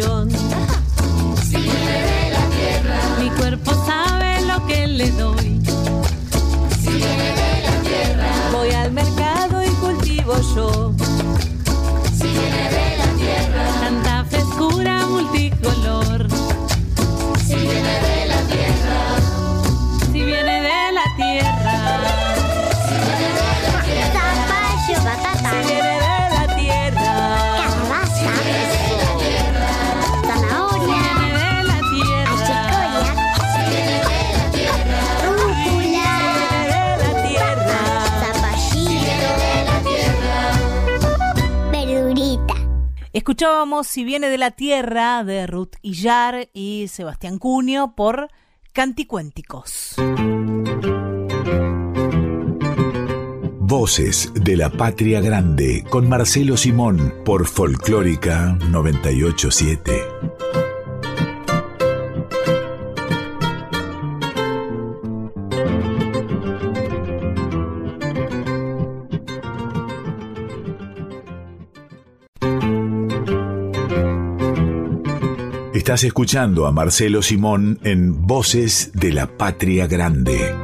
la 0.00 0.26
estación. 0.26 0.30
Si 1.42 1.56
viene 1.56 2.02
de 2.02 2.30
la 2.30 2.44
tierra, 2.56 3.00
Mi 3.22 3.30
cuerpo 3.30 3.72
sabe 3.86 4.40
lo 4.42 4.66
que 4.66 4.86
le 4.86 5.10
doy. 5.12 5.60
si 6.82 6.88
viene 6.90 7.32
de 7.34 7.62
la 7.62 7.82
tierra, 7.82 8.32
Voy 8.52 8.70
al 8.70 8.92
mercado 8.92 9.62
y 9.64 9.68
cultivo 9.80 10.34
yo. 10.54 10.92
Escuchábamos 43.30 43.86
Si 43.86 44.02
viene 44.02 44.28
de 44.28 44.38
la 44.38 44.50
tierra 44.50 45.22
de 45.22 45.46
Ruth 45.46 45.76
Illar 45.82 46.48
y 46.52 46.86
Sebastián 46.88 47.38
Cunio 47.38 47.94
por 47.96 48.28
Canticuénticos. 48.72 49.94
Voces 53.60 54.32
de 54.34 54.56
la 54.56 54.70
Patria 54.70 55.20
Grande 55.20 55.84
con 55.88 56.08
Marcelo 56.08 56.56
Simón 56.56 57.14
por 57.24 57.46
Folclórica 57.46 58.58
987. 58.68 60.59
Estás 75.90 76.04
escuchando 76.04 76.68
a 76.68 76.70
Marcelo 76.70 77.20
Simón 77.20 77.80
en 77.82 78.24
Voces 78.24 78.92
de 78.94 79.12
la 79.12 79.26
Patria 79.26 79.88
Grande. 79.88 80.54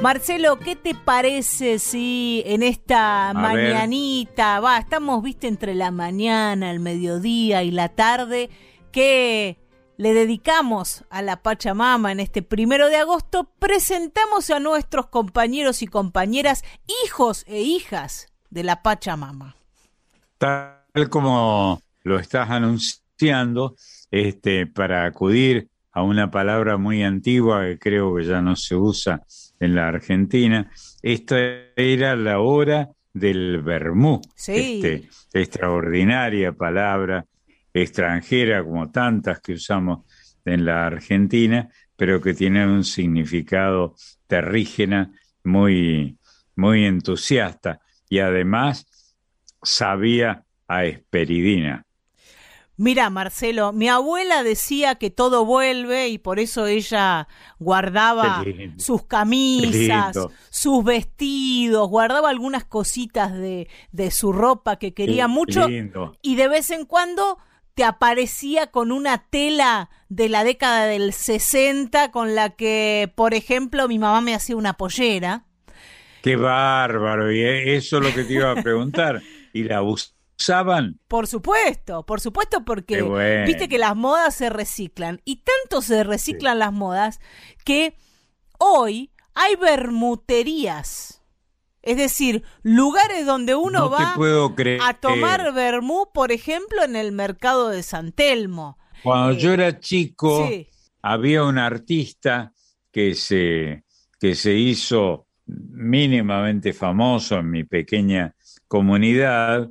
Marcelo, 0.00 0.58
¿qué 0.58 0.74
te 0.74 0.94
parece 0.94 1.78
si 1.80 2.42
en 2.46 2.62
esta 2.62 3.34
mañanita, 3.34 4.58
va, 4.60 4.78
estamos, 4.78 5.22
viste, 5.22 5.48
entre 5.48 5.74
la 5.74 5.90
mañana, 5.90 6.70
el 6.70 6.80
mediodía 6.80 7.62
y 7.62 7.72
la 7.72 7.90
tarde, 7.90 8.48
que 8.90 9.58
le 9.98 10.14
dedicamos 10.14 11.04
a 11.10 11.20
la 11.20 11.42
Pachamama 11.42 12.10
en 12.10 12.20
este 12.20 12.40
primero 12.40 12.88
de 12.88 12.96
agosto, 12.96 13.50
presentamos 13.58 14.48
a 14.48 14.60
nuestros 14.60 15.08
compañeros 15.08 15.82
y 15.82 15.88
compañeras, 15.88 16.64
hijos 17.04 17.44
e 17.48 17.60
hijas 17.60 18.28
de 18.48 18.64
la 18.64 18.82
Pachamama. 18.82 19.56
Tal 20.96 21.10
como 21.10 21.82
lo 22.04 22.18
estás 22.18 22.48
anunciando, 22.48 23.76
este, 24.10 24.66
para 24.66 25.04
acudir 25.04 25.68
a 25.92 26.02
una 26.02 26.30
palabra 26.30 26.78
muy 26.78 27.02
antigua 27.02 27.64
que 27.66 27.78
creo 27.78 28.16
que 28.16 28.24
ya 28.24 28.40
no 28.40 28.56
se 28.56 28.76
usa 28.76 29.22
en 29.60 29.74
la 29.74 29.88
Argentina, 29.88 30.70
esta 31.02 31.36
era 31.76 32.16
la 32.16 32.40
hora 32.40 32.88
del 33.12 33.60
vermú, 33.62 34.22
Sí. 34.34 34.80
este, 34.82 35.08
extraordinaria 35.38 36.52
palabra 36.52 37.26
extranjera 37.74 38.64
como 38.64 38.90
tantas 38.90 39.40
que 39.40 39.52
usamos 39.52 40.06
en 40.46 40.64
la 40.64 40.86
Argentina, 40.86 41.68
pero 41.94 42.22
que 42.22 42.32
tiene 42.32 42.66
un 42.66 42.84
significado 42.84 43.94
terrígena 44.26 45.12
muy, 45.44 46.16
muy 46.54 46.86
entusiasta 46.86 47.80
y 48.08 48.20
además 48.20 48.86
sabía 49.62 50.45
a 50.68 50.84
esperidina. 50.84 51.82
Mira, 52.78 53.08
Marcelo, 53.08 53.72
mi 53.72 53.88
abuela 53.88 54.42
decía 54.42 54.96
que 54.96 55.08
todo 55.10 55.46
vuelve 55.46 56.08
y 56.08 56.18
por 56.18 56.38
eso 56.38 56.66
ella 56.66 57.26
guardaba 57.58 58.44
sus 58.76 59.06
camisas, 59.06 60.14
sus 60.50 60.84
vestidos, 60.84 61.88
guardaba 61.88 62.28
algunas 62.28 62.64
cositas 62.64 63.32
de, 63.32 63.68
de 63.92 64.10
su 64.10 64.30
ropa 64.30 64.76
que 64.78 64.92
quería 64.92 65.24
Qué 65.24 65.28
mucho 65.28 65.68
lindo. 65.68 66.16
y 66.20 66.36
de 66.36 66.48
vez 66.48 66.70
en 66.70 66.84
cuando 66.84 67.38
te 67.72 67.82
aparecía 67.82 68.66
con 68.66 68.92
una 68.92 69.24
tela 69.30 69.88
de 70.10 70.28
la 70.28 70.44
década 70.44 70.84
del 70.84 71.14
60 71.14 72.10
con 72.10 72.34
la 72.34 72.50
que, 72.50 73.10
por 73.14 73.32
ejemplo, 73.32 73.88
mi 73.88 73.98
mamá 73.98 74.20
me 74.20 74.34
hacía 74.34 74.56
una 74.56 74.74
pollera. 74.74 75.44
Qué 76.22 76.36
bárbaro, 76.36 77.32
y 77.32 77.42
eso 77.42 77.98
es 77.98 78.02
lo 78.02 78.14
que 78.14 78.24
te 78.24 78.34
iba 78.34 78.50
a 78.50 78.62
preguntar. 78.62 79.22
¿Y 79.52 79.64
la 79.64 79.80
usaban? 80.38 81.00
Por 81.08 81.26
supuesto, 81.26 82.04
por 82.04 82.20
supuesto, 82.20 82.64
porque 82.64 83.02
bueno. 83.02 83.46
viste 83.46 83.68
que 83.68 83.78
las 83.78 83.96
modas 83.96 84.34
se 84.34 84.50
reciclan. 84.50 85.20
Y 85.24 85.42
tanto 85.42 85.82
se 85.82 86.04
reciclan 86.04 86.58
las 86.58 86.72
modas 86.72 87.20
que 87.64 87.96
hoy 88.58 89.12
hay 89.34 89.56
bermuterías. 89.56 91.22
Es 91.82 91.96
decir, 91.96 92.42
lugares 92.62 93.26
donde 93.26 93.54
uno 93.54 93.78
no 93.80 93.90
va 93.90 94.14
puedo 94.16 94.52
a 94.82 94.94
tomar 94.94 95.52
vermú, 95.54 96.08
por 96.12 96.32
ejemplo, 96.32 96.82
en 96.82 96.96
el 96.96 97.12
mercado 97.12 97.68
de 97.68 97.84
San 97.84 98.10
Telmo. 98.10 98.76
Cuando 99.04 99.32
Eh, 99.32 99.38
yo 99.38 99.52
era 99.52 99.78
chico, 99.78 100.48
sí. 100.48 100.68
había 101.00 101.44
un 101.44 101.58
artista 101.58 102.52
que 102.90 103.14
se, 103.14 103.84
que 104.18 104.34
se 104.34 104.54
hizo 104.54 105.28
mínimamente 105.46 106.72
famoso 106.72 107.36
en 107.38 107.50
mi 107.50 107.62
pequeña 107.62 108.34
comunidad 108.66 109.70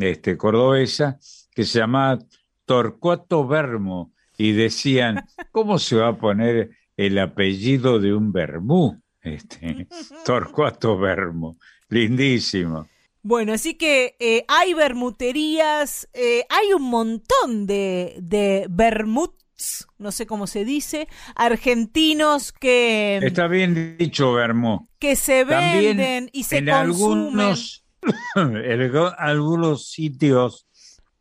este, 0.00 0.36
cordobesa, 0.36 1.18
que 1.54 1.64
se 1.64 1.78
llamaba 1.80 2.18
Torcuato 2.64 3.46
Bermo, 3.46 4.12
y 4.36 4.52
decían, 4.52 5.24
¿cómo 5.52 5.78
se 5.78 5.96
va 5.96 6.08
a 6.08 6.18
poner 6.18 6.70
el 6.96 7.18
apellido 7.18 7.98
de 8.00 8.14
un 8.14 8.32
Bermú? 8.32 9.00
Este, 9.20 9.86
Torcuato 10.24 10.98
Bermo, 10.98 11.58
lindísimo. 11.88 12.88
Bueno, 13.22 13.52
así 13.52 13.74
que 13.74 14.16
eh, 14.18 14.44
hay 14.48 14.74
bermuterías, 14.74 16.08
eh, 16.12 16.44
hay 16.48 16.72
un 16.72 16.82
montón 16.82 17.66
de, 17.68 18.16
de 18.20 18.66
bermuts, 18.68 19.86
no 19.98 20.10
sé 20.10 20.26
cómo 20.26 20.48
se 20.48 20.64
dice, 20.64 21.06
argentinos 21.36 22.52
que, 22.52 23.20
Está 23.20 23.46
bien 23.46 23.96
dicho, 23.96 24.32
Bermú. 24.32 24.88
que 24.98 25.16
se 25.16 25.44
También 25.46 25.96
venden 25.96 26.30
y 26.32 26.44
se 26.44 26.58
en 26.58 26.68
consumen. 26.68 27.38
algunos, 27.38 27.81
en 28.36 28.92
algunos 29.18 29.90
sitios 29.90 30.66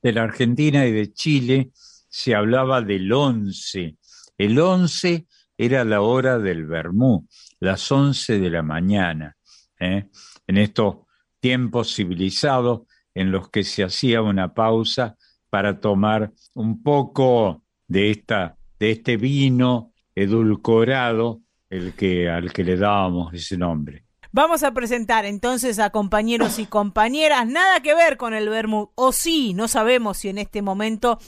de 0.02 0.14
la 0.14 0.24
Argentina 0.24 0.86
y 0.86 0.92
de 0.92 1.14
Chile 1.14 1.72
se 1.74 2.36
hablaba 2.36 2.82
del 2.82 3.12
once. 3.12 3.98
El 4.38 4.60
once 4.60 5.28
era 5.58 5.84
la 5.86 6.02
hora 6.02 6.40
del 6.40 6.66
vermú, 6.66 7.28
las 7.60 7.92
once 7.92 8.40
de 8.40 8.50
la 8.50 8.64
mañana. 8.64 9.38
¿eh? 9.80 10.08
En 10.48 10.58
estos 10.58 10.98
tiempos 11.40 11.94
civilizados 11.96 12.82
en 13.14 13.32
los 13.32 13.50
que 13.50 13.64
se 13.64 13.84
hacía 13.84 14.22
una 14.22 14.54
pausa 14.54 15.18
para 15.50 15.80
tomar 15.80 16.32
un 16.54 16.82
poco 16.82 17.64
de, 17.88 18.12
esta, 18.12 18.58
de 18.80 18.92
este 18.92 19.18
vino 19.18 19.92
edulcorado 20.16 21.42
el 21.70 21.94
que, 21.94 22.30
al 22.30 22.52
que 22.52 22.64
le 22.64 22.78
dábamos 22.78 23.34
ese 23.34 23.58
nombre. 23.58 24.06
Vamos 24.34 24.64
a 24.64 24.74
presentar 24.74 25.26
entonces 25.26 25.78
a 25.78 25.90
compañeros 25.90 26.58
y 26.58 26.66
compañeras, 26.66 27.46
nada 27.48 27.82
que 27.82 27.94
ver 27.94 28.16
con 28.16 28.34
el 28.34 28.48
vermut, 28.48 28.92
o 28.96 29.12
sí, 29.12 29.54
no 29.54 29.68
sabemos 29.68 30.20
si 30.20 30.30
en 30.30 30.38
este 30.38 30.62
momento, 30.62 31.20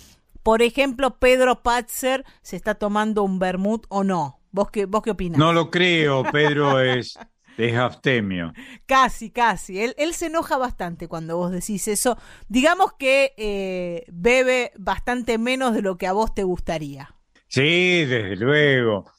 por 0.42 0.62
ejemplo, 0.62 1.20
Pedro 1.20 1.64
Patzer 1.64 2.24
se 2.42 2.56
está 2.56 2.76
tomando 2.76 3.24
un 3.24 3.40
vermut 3.40 3.86
o 3.90 4.06
no. 4.06 4.40
¿Vos 4.52 4.72
qué, 4.72 4.86
vos 4.86 5.02
qué 5.04 5.12
opinás? 5.12 5.38
No 5.38 5.52
lo 5.52 5.70
creo, 5.70 6.24
Pedro 6.32 6.80
es, 6.82 7.20
es 7.58 7.76
abstemio. 7.76 8.54
Casi, 8.86 9.32
casi. 9.32 9.82
Él, 9.82 9.96
él 9.98 10.14
se 10.14 10.28
enoja 10.28 10.58
bastante 10.58 11.10
cuando 11.10 11.36
vos 11.36 11.52
decís 11.52 11.90
eso. 11.90 12.18
Digamos 12.48 12.94
que 12.94 13.34
eh, 13.36 14.06
bebe 14.14 14.72
bastante 14.78 15.38
menos 15.38 15.74
de 15.74 15.82
lo 15.82 15.98
que 15.98 16.08
a 16.08 16.14
vos 16.14 16.34
te 16.34 16.44
gustaría. 16.44 17.14
Sí, 17.48 18.06
desde 18.06 18.38
luego, 18.38 19.12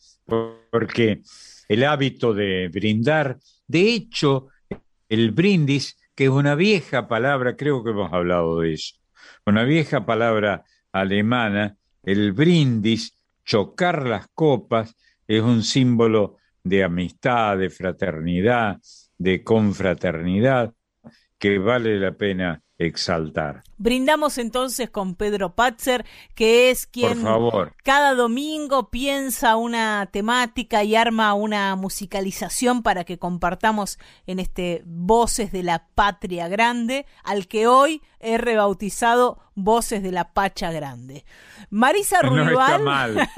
porque 0.70 1.20
el 1.68 1.84
hábito 1.84 2.32
de 2.32 2.68
brindar, 2.68 3.38
de 3.66 3.94
hecho, 3.94 4.48
el 5.08 5.32
brindis, 5.32 5.96
que 6.14 6.24
es 6.24 6.30
una 6.30 6.54
vieja 6.54 7.08
palabra, 7.08 7.56
creo 7.56 7.82
que 7.82 7.90
hemos 7.90 8.12
hablado 8.12 8.60
de 8.60 8.74
eso, 8.74 8.96
una 9.46 9.64
vieja 9.64 10.06
palabra 10.06 10.64
alemana, 10.92 11.76
el 12.02 12.32
brindis, 12.32 13.18
chocar 13.44 14.06
las 14.06 14.28
copas, 14.28 14.94
es 15.26 15.42
un 15.42 15.62
símbolo 15.62 16.36
de 16.62 16.84
amistad, 16.84 17.58
de 17.58 17.70
fraternidad, 17.70 18.78
de 19.18 19.42
confraternidad, 19.42 20.74
que 21.38 21.58
vale 21.58 21.98
la 21.98 22.12
pena 22.12 22.62
exaltar. 22.78 23.62
Brindamos 23.78 24.38
entonces 24.38 24.90
con 24.90 25.14
Pedro 25.14 25.54
Patzer, 25.54 26.04
que 26.34 26.70
es 26.70 26.86
quien 26.86 27.22
favor. 27.22 27.74
cada 27.84 28.14
domingo 28.14 28.90
piensa 28.90 29.56
una 29.56 30.08
temática 30.12 30.82
y 30.82 30.96
arma 30.96 31.34
una 31.34 31.76
musicalización 31.76 32.82
para 32.82 33.04
que 33.04 33.18
compartamos 33.18 33.98
en 34.26 34.38
este 34.38 34.82
Voces 34.86 35.52
de 35.52 35.62
la 35.62 35.86
Patria 35.94 36.48
Grande, 36.48 37.06
al 37.22 37.46
que 37.46 37.66
hoy 37.66 38.02
he 38.20 38.38
rebautizado 38.38 39.38
Voces 39.54 40.02
de 40.02 40.10
la 40.12 40.32
Pacha 40.32 40.72
Grande. 40.72 41.24
Marisa 41.70 42.20
No 42.22 42.36
está 42.36 42.78
Ruibal. 42.78 42.82
mal, 42.82 43.28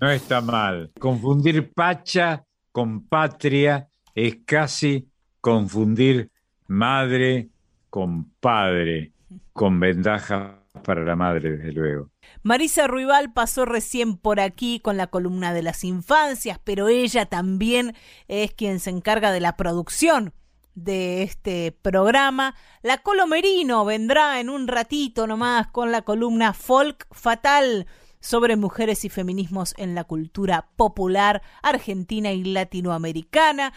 no 0.00 0.10
está 0.10 0.40
mal. 0.40 0.92
Confundir 0.98 1.72
pacha 1.74 2.44
con 2.72 3.06
patria 3.06 3.88
es 4.14 4.38
casi 4.46 5.08
confundir 5.40 6.30
madre 6.66 7.50
con 7.90 8.30
padre, 8.40 9.12
con 9.52 9.80
ventaja 9.80 10.60
para 10.84 11.04
la 11.04 11.16
madre, 11.16 11.56
desde 11.56 11.72
luego. 11.72 12.10
Marisa 12.42 12.86
Ruibal 12.86 13.32
pasó 13.32 13.64
recién 13.64 14.16
por 14.16 14.40
aquí 14.40 14.80
con 14.80 14.96
la 14.96 15.08
columna 15.08 15.52
de 15.52 15.62
las 15.62 15.84
infancias, 15.84 16.58
pero 16.62 16.88
ella 16.88 17.26
también 17.26 17.94
es 18.28 18.54
quien 18.54 18.80
se 18.80 18.90
encarga 18.90 19.32
de 19.32 19.40
la 19.40 19.56
producción 19.56 20.32
de 20.74 21.22
este 21.22 21.72
programa. 21.82 22.54
La 22.82 22.98
Colomerino 22.98 23.84
vendrá 23.84 24.40
en 24.40 24.48
un 24.48 24.68
ratito 24.68 25.26
nomás 25.26 25.66
con 25.68 25.92
la 25.92 26.02
columna 26.02 26.52
Folk 26.52 27.06
Fatal 27.10 27.86
sobre 28.20 28.56
mujeres 28.56 29.04
y 29.04 29.08
feminismos 29.08 29.74
en 29.78 29.94
la 29.94 30.04
cultura 30.04 30.68
popular 30.76 31.42
argentina 31.62 32.32
y 32.32 32.44
latinoamericana. 32.44 33.72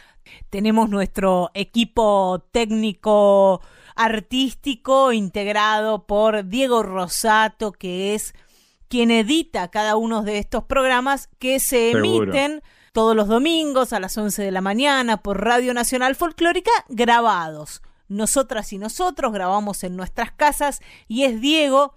Tenemos 0.50 0.90
nuestro 0.90 1.50
equipo 1.54 2.46
técnico 2.52 3.62
artístico 3.96 5.12
integrado 5.12 6.06
por 6.06 6.46
Diego 6.46 6.84
Rosato, 6.84 7.72
que 7.72 8.16
es 8.16 8.34
quien 8.88 9.12
edita 9.12 9.70
cada 9.70 9.96
uno 9.96 10.24
de 10.24 10.38
estos 10.38 10.64
programas 10.64 11.30
que 11.40 11.60
se 11.60 11.92
Seguro. 11.92 12.32
emiten 12.32 12.62
todos 12.92 13.16
los 13.16 13.28
domingos 13.28 13.92
a 13.92 14.00
las 14.00 14.18
11 14.18 14.44
de 14.44 14.52
la 14.52 14.62
mañana 14.62 15.18
por 15.18 15.44
Radio 15.44 15.74
Nacional 15.74 16.16
Folclórica 16.16 16.72
grabados. 16.90 17.82
Nosotras 18.08 18.72
y 18.72 18.78
nosotros 18.78 19.34
grabamos 19.34 19.84
en 19.84 19.96
nuestras 19.96 20.32
casas 20.32 20.82
y 21.08 21.24
es 21.24 21.42
Diego 21.42 21.96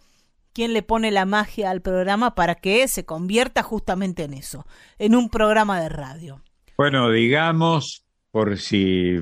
quien 0.55 0.73
le 0.73 0.83
pone 0.83 1.11
la 1.11 1.27
magia 1.27 1.71
al 1.71 1.83
programa 1.83 2.35
para 2.35 2.55
que 2.55 2.89
se 2.89 3.05
convierta 3.05 3.63
justamente 3.63 4.25
en 4.25 4.33
eso, 4.33 4.67
en 4.99 5.15
un 5.15 5.29
programa 5.29 5.79
de 5.83 5.91
radio. 5.91 6.41
Bueno, 6.79 7.11
digamos, 7.11 8.07
por 8.31 8.57
si 8.57 9.19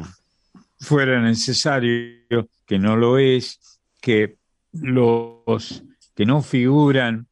fuera 0.84 1.20
necesario, 1.20 2.48
que 2.66 2.78
no 2.78 2.96
lo 2.96 3.18
es, 3.18 3.80
que 4.00 4.36
los 4.72 5.82
que 6.14 6.26
no 6.26 6.42
figuran 6.42 7.26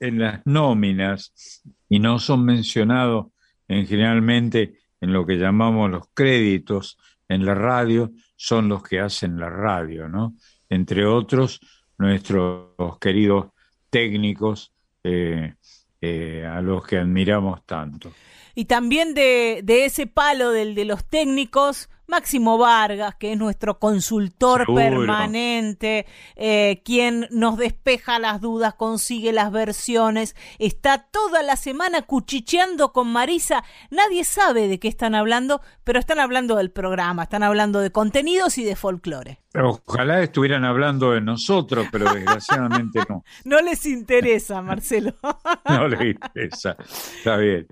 en 0.00 0.18
las 0.18 0.44
nóminas 0.44 1.62
y 1.88 1.98
no 2.00 2.18
son 2.18 2.44
mencionados 2.44 3.26
en 3.68 3.86
generalmente 3.86 4.80
en 5.00 5.12
lo 5.12 5.24
que 5.24 5.36
llamamos 5.36 5.90
los 5.90 6.08
créditos 6.14 6.98
en 7.28 7.44
la 7.44 7.54
radio, 7.54 8.10
son 8.36 8.68
los 8.68 8.82
que 8.82 9.00
hacen 9.00 9.38
la 9.38 9.48
radio, 9.48 10.08
¿no? 10.08 10.34
Entre 10.68 11.06
otros, 11.06 11.60
nuestros 11.98 12.98
queridos 13.00 13.46
técnicos 13.90 14.72
eh, 15.02 15.54
eh, 16.00 16.44
a 16.44 16.60
los 16.60 16.86
que 16.86 16.98
admiramos 16.98 17.64
tanto. 17.64 18.12
Y 18.54 18.64
también 18.66 19.14
de, 19.14 19.60
de 19.62 19.84
ese 19.84 20.06
palo 20.06 20.50
del 20.50 20.74
de 20.74 20.84
los 20.84 21.04
técnicos, 21.04 21.88
Máximo 22.06 22.58
Vargas, 22.58 23.14
que 23.16 23.32
es 23.32 23.38
nuestro 23.38 23.78
consultor 23.78 24.60
Seguro. 24.60 24.82
permanente, 24.82 26.06
eh, 26.36 26.82
quien 26.84 27.26
nos 27.30 27.56
despeja 27.56 28.18
las 28.18 28.40
dudas, 28.40 28.74
consigue 28.74 29.32
las 29.32 29.50
versiones, 29.50 30.36
está 30.58 30.98
toda 30.98 31.42
la 31.42 31.56
semana 31.56 32.02
cuchicheando 32.02 32.92
con 32.92 33.12
Marisa. 33.12 33.64
Nadie 33.90 34.24
sabe 34.24 34.68
de 34.68 34.78
qué 34.78 34.88
están 34.88 35.14
hablando, 35.14 35.60
pero 35.84 35.98
están 35.98 36.20
hablando 36.20 36.56
del 36.56 36.70
programa, 36.70 37.24
están 37.24 37.42
hablando 37.42 37.80
de 37.80 37.90
contenidos 37.90 38.58
y 38.58 38.64
de 38.64 38.76
folclore. 38.76 39.40
Ojalá 39.54 40.20
estuvieran 40.20 40.64
hablando 40.64 41.12
de 41.12 41.20
nosotros, 41.20 41.86
pero 41.92 42.12
desgraciadamente 42.12 43.00
no. 43.08 43.24
No 43.44 43.60
les 43.60 43.86
interesa, 43.86 44.60
Marcelo. 44.62 45.14
No 45.68 45.88
le 45.88 46.10
interesa. 46.10 46.76
Está 47.18 47.36
bien. 47.36 47.66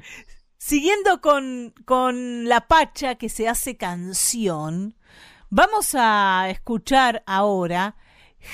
Siguiendo 0.65 1.21
con, 1.21 1.75
con 1.85 2.49
la 2.49 2.69
pacha 2.69 3.17
que 3.17 3.29
se 3.29 3.49
hace 3.49 3.77
canción, 3.77 4.95
vamos 5.51 5.97
a 5.99 6.51
escuchar 6.51 7.25
ahora 7.27 7.97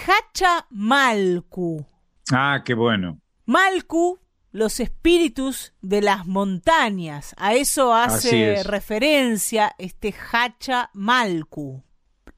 Hacha 0.07 0.67
Malku. 0.71 1.85
Ah, 2.33 2.63
qué 2.65 2.73
bueno. 2.73 3.21
Malku, 3.45 4.19
los 4.53 4.81
espíritus 4.81 5.75
de 5.83 6.01
las 6.01 6.27
montañas. 6.27 7.35
A 7.37 7.53
eso 7.53 7.93
hace 7.93 8.55
es. 8.55 8.67
referencia 8.67 9.75
este 9.77 10.15
Hacha 10.33 10.89
Malku. 10.95 11.85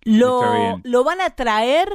Está 0.01 0.03
Lo, 0.03 0.81
lo 0.83 1.05
van 1.05 1.21
a 1.21 1.31
traer 1.31 1.89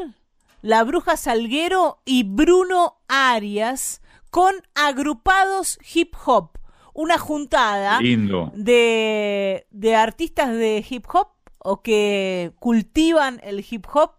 La 0.61 0.81
Bruja 0.85 1.17
Salguero 1.17 2.01
y 2.05 2.23
Bruno 2.23 3.01
Arias 3.09 4.01
con 4.29 4.55
Agrupados 4.75 5.77
Hip 5.93 6.15
Hop. 6.25 6.57
Una 6.95 7.17
juntada 7.17 7.99
Lindo. 8.01 8.51
de, 8.55 9.67
de 9.69 9.95
artistas 9.95 10.49
de 10.53 10.83
hip 10.89 11.05
hop 11.13 11.27
o 11.59 11.81
que 11.81 12.53
cultivan 12.59 13.41
el 13.43 13.65
hip 13.69 13.85
hop. 13.93 14.11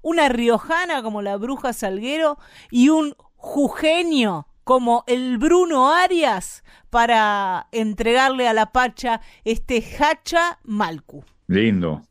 Una 0.00 0.28
riojana 0.30 1.02
como 1.02 1.20
la 1.20 1.36
Bruja 1.36 1.72
Salguero 1.74 2.38
y 2.70 2.88
un 2.88 3.14
jujeño 3.36 4.48
como 4.64 5.04
el 5.06 5.36
Bruno 5.36 5.92
Arias 5.92 6.64
para 6.90 7.68
entregarle 7.70 8.48
a 8.48 8.54
la 8.54 8.72
Pacha 8.72 9.20
este 9.44 9.84
Hacha 9.98 10.58
Malcu. 10.64 11.24
Lindo. 11.48 12.02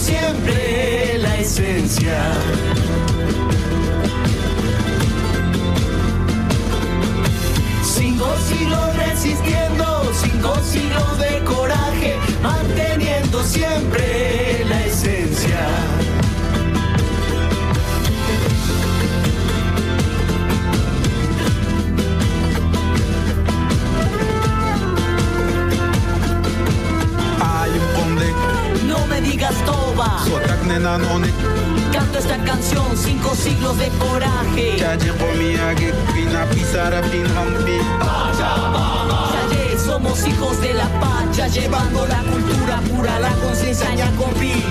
Siempre 0.00 1.18
la 1.18 1.36
esencia. 1.38 2.18
Cinco 7.82 8.26
siglos 8.48 8.96
resistiendo, 8.96 10.10
cinco 10.14 10.54
siglos 10.64 11.18
de 11.18 11.44
coraje, 11.44 12.16
manteniendo 12.42 13.42
siempre 13.44 14.29
digas 29.40 29.64
toba, 29.64 30.22
canto 31.92 32.18
esta 32.18 32.36
canción, 32.44 32.84
cinco 32.94 33.34
siglos 33.34 33.78
de 33.78 33.88
coraje. 33.88 34.76
Yaye, 39.48 39.78
somos 39.78 40.26
hijos 40.26 40.60
de 40.60 40.74
la 40.74 40.88
pacha, 41.00 41.48
llevando 41.48 42.06
la 42.06 42.18
cultura 42.18 42.80
pura, 42.90 43.18
la 43.18 43.32
conciencia 43.36 43.94
ñacompi, 43.94 44.62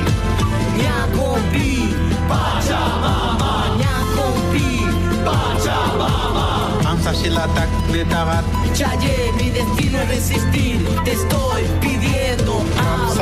ñacompi, 0.77 1.95
Pachamama, 2.27 3.75
ñacompi, 3.75 4.85
Pachamama. 5.25 6.68
Ansa 6.99 7.13
shilatak 7.13 7.69
netarat, 7.91 8.43
Chaye, 8.75 9.31
mi 9.37 9.49
destino 9.51 10.01
es 10.01 10.09
resistir, 10.09 10.85
te 11.05 11.13
estoy 11.13 11.63
pidiendo 11.79 12.59
agua. 12.77 13.15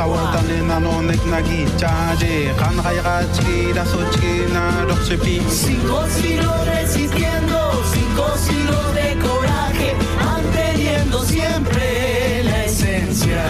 Cinco 5.48 6.06
siglos 6.08 6.66
resistiendo, 6.66 7.82
cinco 7.94 8.26
siglos 8.36 8.94
de 8.94 9.16
coraje, 9.22 9.94
manteniendo 10.24 11.22
siempre 11.22 12.42
la 12.44 12.64
esencia. 12.64 13.44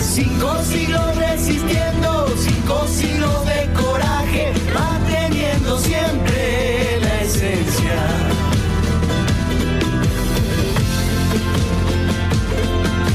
Cinco 0.00 0.56
siglos 0.64 1.16
resistiendo, 1.16 2.26
cinco 2.36 2.86
siglos 2.88 3.46
de 3.46 3.70
coraje, 3.72 4.52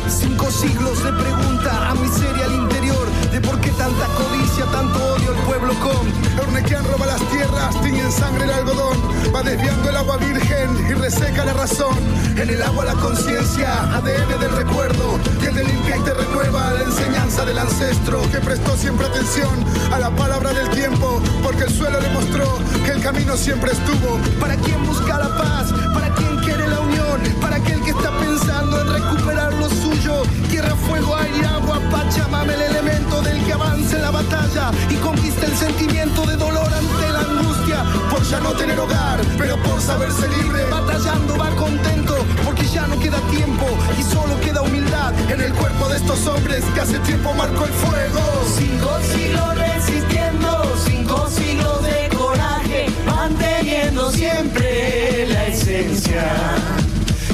Cinco 0.07 0.51
siglos 0.51 1.03
de 1.03 1.11
pregunta 1.13 1.89
a 1.89 1.95
miseria 1.95 2.45
al 2.45 2.53
interior 2.53 3.07
de 3.31 3.41
por 3.41 3.59
qué 3.59 3.71
tanta 3.71 4.05
codicia, 4.05 4.65
tanto 4.65 5.13
odio 5.13 5.18
pueblo 5.59 5.79
con. 5.79 6.29
Roba 6.69 7.07
las 7.07 7.21
tierras, 7.29 7.81
tiñe 7.81 8.01
en 8.01 8.11
sangre 8.11 8.43
el 8.43 8.51
algodón, 8.51 8.97
va 9.33 9.41
desviando 9.41 9.89
el 9.89 9.95
agua 9.95 10.17
virgen 10.17 10.69
y 10.87 10.93
reseca 10.93 11.43
la 11.43 11.53
razón. 11.53 11.97
En 12.37 12.47
el 12.49 12.61
agua 12.61 12.85
la 12.85 12.93
conciencia, 12.93 13.95
ADN 13.95 14.39
del 14.39 14.51
recuerdo, 14.51 15.19
que 15.41 15.49
te 15.49 15.63
limpia 15.63 15.97
y 15.97 16.01
te 16.01 16.13
renueva 16.13 16.73
la 16.73 16.83
enseñanza 16.83 17.43
del 17.43 17.57
ancestro 17.57 18.21
que 18.31 18.39
prestó 18.39 18.77
siempre 18.77 19.07
atención 19.07 19.49
a 19.91 19.99
la 19.99 20.09
palabra 20.11 20.53
del 20.53 20.69
tiempo, 20.69 21.21
porque 21.43 21.63
el 21.63 21.69
suelo 21.71 21.99
le 21.99 22.09
mostró 22.09 22.59
que 22.85 22.91
el 22.91 23.01
camino 23.01 23.35
siempre 23.35 23.71
estuvo. 23.71 24.19
Para 24.39 24.55
quien 24.55 24.85
busca 24.85 25.17
la 25.17 25.35
paz, 25.35 25.73
para 25.93 26.13
quien 26.13 26.37
quiere 26.37 26.67
la 26.67 26.81
unión, 26.81 27.08
para 27.41 27.57
aquel 27.57 27.81
que 27.81 27.91
está 27.91 28.11
pensando 28.19 28.81
en 28.81 28.93
recuperar 28.93 29.53
lo 29.53 29.69
suyo. 29.69 30.23
Tierra, 30.49 30.75
fuego, 30.75 31.15
aire, 31.15 31.45
agua, 31.45 31.79
Pachamama, 31.91 32.53
el 32.53 32.61
elemento 32.61 33.21
del 33.21 33.43
que 33.45 33.53
avance 33.53 33.97
la 33.99 34.11
batalla 34.11 34.71
y 34.89 34.95
conquista 34.95 35.45
el 35.45 35.55
sentimiento 35.55 36.25
de 36.25 36.35
dolor 36.35 36.67
ante 36.73 37.09
la 37.11 37.19
angustia 37.19 37.83
por 38.09 38.23
ya 38.23 38.39
no 38.39 38.51
tener 38.53 38.79
hogar, 38.79 39.19
pero 39.37 39.57
por 39.63 39.81
saberse 39.81 40.27
libre. 40.29 40.65
Batallando 40.69 41.37
va 41.37 41.49
contento 41.55 42.15
porque 42.45 42.65
ya 42.67 42.87
no 42.87 42.99
queda 42.99 43.19
tiempo 43.31 43.65
y 43.99 44.03
solo 44.03 44.39
queda 44.41 44.61
humildad 44.61 45.13
en 45.29 45.41
el 45.41 45.53
cuerpo 45.53 45.89
de 45.89 45.97
estos 45.97 46.25
hombres 46.27 46.63
que 46.73 46.81
hace 46.81 46.99
tiempo 46.99 47.33
marcó 47.33 47.65
el 47.65 47.73
fuego. 47.73 48.21
Cinco 48.55 48.99
siglos 49.13 49.57
resistiendo, 49.57 50.75
cinco 50.85 51.27
siglos 51.29 51.83
de 51.83 52.15
coraje, 52.15 52.87
manteniendo 53.05 54.11
siempre 54.11 55.27
la 55.27 55.47
esencia. 55.47 56.88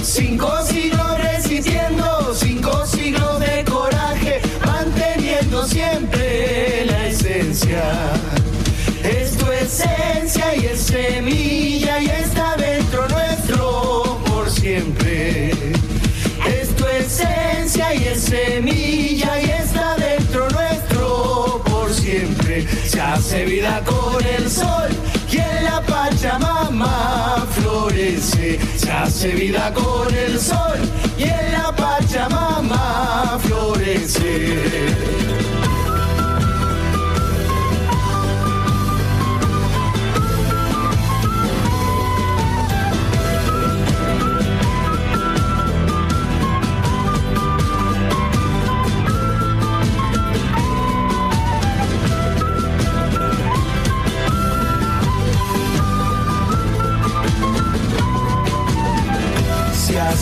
Cinco 0.05 0.51
siglos 0.63 1.19
resistiendo, 1.19 2.31
cinco 2.35 2.85
siglos 2.85 3.39
de 3.39 3.65
coraje, 3.65 4.39
manteniendo 4.63 5.65
siempre 5.65 6.85
la 6.85 7.07
esencia. 7.07 7.81
Es 9.03 9.35
tu 9.35 9.51
esencia 9.51 10.55
y 10.57 10.67
es 10.67 10.79
semilla 10.79 11.99
y 11.99 12.05
está 12.05 12.55
dentro 12.55 13.07
nuestro 13.09 14.19
por 14.27 14.47
siempre. 14.47 15.49
Es 16.45 16.75
tu 16.75 16.85
esencia 16.85 17.95
y 17.95 18.03
es 18.03 18.21
semilla 18.21 19.41
y 19.41 19.49
está 19.49 19.95
dentro 19.95 20.47
nuestro 20.51 21.63
por 21.65 21.91
siempre. 21.91 22.67
Se 22.87 23.01
hace 23.01 23.45
vida 23.45 23.81
con 23.83 24.23
el 24.23 24.51
sol 24.51 24.87
Pachamama 26.05 27.47
florece. 27.49 28.59
Se 28.77 28.91
hace 28.91 29.29
vida 29.29 29.73
con 29.73 30.13
el 30.13 30.39
sol 30.39 30.77
y 31.17 31.23
en 31.23 31.51
la 31.51 31.75
Pachamama 31.75 33.39
florece. 33.41 35.24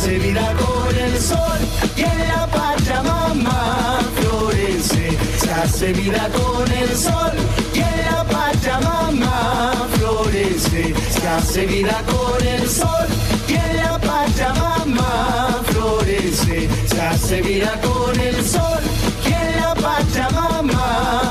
Se 0.04 0.20
vida 0.20 0.54
con 0.58 0.94
el 0.98 1.18
sol 1.18 1.60
y 1.96 2.02
en 2.02 2.28
la 2.28 2.46
Pachamama 2.48 4.00
florece. 4.20 5.18
Se 5.40 5.50
hace 5.50 5.94
vida 5.94 6.30
con 6.34 6.70
el 6.70 6.90
sol 6.90 7.32
y 7.74 7.80
en 7.80 8.06
la 8.12 8.26
Pachamama 8.26 9.88
florece. 9.96 10.94
Se 11.10 11.26
hace 11.26 11.66
vida 11.68 12.02
con 12.06 12.46
el 12.46 12.70
sol 12.70 13.08
y 13.48 13.54
en 13.54 13.78
la 13.78 13.98
Pachamama 13.98 15.62
florece. 15.68 16.68
Se 16.86 17.02
hace 17.02 17.42
vida 17.42 17.80
con 17.82 18.20
el 18.20 18.46
sol 18.46 18.82
y 19.26 19.32
en 19.32 19.62
la 19.62 19.74
Pachamama 19.74 21.23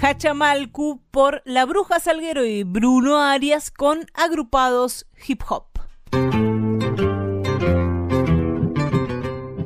Cachamalcu 0.00 1.02
por 1.10 1.42
La 1.44 1.66
Bruja 1.66 2.00
Salguero 2.00 2.46
y 2.46 2.62
Bruno 2.62 3.18
Arias 3.18 3.70
con 3.70 4.06
agrupados 4.14 5.06
hip 5.28 5.42
hop. 5.46 5.66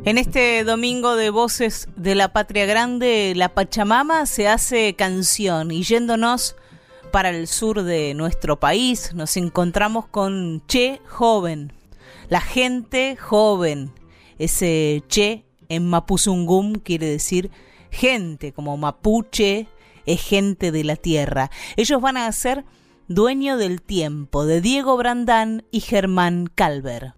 En 0.04 0.18
este 0.18 0.64
domingo 0.64 1.14
de 1.14 1.30
Voces 1.30 1.88
de 1.94 2.16
la 2.16 2.32
Patria 2.32 2.66
Grande, 2.66 3.32
la 3.36 3.54
Pachamama 3.54 4.26
se 4.26 4.48
hace 4.48 4.94
canción 4.94 5.70
y 5.70 5.84
yéndonos 5.84 6.56
para 7.12 7.30
el 7.30 7.46
sur 7.46 7.84
de 7.84 8.12
nuestro 8.14 8.58
país, 8.58 9.14
nos 9.14 9.36
encontramos 9.36 10.08
con 10.08 10.64
Che 10.66 11.00
Joven, 11.06 11.72
la 12.28 12.40
gente 12.40 13.16
joven. 13.16 13.92
Ese 14.40 15.04
Che 15.06 15.44
en 15.68 15.88
Mapuzungum 15.88 16.80
quiere 16.80 17.06
decir 17.06 17.52
gente, 17.92 18.52
como 18.52 18.76
mapuche 18.76 19.68
es 20.06 20.22
gente 20.22 20.72
de 20.72 20.84
la 20.84 20.96
tierra. 20.96 21.50
Ellos 21.76 22.00
van 22.00 22.16
a 22.16 22.30
ser 22.32 22.64
Dueño 23.08 23.56
del 23.56 23.82
Tiempo 23.82 24.46
de 24.46 24.60
Diego 24.60 24.96
Brandán 24.96 25.64
y 25.70 25.80
Germán 25.80 26.46
Calver. 26.54 27.14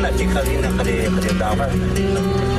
أنا 0.00 0.10
تي 0.10 0.28
خلينا 0.28 0.68
قريب 0.68 1.20
قريب 1.20 1.38
دعوة. 1.38 2.49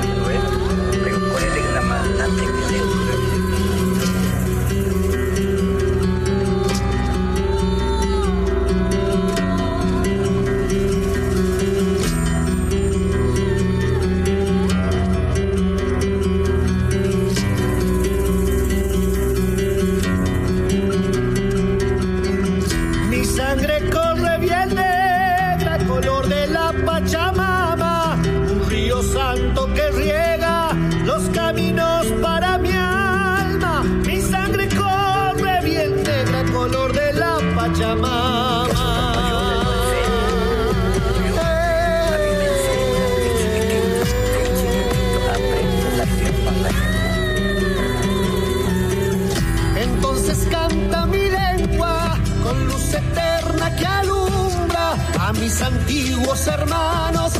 Eterna 52.94 53.76
que 53.76 53.86
alumbra 53.86 54.94
a 55.20 55.34
mis 55.34 55.62
antiguos 55.62 56.48
hermanos, 56.48 57.34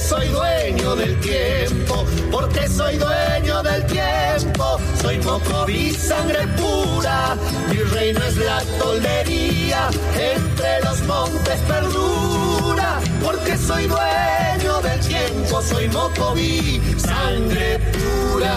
soy 0.00 0.28
dueño 0.28 0.96
del 0.96 1.20
tiempo. 1.20 2.04
Porque 2.30 2.68
soy 2.68 2.96
dueño 2.96 3.62
del 3.62 3.86
tiempo. 3.86 4.78
Soy 5.00 5.18
mocoví, 5.18 5.92
sangre 5.92 6.46
pura. 6.56 7.36
Mi 7.68 7.76
reino 7.76 8.20
es 8.24 8.36
la 8.36 8.62
toldería. 8.78 9.88
Entre 10.34 10.80
los 10.84 11.02
montes 11.02 11.58
perdura. 11.68 13.00
Porque 13.22 13.56
soy 13.56 13.86
dueño 13.86 14.80
del 14.82 15.00
tiempo. 15.00 15.62
Soy 15.62 15.88
mocoví, 15.88 16.80
sangre 16.96 17.78
pura. 17.92 18.56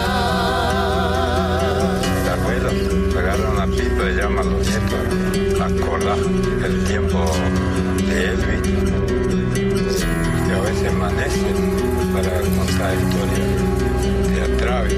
Los 2.01 2.39
abuelos 2.39 2.73
agarran 3.17 3.57
la 3.57 3.67
pipa 3.67 4.09
y 4.09 4.15
llaman 4.15 4.47
a 4.47 4.51
los 4.51 4.67
nietos 4.67 5.33
a 5.63 5.67
cola 5.85 6.15
el 6.65 6.83
tiempo 6.85 7.23
de 8.07 8.25
Elvis, 8.25 8.52
amanecen 10.87 11.57
para 12.13 12.39
contar 12.41 12.93
historias 12.95 13.63
teatrales. 14.33 14.97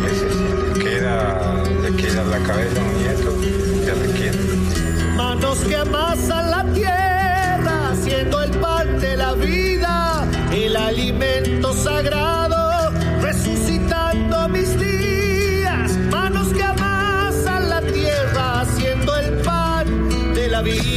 Y 0.00 0.06
ese 0.06 0.26
queda, 0.80 1.62
le 1.82 1.96
queda 1.96 2.24
la 2.24 2.38
cabeza 2.38 2.80
un 2.80 3.02
nieto, 3.02 3.30
ya 3.86 3.94
le. 3.94 4.12
Manos 5.16 5.58
que 5.60 5.76
amasan 5.76 6.50
la 6.50 6.64
tierra, 6.72 7.94
siendo 8.02 8.42
el 8.42 8.50
pan 8.58 9.00
de 9.00 9.16
la 9.16 9.34
vida, 9.34 10.26
el 10.52 10.76
alimento 10.76 11.72
sagrado, 11.74 12.90
resucitando 13.20 14.48
mis 14.48 14.78
días. 14.78 15.96
Manos 16.10 16.48
que 16.48 16.62
amasan 16.62 17.68
la 17.68 17.80
tierra, 17.82 18.64
siendo 18.76 19.16
el 19.16 19.32
pan 19.42 20.34
de 20.34 20.48
la 20.48 20.62
vida. 20.62 20.91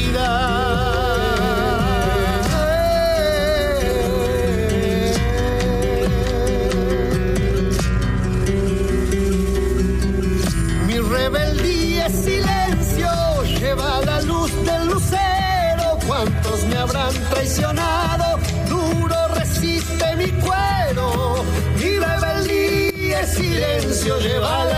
Duro 18.68 19.28
resiste 19.34 20.16
mi 20.18 20.30
cuero. 20.42 21.42
Mi 21.78 21.98
rebeldía 22.00 23.22
es 23.22 23.30
silencio, 23.30 24.20
lleva 24.20 24.66
la 24.66 24.75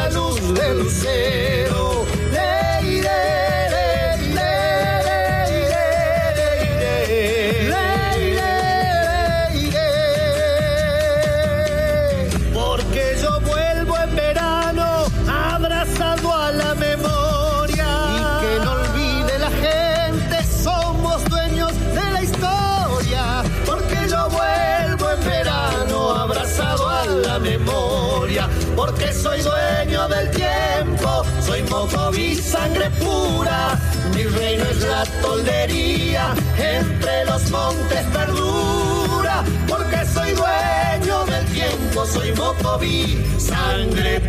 la 34.98 35.06
toldería, 35.22 36.34
entre 36.57 37.26
los 37.26 37.52
montes 37.52 38.03
perdura. 38.14 39.44
Porque 39.68 40.06
soy 40.06 40.32
dueño 40.32 41.26
del 41.26 41.45
tiempo, 41.48 42.06
soy 42.06 42.32
mocoví, 42.34 43.24
sangre 43.38 44.22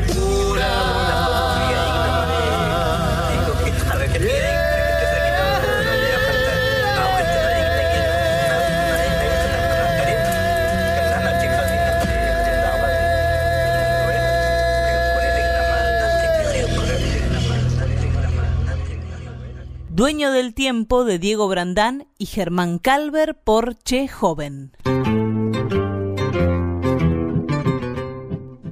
Dueño 19.99 20.31
del 20.31 20.55
tiempo 20.55 21.05
de 21.05 21.19
Diego 21.19 21.49
Brandán 21.49 22.07
y 22.19 22.27
Germán 22.27 22.79
Calver 22.79 23.35
por 23.35 23.75
Che 23.75 24.07
Joven. 24.07 24.71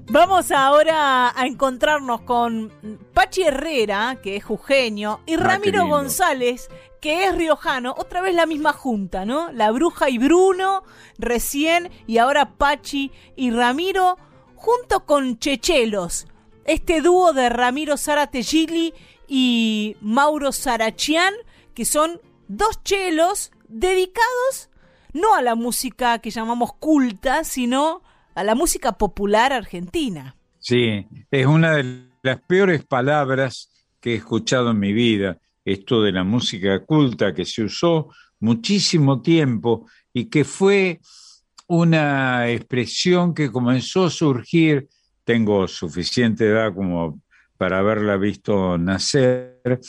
Vamos 0.09 0.53
ahora 0.53 1.33
a 1.37 1.47
encontrarnos 1.47 2.21
con 2.21 2.71
Pachi 3.13 3.43
Herrera, 3.43 4.21
que 4.23 4.37
es 4.37 4.45
jujeño, 4.45 5.19
y 5.27 5.35
Ah, 5.35 5.39
Ramiro. 5.39 5.89
González, 5.89 6.69
que 7.01 7.25
es 7.25 7.35
riojano. 7.35 7.97
Otra 7.99 8.21
vez 8.21 8.33
la 8.33 8.47
misma 8.47 8.73
junta, 8.73 9.25
¿no? 9.25 9.51
La 9.51 9.73
Bruja 9.73 10.09
y 10.09 10.19
Bruno, 10.19 10.85
recién, 11.19 11.91
y 12.07 12.19
ahora 12.19 12.53
Pachi 12.57 13.11
y 13.35 13.51
Ramiro, 13.51 14.17
junto 14.55 15.05
con 15.05 15.41
Chechelos. 15.41 16.29
Este 16.67 17.01
dúo 17.01 17.33
de 17.33 17.49
Ramiro 17.49 17.97
Zárate 17.97 18.45
Gili 18.45 18.95
y 19.29 19.97
Mauro 20.01 20.53
Sarachian, 20.53 21.35
que 21.75 21.85
son 21.85 22.21
dos 22.49 22.83
chelos 22.85 23.51
dedicados 23.69 24.71
no 25.13 25.35
a 25.35 25.43
la 25.43 25.55
música 25.55 26.19
que 26.19 26.31
llamamos 26.31 26.75
culta, 26.75 27.43
sino 27.43 28.03
a 28.35 28.45
la 28.45 28.55
música 28.55 28.93
popular 28.93 29.53
argentina. 29.53 30.37
Sí, 30.59 31.07
es 31.31 31.47
una 31.47 31.77
de 31.77 32.11
las 32.23 32.41
peores 32.43 32.85
palabras 32.85 33.71
que 34.01 34.13
he 34.13 34.17
escuchado 34.17 34.73
en 34.73 34.79
mi 34.79 34.93
vida, 34.93 35.39
esto 35.65 36.03
de 36.03 36.13
la 36.13 36.23
música 36.23 36.85
culta 36.85 37.35
que 37.35 37.45
se 37.45 37.65
usó 37.65 38.11
muchísimo 38.41 39.23
tiempo 39.23 39.87
y 40.13 40.27
que 40.27 40.45
fue 40.45 41.01
una 41.67 42.51
expresión 42.51 43.35
que 43.35 43.51
comenzó 43.51 44.05
a 44.05 44.11
surgir, 44.11 44.89
tengo 45.25 45.67
suficiente 45.67 46.47
edad 46.47 46.75
como 46.75 47.21
para 47.57 47.79
haberla 47.79 48.17
visto 48.17 48.79
nacer, 48.79 49.81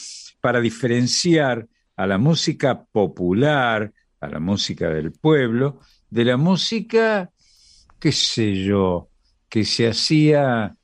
para 0.42 0.60
diferenciar 0.60 1.68
a 1.96 2.08
la 2.08 2.18
música 2.18 2.86
popular, 2.86 3.92
a 4.20 4.28
la 4.28 4.40
música 4.40 4.90
del 4.90 5.12
pueblo, 5.12 5.80
de 6.10 6.26
la 6.26 6.38
música, 6.38 7.32
qué 8.00 8.12
sé 8.12 8.64
yo, 8.64 9.10
que 9.50 9.66
se 9.66 9.88
hacía 9.88 10.76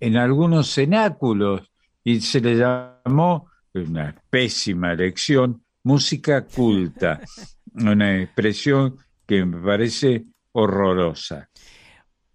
en 0.00 0.16
algunos 0.16 0.74
cenáculos 0.74 1.70
y 2.02 2.20
se 2.20 2.40
le 2.40 2.56
llamó, 2.56 3.48
una 3.72 4.20
pésima 4.28 4.92
elección, 4.92 5.62
música 5.84 6.44
culta, 6.44 7.20
una 7.74 8.20
expresión 8.20 8.96
que 9.26 9.44
me 9.44 9.58
parece 9.58 10.24
horrorosa. 10.52 11.48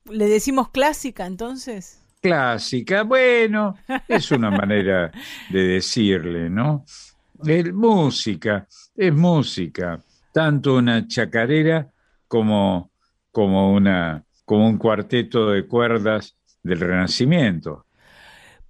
¿Le 0.06 0.28
decimos 0.30 0.70
clásica 0.70 1.26
entonces? 1.26 2.05
Clásica, 2.26 3.04
bueno, 3.04 3.76
es 4.08 4.32
una 4.32 4.50
manera 4.62 5.12
de 5.50 5.60
decirle, 5.68 6.50
¿no? 6.50 6.86
Es 7.46 7.74
música, 7.74 8.68
es 8.96 9.14
música, 9.14 10.00
tanto 10.32 10.76
una 10.76 11.08
chacarera 11.08 11.88
como, 12.28 12.92
como, 13.32 13.74
una, 13.74 14.24
como 14.44 14.68
un 14.68 14.78
cuarteto 14.78 15.50
de 15.52 15.68
cuerdas 15.68 16.36
del 16.64 16.80
Renacimiento. 16.80 17.86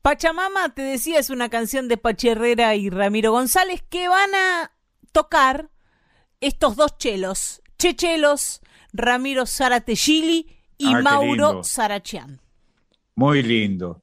Pachamama, 0.02 0.69
te 0.76 0.82
decía, 0.82 1.19
es 1.19 1.30
una 1.30 1.49
canción 1.49 1.88
de 1.88 1.98
Pachi 1.98 2.30
Herrera 2.30 2.76
y 2.76 2.90
Ramiro 2.90 3.32
González 3.32 3.84
que 3.90 4.07
van 4.07 4.30
a 4.36 4.72
tocar 5.11 5.69
estos 6.41 6.76
dos 6.76 6.98
chelos, 6.98 7.61
Chechelos, 7.80 8.61
Ramiro 8.94 9.45
Zárate 9.45 9.95
Gili 9.95 10.48
y 10.77 10.94
Ah, 10.94 11.02
Mauro. 11.02 11.64
Sarachian. 11.64 12.41
Muy 13.18 13.42
lindo. 13.42 14.02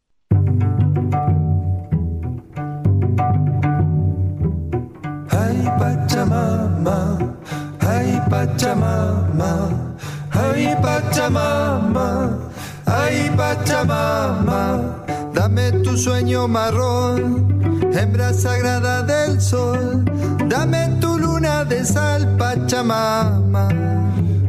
Ay 5.28 5.68
Pachamama, 5.78 7.18
ay 7.80 8.22
Pachamama, 8.30 9.68
ay 10.30 10.74
Pachamama, 10.80 12.38
ay 12.86 13.30
Pachamama, 13.36 15.04
dame 15.34 15.72
tu 15.84 15.94
sueño 15.98 16.48
marrón, 16.48 17.92
hembra 17.92 18.32
sagrada 18.32 19.02
del 19.02 19.38
sol, 19.42 20.06
dame 20.48 20.88
tu 21.02 21.18
luna 21.18 21.66
de 21.66 21.84
sal, 21.84 22.34
Pachamama. 22.38 23.68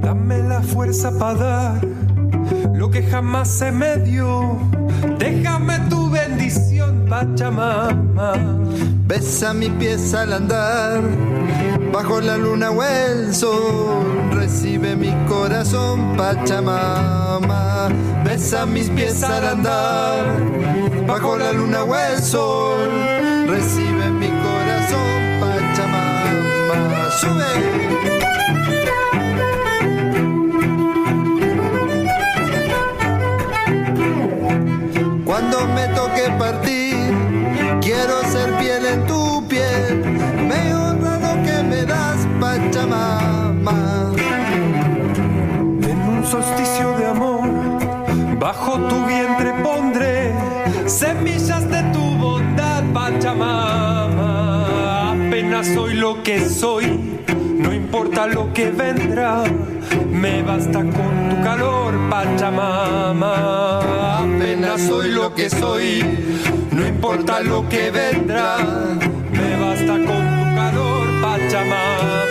Dame 0.01 0.43
la 0.43 0.61
fuerza 0.61 1.11
para 1.17 1.33
dar 1.33 2.02
lo 2.83 2.91
que 2.91 3.01
jamás 3.01 3.47
se 3.47 3.71
me 3.71 3.95
dio. 3.95 4.59
Déjame 5.17 5.79
tu 5.89 6.09
bendición, 6.09 7.05
Pachamama. 7.09 8.33
Besa 9.07 9.53
mi 9.53 9.69
pies 9.69 10.13
al 10.13 10.33
andar, 10.33 11.01
bajo 11.93 12.19
la 12.19 12.35
luna 12.35 12.71
o 12.71 12.83
el 12.83 13.33
sol. 13.33 14.03
Recibe 14.31 14.97
mi 14.97 15.13
corazón, 15.29 16.17
Pachamama. 16.17 17.87
Besa 18.25 18.65
mis 18.65 18.89
pies 18.89 19.23
al 19.23 19.47
andar, 19.47 20.25
bajo 21.07 21.37
la 21.37 21.53
luna 21.53 21.85
o 21.85 21.95
el 21.95 22.21
sol. 22.21 22.89
Recibe 23.47 24.09
mi 24.09 24.27
corazón, 24.27 25.19
Pachamama. 25.39 27.11
Sube. 27.21 28.02
Cuando 35.43 35.67
me 35.73 35.87
toque 35.89 36.29
partir, 36.39 36.95
quiero 37.81 38.23
ser 38.31 38.53
piel 38.59 38.85
en 38.85 39.05
tu 39.05 39.45
piel. 39.49 40.01
Me 40.47 40.73
honra 40.73 41.19
lo 41.19 41.33
que 41.43 41.61
me 41.63 41.83
das, 41.83 42.25
Pachamama. 42.39 44.13
En 45.81 46.01
un 46.07 46.25
solsticio 46.25 46.97
de 46.97 47.07
amor, 47.07 47.49
bajo 48.39 48.79
tu 48.87 49.05
vientre 49.05 49.53
pondré 49.61 50.33
semillas 50.85 51.69
de 51.69 51.83
tu 51.91 51.99
bondad, 51.99 52.81
Pachamama. 52.93 54.61
Apenas 55.11 55.67
soy 55.67 55.95
lo 55.95 56.23
que 56.23 56.49
soy, 56.49 57.19
no 57.63 57.73
importa 57.73 58.27
lo 58.27 58.53
que 58.53 58.69
vendrá. 58.69 59.43
Me 60.11 60.43
basta 60.43 60.79
con 60.79 61.29
tu 61.29 61.41
calor, 61.43 61.93
Pachamama. 62.09 63.79
Apenas 64.19 64.81
soy 64.81 65.11
lo 65.11 65.33
que 65.33 65.49
soy, 65.49 66.03
no 66.71 66.85
importa 66.85 67.39
lo 67.39 67.67
que 67.69 67.89
vendrá. 67.89 68.57
Me 69.31 69.55
basta 69.57 69.93
con 69.93 70.23
tu 70.37 70.55
calor, 70.55 71.07
Pachamama. 71.21 72.22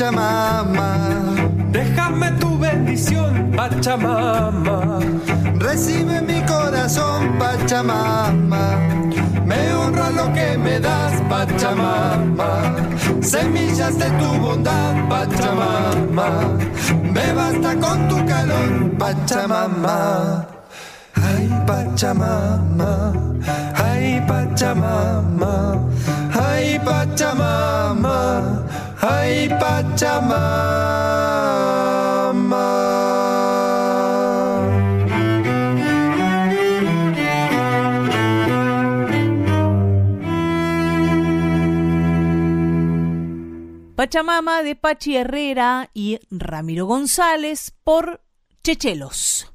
Pachamama. 0.00 0.96
Déjame 1.70 2.30
tu 2.40 2.58
bendición, 2.58 3.52
Pachamama. 3.54 4.98
Recibe 5.58 6.22
mi 6.22 6.40
corazón, 6.46 7.38
Pachamama. 7.38 8.78
Me 9.44 9.74
honra 9.74 10.08
lo 10.08 10.32
que 10.32 10.56
me 10.56 10.80
das, 10.80 11.12
Pachamama. 11.28 12.76
Semillas 13.20 13.98
de 13.98 14.06
tu 14.18 14.40
bondad, 14.40 15.06
Pachamama. 15.10 16.56
Me 17.02 17.32
basta 17.34 17.76
con 17.76 18.08
tu 18.08 18.24
calor, 18.24 18.96
Pachamama. 18.96 20.46
Ay, 21.14 21.46
Pachamama. 21.66 23.12
Ay, 23.74 24.24
Pachamama. 24.26 25.76
Ay, 26.32 26.80
Pachamama. 26.86 28.60
Ay, 29.02 29.48
Pachamama. 29.48 31.00
Pachamama 43.96 44.62
de 44.62 44.76
Pachi 44.76 45.16
Herrera 45.16 45.90
y 45.94 46.20
Ramiro 46.30 46.86
González 46.86 47.72
por 47.84 48.22
Chechelos. 48.62 49.50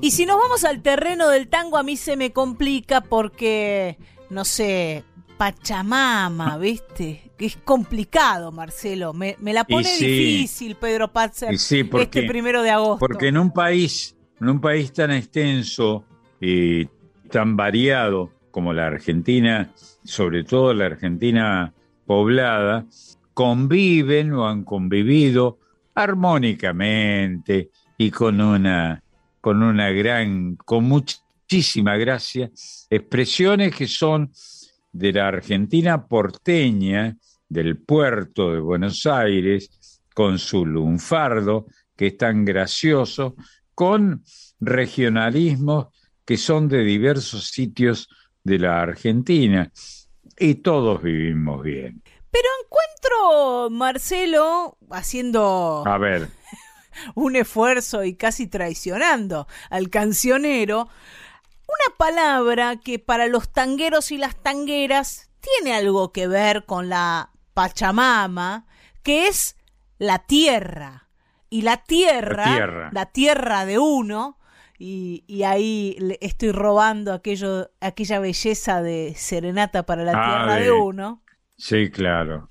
Y 0.00 0.10
si 0.12 0.24
nos 0.24 0.38
vamos 0.38 0.64
al 0.64 0.82
terreno 0.82 1.28
del 1.28 1.48
tango, 1.48 1.76
a 1.76 1.82
mí 1.82 1.96
se 1.96 2.16
me 2.16 2.32
complica 2.32 3.02
porque 3.02 3.98
no 4.30 4.44
sé, 4.44 5.04
Pachamama, 5.38 6.58
¿viste? 6.58 7.30
Que 7.38 7.46
es 7.46 7.56
complicado, 7.56 8.50
Marcelo. 8.52 9.12
Me, 9.14 9.36
me 9.40 9.52
la 9.52 9.62
pone 9.64 9.84
sí. 9.84 10.04
difícil, 10.06 10.74
Pedro 10.74 11.12
Patzer, 11.12 11.56
sí, 11.58 11.84
porque- 11.84 12.18
este 12.18 12.28
primero 12.28 12.62
de 12.62 12.70
agosto. 12.70 12.98
Porque 12.98 13.28
en 13.28 13.38
un 13.38 13.52
país, 13.52 14.16
en 14.40 14.48
un 14.48 14.60
país 14.60 14.92
tan 14.92 15.12
extenso 15.12 16.04
y 16.40 16.86
tan 17.30 17.56
variado 17.56 18.32
como 18.50 18.72
la 18.72 18.88
Argentina, 18.88 19.70
sobre 20.04 20.42
todo 20.42 20.74
la 20.74 20.86
Argentina 20.86 21.72
poblada, 22.04 22.84
conviven 23.32 24.32
o 24.32 24.48
han 24.48 24.64
convivido 24.64 25.58
armónicamente 25.94 27.70
y 27.96 28.10
con 28.10 28.40
una, 28.40 29.02
con 29.40 29.62
una 29.62 29.90
gran, 29.90 30.56
con 30.56 30.84
muchísima 30.84 31.96
gracia, 31.96 32.50
expresiones 32.90 33.74
que 33.74 33.86
son 33.86 34.30
de 34.92 35.12
la 35.12 35.28
Argentina 35.28 36.06
porteña, 36.06 37.16
del 37.48 37.78
puerto 37.78 38.52
de 38.52 38.60
Buenos 38.60 39.06
Aires, 39.06 40.02
con 40.14 40.38
su 40.38 40.66
lunfardo, 40.66 41.66
que 41.96 42.08
es 42.08 42.16
tan 42.16 42.44
gracioso, 42.44 43.36
con 43.74 44.22
regionalismos 44.60 45.88
que 46.24 46.36
son 46.36 46.68
de 46.68 46.84
diversos 46.84 47.48
sitios 47.48 48.08
de 48.44 48.58
la 48.58 48.82
Argentina. 48.82 49.72
Y 50.38 50.56
todos 50.56 51.02
vivimos 51.02 51.62
bien. 51.62 52.02
Pero 52.30 52.48
encuentro, 52.64 53.70
Marcelo, 53.70 54.76
haciendo 54.90 55.84
A 55.86 55.98
ver, 55.98 56.28
un 57.14 57.36
esfuerzo 57.36 58.04
y 58.04 58.14
casi 58.14 58.46
traicionando 58.46 59.46
al 59.70 59.90
cancionero, 59.90 60.88
una 61.68 61.96
palabra 61.96 62.76
que 62.76 62.98
para 62.98 63.26
los 63.26 63.52
tangueros 63.52 64.10
y 64.10 64.18
las 64.18 64.36
tangueras 64.42 65.30
tiene 65.40 65.76
algo 65.76 66.12
que 66.12 66.26
ver 66.26 66.64
con 66.64 66.88
la 66.88 67.30
Pachamama, 67.54 68.66
que 69.02 69.28
es 69.28 69.56
la 69.98 70.20
tierra. 70.20 71.08
Y 71.50 71.62
la 71.62 71.78
tierra, 71.78 72.44
La 72.46 72.54
tierra. 72.54 72.88
la 72.92 73.06
tierra 73.06 73.64
de 73.66 73.78
uno, 73.78 74.38
y, 74.78 75.24
y 75.26 75.42
ahí 75.44 75.96
le 75.98 76.18
estoy 76.20 76.52
robando 76.52 77.12
aquello, 77.12 77.70
aquella 77.80 78.18
belleza 78.20 78.82
de 78.82 79.14
serenata 79.16 79.84
para 79.84 80.04
la 80.04 80.12
Ah, 80.14 80.24
tierra 80.24 80.54
de 80.56 80.64
de- 80.64 80.70
uno. 80.72 81.22
sí, 81.56 81.90
claro. 81.90 82.48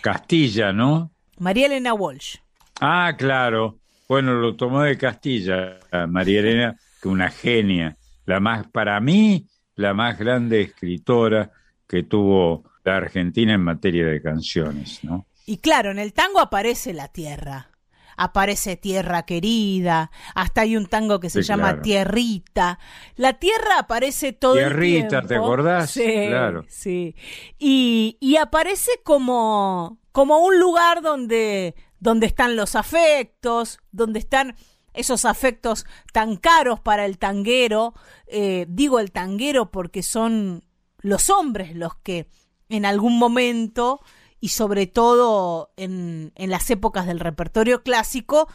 Castilla, 0.00 0.72
¿no? 0.72 1.10
María 1.38 1.66
Elena 1.66 1.94
Walsh. 1.94 2.36
Ah, 2.80 3.12
claro. 3.18 3.78
Bueno, 4.08 4.34
lo 4.34 4.56
tomó 4.56 4.82
de 4.82 4.96
Castilla, 4.96 5.78
María 6.08 6.40
Elena, 6.40 6.76
que 7.02 7.08
una 7.08 7.30
genia. 7.30 7.96
La 8.28 8.40
más, 8.40 8.66
para 8.68 9.00
mí, 9.00 9.46
la 9.74 9.94
más 9.94 10.18
grande 10.18 10.60
escritora 10.60 11.50
que 11.86 12.02
tuvo 12.02 12.64
la 12.84 12.98
Argentina 12.98 13.54
en 13.54 13.62
materia 13.62 14.06
de 14.06 14.20
canciones, 14.20 15.02
¿no? 15.02 15.26
Y 15.46 15.58
claro, 15.58 15.90
en 15.90 15.98
el 15.98 16.12
tango 16.12 16.38
aparece 16.40 16.92
la 16.92 17.08
tierra. 17.08 17.70
Aparece 18.18 18.76
tierra 18.76 19.22
querida, 19.24 20.10
hasta 20.34 20.62
hay 20.62 20.76
un 20.76 20.86
tango 20.86 21.20
que 21.20 21.30
se 21.30 21.42
Sí, 21.42 21.48
llama 21.48 21.68
claro. 21.68 21.82
Tierrita. 21.82 22.78
La 23.16 23.34
tierra 23.34 23.78
aparece 23.78 24.32
todo 24.34 24.54
Tierrita, 24.54 25.04
el 25.04 25.08
tiempo. 25.08 25.28
¿te 25.28 25.34
acordás? 25.36 25.90
Sí, 25.90 26.26
Claro. 26.28 26.64
sí. 26.68 27.14
Y, 27.58 28.18
y 28.20 28.36
aparece 28.36 28.90
como, 29.04 30.00
como 30.12 30.38
un 30.44 30.58
lugar 30.60 31.00
donde, 31.00 31.76
donde 32.00 32.26
están 32.26 32.56
los 32.56 32.74
afectos, 32.74 33.78
donde 33.92 34.18
están 34.18 34.54
esos 34.94 35.24
afectos 35.24 35.86
tan 36.12 36.36
caros 36.36 36.80
para 36.80 37.06
el 37.06 37.18
tanguero. 37.18 37.94
Eh, 38.26 38.66
digo 38.68 39.00
el 39.00 39.12
tanguero 39.12 39.70
porque 39.70 40.02
son 40.02 40.64
los 41.00 41.30
hombres 41.30 41.74
los 41.76 41.94
que 41.96 42.28
en 42.68 42.84
algún 42.84 43.18
momento 43.18 44.00
y 44.40 44.48
sobre 44.48 44.86
todo 44.86 45.72
en, 45.76 46.32
en 46.34 46.50
las 46.50 46.70
épocas 46.70 47.06
del 47.06 47.20
repertorio 47.20 47.82
clásico 47.82 48.48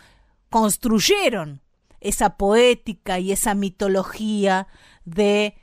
construyeron 0.50 1.62
esa 2.00 2.38
poética 2.38 3.20
y 3.20 3.32
esa 3.32 3.56
mitología 3.56 4.68
de 5.06 5.56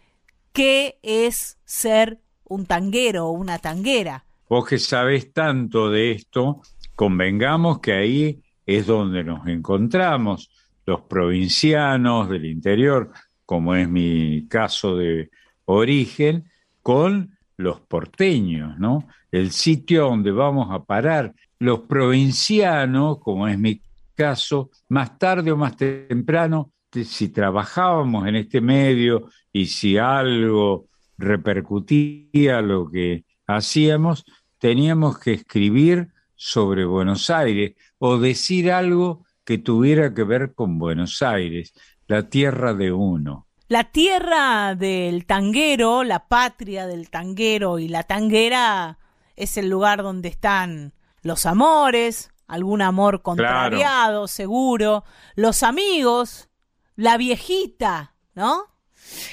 qué 0.52 0.98
es 1.02 1.58
ser 1.64 2.20
un 2.44 2.66
tanguero 2.66 3.28
o 3.28 3.32
una 3.32 3.58
tanguera. 3.58 4.24
Vos 4.48 4.66
que 4.66 4.78
sabés 4.78 5.32
tanto 5.32 5.90
de 5.90 6.12
esto, 6.12 6.60
convengamos 6.96 7.80
que 7.80 7.92
ahí 7.92 8.42
es 8.66 8.86
donde 8.86 9.22
nos 9.22 9.46
encontramos 9.46 10.50
los 10.90 11.02
provincianos 11.02 12.28
del 12.28 12.46
interior, 12.46 13.12
como 13.46 13.76
es 13.76 13.88
mi 13.88 14.48
caso 14.48 14.96
de 14.96 15.30
origen, 15.66 16.50
con 16.82 17.38
los 17.56 17.80
porteños, 17.80 18.76
¿no? 18.80 19.06
El 19.30 19.52
sitio 19.52 20.06
donde 20.08 20.32
vamos 20.32 20.66
a 20.72 20.82
parar. 20.82 21.32
Los 21.60 21.80
provincianos, 21.82 23.18
como 23.20 23.46
es 23.46 23.56
mi 23.56 23.80
caso, 24.16 24.70
más 24.88 25.16
tarde 25.16 25.52
o 25.52 25.56
más 25.56 25.76
temprano, 25.76 26.72
te- 26.90 27.04
si 27.04 27.28
trabajábamos 27.28 28.26
en 28.26 28.34
este 28.34 28.60
medio 28.60 29.28
y 29.52 29.66
si 29.66 29.96
algo 29.96 30.86
repercutía 31.16 32.60
lo 32.62 32.90
que 32.90 33.24
hacíamos, 33.46 34.24
teníamos 34.58 35.20
que 35.20 35.34
escribir 35.34 36.08
sobre 36.34 36.84
Buenos 36.84 37.30
Aires 37.30 37.74
o 37.98 38.18
decir 38.18 38.72
algo 38.72 39.24
que 39.50 39.58
tuviera 39.58 40.14
que 40.14 40.22
ver 40.22 40.54
con 40.54 40.78
Buenos 40.78 41.22
Aires, 41.22 41.74
la 42.06 42.28
tierra 42.28 42.72
de 42.72 42.92
uno. 42.92 43.48
La 43.66 43.82
tierra 43.90 44.76
del 44.76 45.26
tanguero, 45.26 46.04
la 46.04 46.28
patria 46.28 46.86
del 46.86 47.10
tanguero 47.10 47.80
y 47.80 47.88
la 47.88 48.04
tanguera 48.04 48.98
es 49.34 49.56
el 49.56 49.68
lugar 49.68 50.04
donde 50.04 50.28
están 50.28 50.92
los 51.22 51.46
amores, 51.46 52.30
algún 52.46 52.80
amor 52.80 53.22
contrariado, 53.22 54.28
seguro, 54.28 55.02
los 55.34 55.64
amigos, 55.64 56.48
la 56.94 57.16
viejita, 57.16 58.14
¿no? 58.36 58.66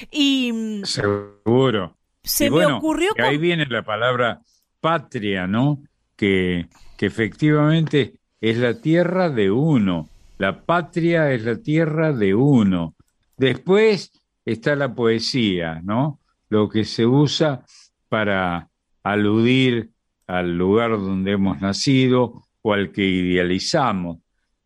Y 0.10 0.52
mm, 0.52 0.86
Seguro. 0.86 1.96
Se 2.24 2.48
Y 2.48 2.50
me 2.50 2.66
ocurrió 2.66 3.14
que 3.14 3.22
ahí 3.22 3.36
con- 3.36 3.42
viene 3.44 3.68
la 3.68 3.84
palabra 3.84 4.42
patria, 4.82 5.46
¿no? 5.46 5.84
Que, 6.16 6.70
que 6.98 7.06
efectivamente 7.06 8.20
es 8.42 8.58
la 8.58 8.80
tierra 8.82 9.30
de 9.30 9.52
uno. 9.52 10.10
La 10.38 10.62
patria 10.62 11.32
es 11.32 11.44
la 11.44 11.58
tierra 11.58 12.14
de 12.14 12.36
uno. 12.36 12.96
Después 13.38 14.12
está 14.46 14.76
la 14.76 14.94
poesía, 14.94 15.82
¿no? 15.84 16.20
Lo 16.50 16.70
que 16.70 16.86
se 16.86 17.06
usa 17.06 17.66
para 18.10 18.70
aludir 19.04 19.92
al 20.28 20.58
lugar 20.58 20.92
donde 20.92 21.32
hemos 21.32 21.60
nacido 21.62 22.44
o 22.62 22.74
al 22.74 22.92
que 22.92 23.04
idealizamos. 23.04 24.20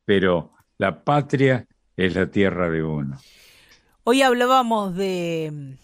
Pero 0.05 0.53
la 0.77 1.03
patria 1.03 1.67
es 1.95 2.15
la 2.15 2.29
tierra 2.29 2.69
de 2.69 2.83
uno. 2.83 3.17
Hoy 4.03 4.23
hablábamos 4.23 4.95
de, 4.95 5.77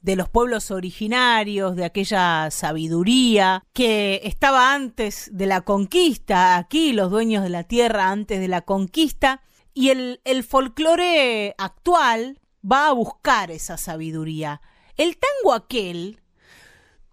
de 0.00 0.16
los 0.16 0.28
pueblos 0.28 0.70
originarios, 0.70 1.76
de 1.76 1.84
aquella 1.84 2.50
sabiduría 2.50 3.64
que 3.72 4.20
estaba 4.24 4.72
antes 4.72 5.30
de 5.32 5.46
la 5.46 5.62
conquista, 5.62 6.56
aquí 6.56 6.92
los 6.92 7.10
dueños 7.10 7.42
de 7.42 7.50
la 7.50 7.64
tierra 7.64 8.10
antes 8.10 8.40
de 8.40 8.48
la 8.48 8.62
conquista, 8.62 9.42
y 9.74 9.90
el, 9.90 10.20
el 10.24 10.44
folclore 10.44 11.54
actual 11.58 12.40
va 12.70 12.88
a 12.88 12.92
buscar 12.92 13.50
esa 13.50 13.76
sabiduría. 13.76 14.60
El 14.96 15.16
tango 15.16 15.54
aquel 15.54 16.20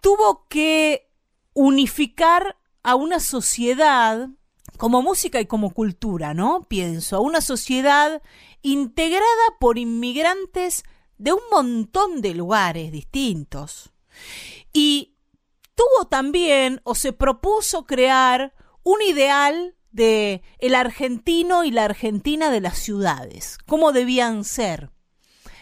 tuvo 0.02 0.46
que 0.48 1.10
unificar 1.54 2.58
a 2.84 2.96
una 2.96 3.20
sociedad 3.20 4.30
como 4.78 5.02
música 5.02 5.40
y 5.40 5.46
como 5.46 5.72
cultura, 5.72 6.34
¿no? 6.34 6.64
Pienso, 6.68 7.18
a 7.18 7.22
una 7.22 7.42
sociedad 7.42 8.22
integrada 8.62 9.26
por 9.60 9.78
inmigrantes 9.78 10.84
de 11.18 11.34
un 11.34 11.42
montón 11.52 12.22
de 12.22 12.34
lugares 12.34 12.92
distintos. 12.92 13.92
Y 14.74 15.16
tuvo 15.76 16.06
también 16.10 16.82
o 16.84 16.96
se 16.96 17.14
propuso 17.14 17.86
crear 17.86 18.54
un 18.84 19.02
ideal 19.02 19.76
de 19.92 20.42
el 20.60 20.76
argentino 20.76 21.64
y 21.64 21.72
la 21.72 21.86
argentina 21.86 22.50
de 22.52 22.62
las 22.62 22.78
ciudades, 22.78 23.58
cómo 23.66 23.94
debían 23.94 24.44
ser 24.44 24.92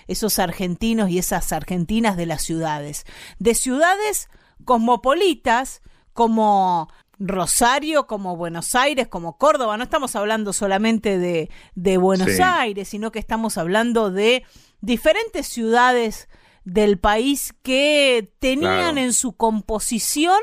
esos 0.07 0.39
argentinos 0.39 1.09
y 1.09 1.19
esas 1.19 1.51
argentinas 1.53 2.17
de 2.17 2.25
las 2.25 2.41
ciudades, 2.41 3.05
de 3.39 3.55
ciudades 3.55 4.30
cosmopolitas 4.65 5.81
como 6.13 6.89
Rosario, 7.19 8.07
como 8.07 8.35
Buenos 8.35 8.75
Aires, 8.75 9.07
como 9.07 9.38
Córdoba. 9.38 9.77
No 9.77 9.84
estamos 9.84 10.15
hablando 10.15 10.51
solamente 10.51 11.17
de, 11.17 11.49
de 11.75 11.97
Buenos 11.97 12.31
Sí. 12.31 12.41
Aires, 12.41 12.89
sino 12.89 13.11
que 13.11 13.19
estamos 13.19 13.57
hablando 13.57 14.11
de 14.11 14.43
diferentes 14.84 15.47
ciudades 15.47 16.27
del 16.65 16.99
país 16.99 17.53
que 17.64 18.34
tenían 18.39 18.93
Claro. 18.93 18.97
en 18.97 19.14
su 19.14 19.34
composición 19.35 20.39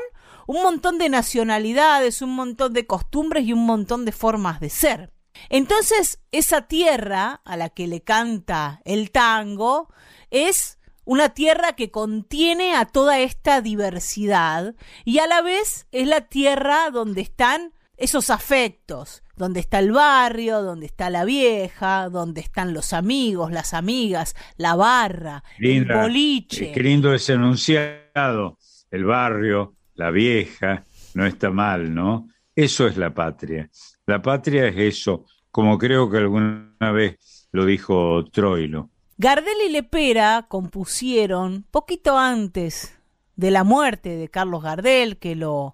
un 0.47 0.63
montón 0.63 0.97
de 0.97 1.07
nacionalidades, 1.09 2.21
un 2.21 2.35
montón 2.35 2.73
de 2.73 2.85
costumbres 2.85 3.45
y 3.45 3.53
un 3.53 3.65
montón 3.65 4.03
de 4.03 4.11
formas 4.11 4.59
de 4.59 4.69
ser. 4.69 5.13
Entonces, 5.49 6.19
esa 6.31 6.63
tierra 6.63 7.41
a 7.45 7.55
la 7.55 7.69
que 7.69 7.87
le 7.87 8.01
canta 8.01 8.81
el 8.83 9.11
tango 9.11 9.87
es 10.29 10.77
una 11.05 11.29
tierra 11.29 11.73
que 11.73 11.89
contiene 11.91 12.75
a 12.75 12.85
toda 12.85 13.19
esta 13.19 13.61
diversidad 13.61 14.75
y 15.05 15.19
a 15.19 15.27
la 15.27 15.41
vez 15.41 15.87
es 15.91 16.07
la 16.07 16.21
tierra 16.21 16.89
donde 16.91 17.21
están 17.21 17.73
esos 17.97 18.29
afectos, 18.29 19.23
donde 19.41 19.59
está 19.59 19.79
el 19.79 19.91
barrio, 19.91 20.61
donde 20.61 20.85
está 20.85 21.09
la 21.09 21.25
vieja, 21.25 22.09
donde 22.09 22.41
están 22.41 22.75
los 22.75 22.93
amigos, 22.93 23.51
las 23.51 23.73
amigas, 23.73 24.35
la 24.55 24.75
barra, 24.75 25.43
Linda, 25.57 25.95
el 25.95 26.01
boliche. 26.01 26.71
Qué 26.71 26.79
lindo 26.79 27.11
ese 27.11 27.33
enunciado. 27.33 28.59
El 28.91 29.03
barrio, 29.03 29.73
la 29.95 30.11
vieja, 30.11 30.83
no 31.15 31.25
está 31.25 31.49
mal, 31.49 31.91
¿no? 31.91 32.27
Eso 32.55 32.85
es 32.85 32.97
la 32.97 33.15
patria. 33.15 33.67
La 34.05 34.21
patria 34.21 34.67
es 34.67 34.77
eso, 34.77 35.25
como 35.49 35.79
creo 35.79 36.07
que 36.07 36.19
alguna 36.19 36.91
vez 36.93 37.47
lo 37.51 37.65
dijo 37.65 38.23
Troilo. 38.25 38.91
Gardel 39.17 39.57
y 39.67 39.71
Lepera 39.71 40.45
compusieron 40.47 41.65
poquito 41.71 42.15
antes 42.15 42.95
de 43.35 43.49
la 43.49 43.63
muerte 43.63 44.17
de 44.17 44.29
Carlos 44.29 44.61
Gardel, 44.61 45.17
que 45.17 45.35
lo, 45.35 45.73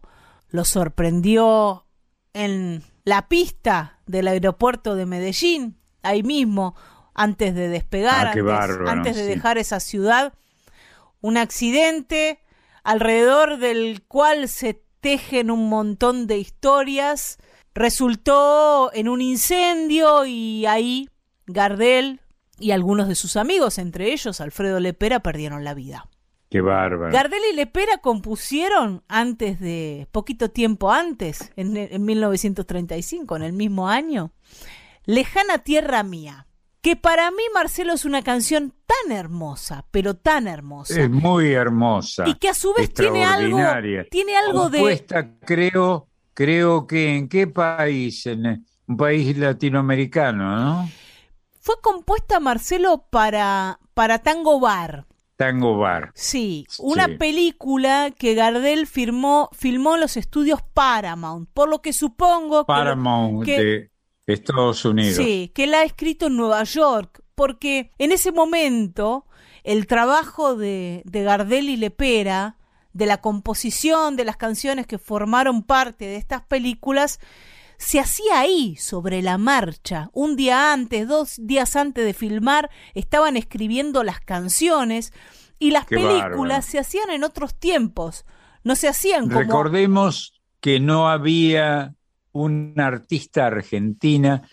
lo 0.51 0.63
sorprendió 0.63 1.85
en 2.31 2.81
la 3.07 3.29
pista 3.29 3.99
del 4.05 4.27
aeropuerto 4.27 4.95
de 4.95 5.05
Medellín, 5.05 5.77
ahí 6.03 6.23
mismo, 6.23 6.75
antes 7.13 7.55
de 7.55 7.69
despegar, 7.69 8.27
Ah, 8.27 8.29
antes, 8.31 8.43
bárbaro, 8.43 8.89
antes 8.89 9.15
de 9.15 9.21
sí. 9.21 9.29
dejar 9.29 9.57
esa 9.57 9.79
ciudad, 9.79 10.33
un 11.21 11.37
accidente 11.37 12.41
alrededor 12.83 13.59
del 13.59 14.03
cual 14.09 14.49
se 14.49 14.83
tejen 14.99 15.51
un 15.51 15.69
montón 15.69 16.27
de 16.27 16.37
historias, 16.37 17.37
resultó 17.73 18.91
en 18.93 19.07
un 19.07 19.21
incendio 19.21 20.25
y 20.25 20.65
ahí 20.65 21.09
Gardel 21.45 22.19
y 22.59 22.71
algunos 22.71 23.07
de 23.07 23.15
sus 23.15 23.37
amigos, 23.37 23.77
entre 23.77 24.11
ellos 24.11 24.41
Alfredo 24.41 24.81
Lepera, 24.81 25.21
perdieron 25.21 25.63
la 25.63 25.73
vida. 25.73 26.09
Qué 26.49 26.61
bárbaro. 26.61 27.11
Gardel 27.11 27.41
y 27.51 27.55
Lepera 27.55 27.97
compusieron 27.97 29.03
antes 29.07 29.59
de, 29.59 30.07
poquito 30.11 30.49
tiempo 30.49 30.91
antes, 30.91 31.51
en, 31.55 31.75
en 31.75 32.05
1935, 32.05 33.35
en 33.35 33.43
el 33.43 33.53
mismo 33.53 33.89
año, 33.89 34.31
Lejana 35.05 35.59
Tierra 35.59 36.03
Mía, 36.03 36.47
que 36.81 36.95
para 36.95 37.31
mí, 37.31 37.43
Marcelo, 37.53 37.93
es 37.93 38.05
una 38.05 38.21
canción 38.21 38.73
tan 38.85 39.11
hermosa, 39.11 39.85
pero 39.91 40.15
tan 40.15 40.47
hermosa. 40.47 41.01
Es 41.01 41.09
muy 41.09 41.51
hermosa. 41.51 42.23
Y 42.27 42.35
que 42.35 42.47
a 42.47 42.53
su 42.53 42.73
vez 42.73 42.93
tiene 42.93 43.25
algo, 43.25 43.59
tiene 44.09 44.37
algo 44.37 44.69
de... 44.69 44.77
Compuesta, 44.77 45.37
creo, 45.45 46.07
creo 46.33 46.87
que 46.87 47.17
en 47.17 47.27
qué 47.27 47.47
país, 47.47 48.25
en 48.25 48.65
un 48.87 48.95
país 48.95 49.37
latinoamericano, 49.37 50.55
¿no? 50.55 50.89
Fue 51.59 51.75
compuesta, 51.81 52.39
Marcelo, 52.39 53.05
para, 53.09 53.79
para 53.93 54.19
Tango 54.19 54.61
Bar. 54.61 55.05
Tango 55.37 55.77
Bar. 55.77 56.11
Sí, 56.15 56.65
una 56.79 57.05
Sí. 57.05 57.13
película 57.17 58.11
que 58.17 58.33
Gardel 58.33 58.87
firmó, 58.87 59.49
filmó 59.53 59.95
en 59.95 60.01
los 60.01 60.17
estudios 60.17 60.61
Paramount, 60.73 61.47
por 61.53 61.69
lo 61.69 61.81
que 61.81 61.93
supongo 61.93 62.63
que, 62.63 62.67
Paramount 62.67 63.45
que- 63.45 63.61
de 63.61 63.91
Estados 64.25 64.83
Unidos. 64.83 65.15
sí, 65.15 65.51
que 65.55 65.67
la 65.67 65.79
ha 65.81 65.83
escrito 65.83 66.27
en 66.27 66.37
Nueva 66.37 66.63
York, 66.63 67.21
porque 67.35 67.91
en 67.99 68.11
ese 68.11 68.31
momento 68.31 69.25
el 69.63 69.85
trabajo 69.87 70.55
de, 70.55 71.03
de 71.05 71.23
Gardel 71.23 71.69
y 71.69 71.77
Lepera, 71.77 72.57
de 72.93 73.05
la 73.05 73.17
composición 73.21 74.15
de 74.15 74.25
las 74.25 74.37
canciones 74.37 74.87
que 74.87 74.97
formaron 74.97 75.61
parte 75.61 76.05
de 76.05 76.15
estas 76.15 76.41
películas, 76.41 77.19
se 77.77 77.99
hacía 77.99 78.39
ahí, 78.39 78.75
sobre 78.75 79.21
la 79.21 79.37
marcha. 79.37 80.09
Un 80.13 80.35
día 80.35 80.73
antes, 80.73 81.07
dos 81.07 81.35
días 81.39 81.75
antes 81.75 82.03
de 82.05 82.13
filmar, 82.13 82.69
estaban 82.95 83.37
escribiendo 83.37 84.03
las 84.03 84.19
canciones 84.19 85.13
y 85.59 85.71
las 85.71 85.85
Qué 85.85 85.95
películas 85.95 86.21
bárbaro. 86.23 86.61
se 86.61 86.79
hacían 86.79 87.09
en 87.11 87.23
otros 87.23 87.55
tiempos. 87.55 88.25
No 88.63 88.75
se 88.75 88.87
hacían 88.87 89.27
como... 89.27 89.39
Recordemos 89.39 90.41
que 90.59 90.79
no 90.79 91.09
había 91.09 91.93
un 92.31 92.73
artista 92.77 93.47
argentina, 93.47 94.47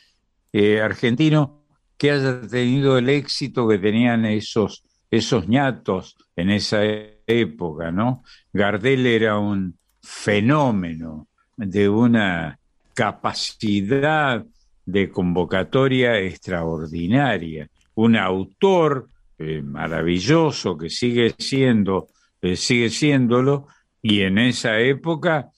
eh, 0.52 0.80
argentino 0.80 1.64
que 1.96 2.10
haya 2.10 2.40
tenido 2.42 2.98
el 2.98 3.08
éxito 3.08 3.66
que 3.66 3.78
tenían 3.78 4.24
esos, 4.24 4.84
esos 5.10 5.48
ñatos 5.48 6.16
en 6.36 6.50
esa 6.50 6.80
época, 7.26 7.90
¿no? 7.90 8.22
Gardel 8.52 9.06
era 9.06 9.38
un 9.38 9.78
fenómeno 10.02 11.28
de 11.56 11.88
una 11.88 12.58
capacidad 12.94 14.44
de 14.86 15.10
convocatoria 15.10 16.18
extraordinaria, 16.18 17.68
un 17.94 18.16
autor 18.16 19.08
eh, 19.38 19.62
maravilloso 19.62 20.76
que 20.76 20.90
sigue 20.90 21.34
siendo, 21.38 22.08
eh, 22.40 22.56
sigue 22.56 22.90
siéndolo, 22.90 23.66
y 24.00 24.20
en 24.20 24.38
esa 24.38 24.78
época 24.78 25.50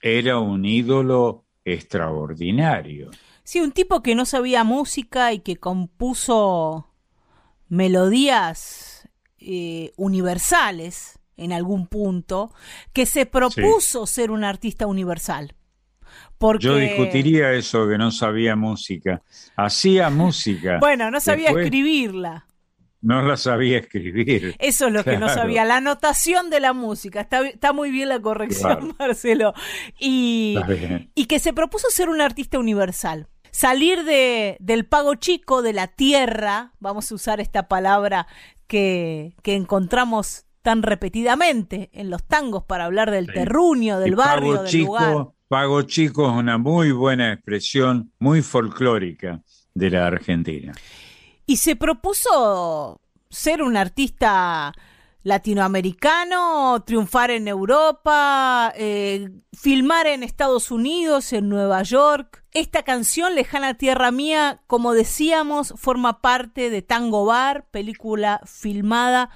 era 0.00 0.38
un 0.38 0.64
ídolo 0.64 1.44
extraordinario. 1.64 3.10
Sí, 3.44 3.60
un 3.60 3.72
tipo 3.72 4.02
que 4.02 4.14
no 4.14 4.24
sabía 4.24 4.64
música 4.64 5.32
y 5.32 5.40
que 5.40 5.56
compuso 5.56 6.88
melodías 7.68 9.08
eh, 9.38 9.92
universales 9.96 11.18
en 11.36 11.52
algún 11.52 11.86
punto, 11.86 12.52
que 12.92 13.06
se 13.06 13.26
propuso 13.26 14.06
ser 14.06 14.30
un 14.30 14.44
artista 14.44 14.86
universal. 14.86 15.54
Porque, 16.42 16.66
Yo 16.66 16.74
discutiría 16.74 17.52
eso 17.52 17.88
que 17.88 17.96
no 17.96 18.10
sabía 18.10 18.56
música. 18.56 19.22
Hacía 19.54 20.10
música. 20.10 20.78
bueno, 20.80 21.08
no 21.08 21.20
sabía 21.20 21.50
Después 21.50 21.66
escribirla. 21.66 22.48
No 23.00 23.22
la 23.22 23.36
sabía 23.36 23.78
escribir. 23.78 24.56
Eso 24.58 24.88
es 24.88 24.92
lo 24.92 25.04
que 25.04 25.18
no 25.18 25.28
sabía, 25.28 25.64
la 25.64 25.80
notación 25.80 26.50
de 26.50 26.58
la 26.58 26.72
música. 26.72 27.20
Está, 27.20 27.46
está 27.46 27.72
muy 27.72 27.92
bien 27.92 28.08
la 28.08 28.18
corrección, 28.18 28.78
Claro. 28.78 28.96
Marcelo. 28.98 29.54
Y, 30.00 30.56
y 31.14 31.26
que 31.26 31.38
se 31.38 31.52
propuso 31.52 31.88
ser 31.90 32.08
un 32.08 32.20
artista 32.20 32.58
universal. 32.58 33.28
Salir 33.52 34.02
de, 34.02 34.56
del 34.58 34.84
pago 34.84 35.14
chico, 35.14 35.62
de 35.62 35.74
la 35.74 35.86
tierra, 35.86 36.72
vamos 36.80 37.12
a 37.12 37.14
usar 37.14 37.38
esta 37.38 37.68
palabra 37.68 38.26
que, 38.66 39.36
que 39.44 39.54
encontramos 39.54 40.46
tan 40.62 40.82
repetidamente 40.82 41.88
en 41.92 42.10
los 42.10 42.24
tangos 42.24 42.64
para 42.64 42.86
hablar 42.86 43.12
del 43.12 43.26
terruño, 43.32 44.00
del 44.00 44.16
barrio, 44.16 44.52
Pago 44.54 44.62
del 44.62 44.70
Chico, 44.72 44.86
lugar. 44.86 45.26
Pago 45.52 45.82
Chico 45.82 46.30
es 46.30 46.34
una 46.34 46.56
muy 46.56 46.92
buena 46.92 47.30
expresión, 47.30 48.10
muy 48.18 48.40
folclórica 48.40 49.42
de 49.74 49.90
la 49.90 50.06
Argentina. 50.06 50.72
Y 51.44 51.58
se 51.58 51.76
propuso 51.76 53.02
ser 53.28 53.62
un 53.62 53.76
artista 53.76 54.72
latinoamericano, 55.24 56.82
triunfar 56.86 57.32
en 57.32 57.48
Europa, 57.48 58.72
eh, 58.76 59.28
filmar 59.52 60.06
en 60.06 60.22
Estados 60.22 60.70
Unidos, 60.70 61.34
en 61.34 61.50
Nueva 61.50 61.82
York. 61.82 62.46
Esta 62.52 62.82
canción, 62.82 63.34
Lejana 63.34 63.74
Tierra 63.74 64.10
Mía, 64.10 64.62
como 64.66 64.94
decíamos, 64.94 65.74
forma 65.76 66.22
parte 66.22 66.70
de 66.70 66.80
Tango 66.80 67.26
Bar, 67.26 67.66
película 67.70 68.40
filmada 68.46 69.28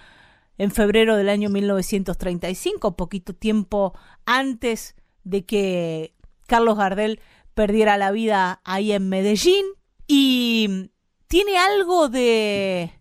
en 0.56 0.70
febrero 0.70 1.14
del 1.14 1.28
año 1.28 1.50
1935, 1.50 2.96
poquito 2.96 3.34
tiempo 3.34 3.92
antes 4.24 4.96
de 5.26 5.44
que 5.44 6.14
Carlos 6.46 6.78
Gardel 6.78 7.20
perdiera 7.54 7.98
la 7.98 8.12
vida 8.12 8.60
ahí 8.64 8.92
en 8.92 9.08
Medellín. 9.08 9.66
Y 10.06 10.90
tiene 11.26 11.58
algo 11.58 12.08
de, 12.08 12.92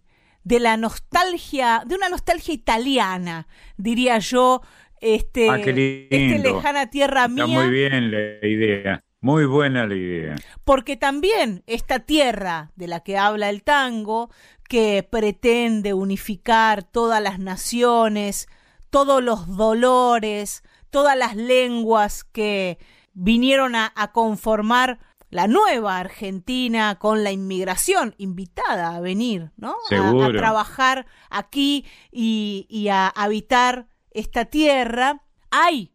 de 0.43 0.59
la 0.59 0.75
nostalgia, 0.75 1.83
de 1.85 1.95
una 1.95 2.09
nostalgia 2.09 2.53
italiana, 2.53 3.47
diría 3.77 4.17
yo, 4.17 4.61
este, 5.01 5.49
Ah, 5.51 5.61
qué 5.61 6.07
este 6.09 6.39
lejana 6.39 6.89
tierra 6.89 7.25
Está 7.25 7.45
mía. 7.45 7.59
muy 7.59 7.69
bien 7.69 8.09
la 8.09 8.47
idea, 8.47 9.03
muy 9.21 9.45
buena 9.45 9.85
la 9.85 9.93
idea. 9.95 10.35
Porque 10.63 10.97
también 10.97 11.63
esta 11.67 11.99
tierra 11.99 12.71
de 12.75 12.87
la 12.87 13.01
que 13.01 13.19
habla 13.19 13.49
el 13.51 13.61
tango, 13.61 14.31
que 14.67 15.07
pretende 15.07 15.93
unificar 15.93 16.83
todas 16.83 17.21
las 17.21 17.37
naciones, 17.37 18.47
todos 18.89 19.21
los 19.21 19.55
dolores, 19.57 20.63
todas 20.95 21.17
las 21.17 21.35
lenguas 21.35 22.23
que 22.23 22.77
vinieron 23.13 23.75
a, 23.75 23.91
a 23.95 24.11
conformar 24.13 24.99
la 25.29 25.47
nueva 25.47 25.97
Argentina 25.97 26.97
con 26.99 27.23
la 27.25 27.31
inmigración, 27.31 28.15
invitada 28.17 28.95
a 28.95 29.01
venir, 29.01 29.51
¿no? 29.57 29.71
A- 29.71 30.09
A, 30.09 30.27
trabajar 30.37 31.05
aquí 31.29 31.85
y, 32.11 32.65
y 32.69 32.87
a 32.87 33.07
habitar 33.09 33.87
esta 34.11 34.45
tierra. 34.45 35.21
Hay 35.51 35.91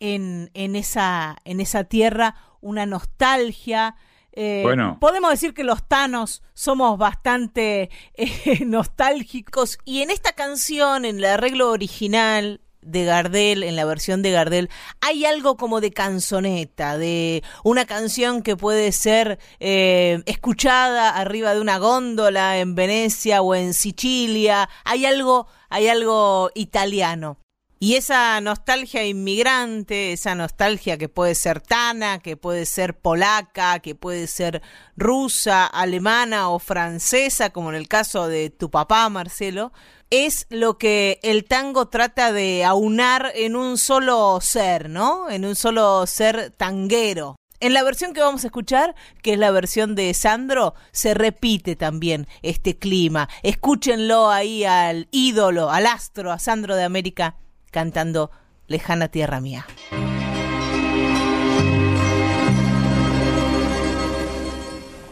en, 0.00 0.50
en, 0.54 0.76
esa, 0.76 1.36
en 1.44 1.60
esa 1.60 1.84
tierra 1.84 2.34
una 2.62 2.86
nostalgia. 2.86 3.96
eh, 4.32 4.62
Bueno. 4.62 4.96
Podemos 5.00 5.30
decir 5.30 5.52
que 5.52 5.64
los 5.64 5.86
tanos 5.88 6.42
somos 6.54 6.96
bastante 6.96 7.90
eh, 8.14 8.64
nostálgicos 8.64 9.78
y 9.84 10.00
en 10.02 10.10
esta 10.10 10.32
canción, 10.32 11.04
en 11.04 11.18
el 11.18 11.24
arreglo 11.26 11.70
original 11.70 12.60
de 12.90 13.04
Gardel, 13.04 13.62
en 13.62 13.76
la 13.76 13.84
versión 13.84 14.22
de 14.22 14.30
Gardel, 14.30 14.70
hay 15.00 15.24
algo 15.24 15.56
como 15.56 15.80
de 15.80 15.92
canzoneta, 15.92 16.98
de 16.98 17.42
una 17.64 17.84
canción 17.86 18.42
que 18.42 18.56
puede 18.56 18.92
ser 18.92 19.38
eh, 19.60 20.22
escuchada 20.26 21.10
arriba 21.10 21.54
de 21.54 21.60
una 21.60 21.78
góndola 21.78 22.58
en 22.58 22.74
Venecia 22.74 23.42
o 23.42 23.54
en 23.54 23.74
Sicilia. 23.74 24.68
Hay 24.84 25.06
algo, 25.06 25.46
hay 25.68 25.88
algo 25.88 26.50
italiano. 26.54 27.38
Y 27.80 27.94
esa 27.94 28.40
nostalgia 28.40 29.04
inmigrante, 29.04 30.12
esa 30.12 30.34
nostalgia 30.34 30.98
que 30.98 31.08
puede 31.08 31.36
ser 31.36 31.60
tana, 31.60 32.18
que 32.18 32.36
puede 32.36 32.66
ser 32.66 32.98
polaca, 32.98 33.78
que 33.78 33.94
puede 33.94 34.26
ser 34.26 34.62
rusa, 34.96 35.64
alemana 35.64 36.48
o 36.48 36.58
francesa, 36.58 37.50
como 37.50 37.68
en 37.70 37.76
el 37.76 37.86
caso 37.86 38.26
de 38.26 38.50
tu 38.50 38.68
papá, 38.68 39.08
Marcelo, 39.10 39.72
es 40.10 40.46
lo 40.50 40.78
que 40.78 41.20
el 41.22 41.44
tango 41.44 41.88
trata 41.88 42.32
de 42.32 42.64
aunar 42.64 43.32
en 43.34 43.56
un 43.56 43.78
solo 43.78 44.38
ser, 44.40 44.88
¿no? 44.88 45.30
En 45.30 45.44
un 45.44 45.54
solo 45.54 46.06
ser 46.06 46.50
tanguero. 46.50 47.36
En 47.60 47.74
la 47.74 47.82
versión 47.82 48.14
que 48.14 48.20
vamos 48.20 48.44
a 48.44 48.46
escuchar, 48.46 48.94
que 49.20 49.32
es 49.32 49.38
la 49.38 49.50
versión 49.50 49.96
de 49.96 50.14
Sandro, 50.14 50.74
se 50.92 51.14
repite 51.14 51.74
también 51.74 52.28
este 52.42 52.78
clima. 52.78 53.28
Escúchenlo 53.42 54.30
ahí 54.30 54.64
al 54.64 55.08
ídolo, 55.10 55.70
al 55.70 55.86
astro, 55.86 56.30
a 56.30 56.38
Sandro 56.38 56.76
de 56.76 56.84
América 56.84 57.36
cantando 57.70 58.30
Lejana 58.68 59.08
Tierra 59.08 59.40
Mía. 59.40 59.66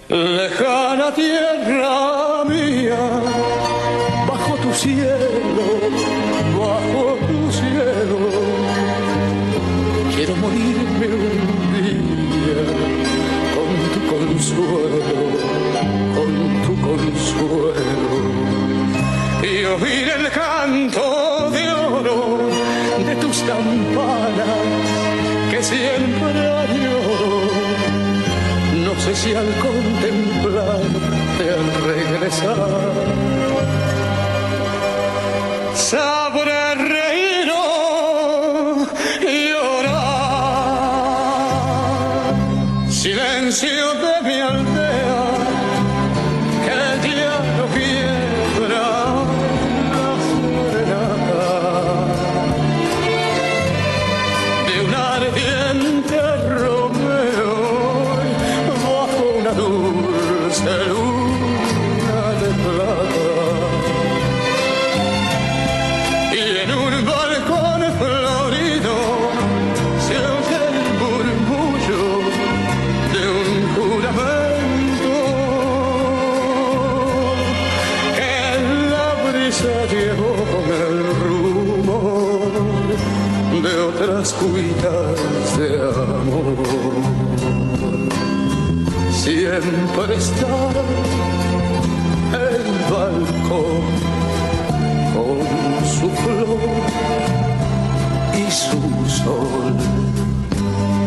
Lejana 0.09 1.13
tierra 1.13 2.45
mía, 2.45 2.97
cielo, 4.77 5.69
bajo 6.59 7.17
tu 7.29 7.41
cielo, 7.51 8.19
quiero 10.15 10.37
morirme 10.37 11.07
un 11.17 11.73
día 11.73 12.63
con 13.55 13.71
tu 13.95 14.01
consuelo, 14.15 15.19
con 16.15 16.31
tu 16.67 16.73
consuelo, 16.89 18.13
y 19.43 19.65
oír 19.65 20.09
el 20.19 20.31
canto 20.31 21.51
de 21.51 21.65
oro 21.73 22.19
de 23.07 23.15
tus 23.17 23.39
campanas 23.39 24.59
que 25.51 25.63
siempre 25.63 26.39
añoro. 26.65 27.47
No 28.85 29.01
sé 29.01 29.15
si 29.15 29.35
al 29.35 29.51
contemplarte 29.67 31.45
al 31.57 31.67
regresar 31.95 33.27
So 35.87 36.26
está 90.05 90.47
el 92.33 92.67
balcón 92.93 93.83
con 95.15 95.87
su 95.87 96.11
flor 96.11 96.59
y 98.37 98.51
su 98.51 98.81
sol. 99.09 99.75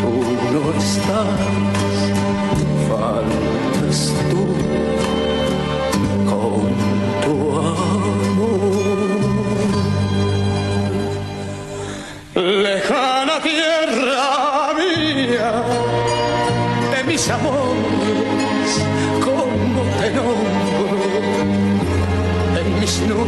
Tú 0.02 0.11
no 0.53 0.64
estás, 0.78 1.78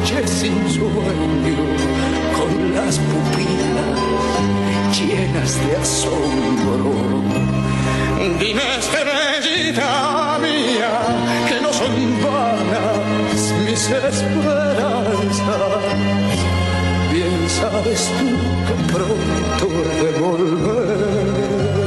noches 0.02 0.30
sin 0.30 0.70
sueño, 0.70 1.58
con 2.38 2.74
las 2.76 2.98
pupilas 2.98 4.00
llenas 4.98 5.68
de 5.68 5.78
asombro. 5.78 6.94
Dime, 8.40 8.62
estrellita 8.80 10.40
mía, 10.42 10.94
que 11.48 11.62
no 11.62 11.72
son 11.74 11.94
vanas 12.24 13.40
mis 13.66 13.90
esperanzas. 13.90 14.24
Bien 17.12 17.50
sabes 17.50 18.10
tú 18.18 18.28
que 18.68 18.76
pronto 18.94 19.68
he. 20.02 21.81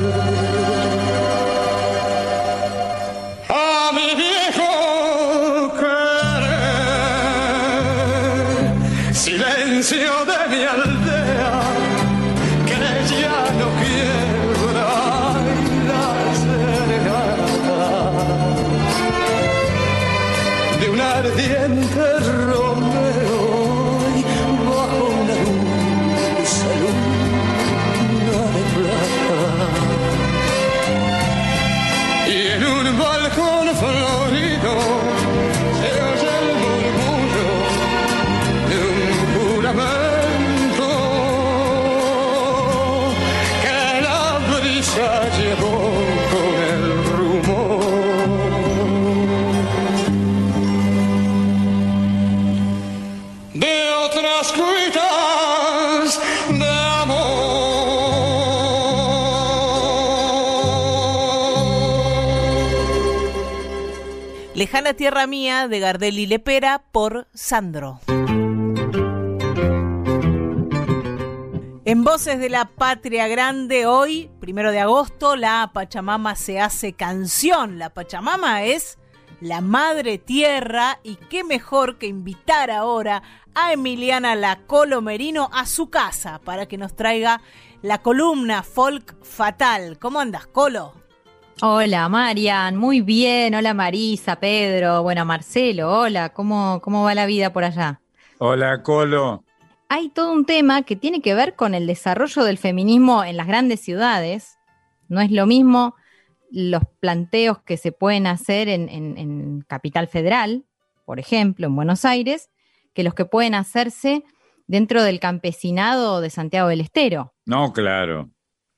Lejana 64.54 64.94
Tierra 64.94 65.26
Mía 65.26 65.66
de 65.66 65.80
Gardel 65.80 66.16
y 66.16 66.26
Lepera 66.26 66.84
por 66.92 67.26
Sandro. 67.34 67.98
En 71.84 72.04
Voces 72.04 72.38
de 72.38 72.48
la 72.48 72.66
Patria 72.66 73.26
Grande, 73.26 73.86
hoy, 73.86 74.30
primero 74.38 74.70
de 74.70 74.78
agosto, 74.78 75.34
la 75.34 75.72
Pachamama 75.74 76.36
se 76.36 76.60
hace 76.60 76.92
canción. 76.92 77.80
La 77.80 77.90
Pachamama 77.90 78.62
es 78.62 78.96
la 79.40 79.60
madre 79.60 80.18
tierra 80.18 81.00
y 81.02 81.16
qué 81.16 81.42
mejor 81.42 81.98
que 81.98 82.06
invitar 82.06 82.70
ahora 82.70 83.24
a 83.56 83.72
Emiliana 83.72 84.36
La 84.36 84.60
Merino 85.02 85.50
a 85.52 85.66
su 85.66 85.90
casa 85.90 86.40
para 86.44 86.66
que 86.66 86.78
nos 86.78 86.94
traiga 86.94 87.42
la 87.82 88.02
columna 88.02 88.62
Folk 88.62 89.16
Fatal. 89.24 89.98
¿Cómo 89.98 90.20
andas, 90.20 90.46
Colo? 90.46 91.03
Hola, 91.62 92.08
Marian, 92.08 92.76
muy 92.76 93.00
bien. 93.00 93.54
Hola, 93.54 93.74
Marisa, 93.74 94.36
Pedro, 94.36 95.02
bueno, 95.02 95.24
Marcelo, 95.24 95.90
hola, 96.00 96.30
¿cómo, 96.30 96.80
cómo 96.82 97.04
va 97.04 97.14
la 97.14 97.26
vida 97.26 97.52
por 97.52 97.64
allá? 97.64 98.00
Hola, 98.38 98.82
Colo. 98.82 99.44
hay 99.88 100.08
todo 100.10 100.32
un 100.32 100.44
tema 100.44 100.82
que 100.82 100.96
tiene 100.96 101.22
que 101.22 101.34
ver 101.34 101.54
con 101.54 101.74
el 101.74 101.86
desarrollo 101.86 102.42
del 102.44 102.58
feminismo 102.58 103.22
en 103.24 103.36
las 103.36 103.46
grandes 103.46 103.80
ciudades. 103.80 104.56
No 105.08 105.20
es 105.20 105.30
lo 105.30 105.46
mismo 105.46 105.94
los 106.50 106.82
planteos 107.00 107.58
que 107.62 107.76
se 107.76 107.92
pueden 107.92 108.26
hacer 108.26 108.68
en, 108.68 108.88
en- 108.88 109.16
en 109.18 109.60
Capital 109.62 110.08
Federal, 110.08 110.64
por 111.04 111.18
ejemplo, 111.20 111.66
en 111.66 111.76
Buenos 111.76 112.04
Aires, 112.04 112.50
que 112.94 113.04
los 113.04 113.14
que 113.14 113.24
pueden 113.24 113.54
hacerse 113.54 114.24
dentro 114.66 115.02
del 115.02 115.20
campesinado 115.20 116.20
de 116.20 116.30
Santiago 116.30 116.68
del 116.68 116.80
Estero, 116.80 117.34
No, 117.46 117.72
claro. 117.72 118.30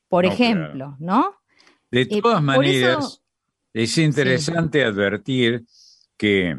por 0.09 0.25
No, 0.25 0.33
ejemplo, 0.33 0.97
¿no? 0.99 1.35
De 2.05 2.21
todas 2.23 2.43
maneras, 2.43 2.99
eso- 3.05 3.23
es 3.73 3.99
interesante 3.99 4.85
advertir 4.85 5.65
que, 6.17 6.59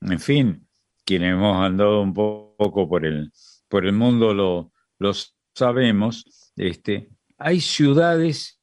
en 0.00 0.20
fin, 0.20 0.66
quienes 1.04 1.32
hemos 1.32 1.56
andado 1.64 2.02
un 2.02 2.12
po- 2.12 2.54
poco 2.58 2.88
por 2.88 3.04
el, 3.06 3.32
por 3.68 3.86
el 3.86 3.92
mundo 3.92 4.34
lo, 4.34 4.72
lo 4.98 5.12
sabemos, 5.54 6.24
este, 6.56 7.08
hay 7.38 7.60
ciudades 7.60 8.60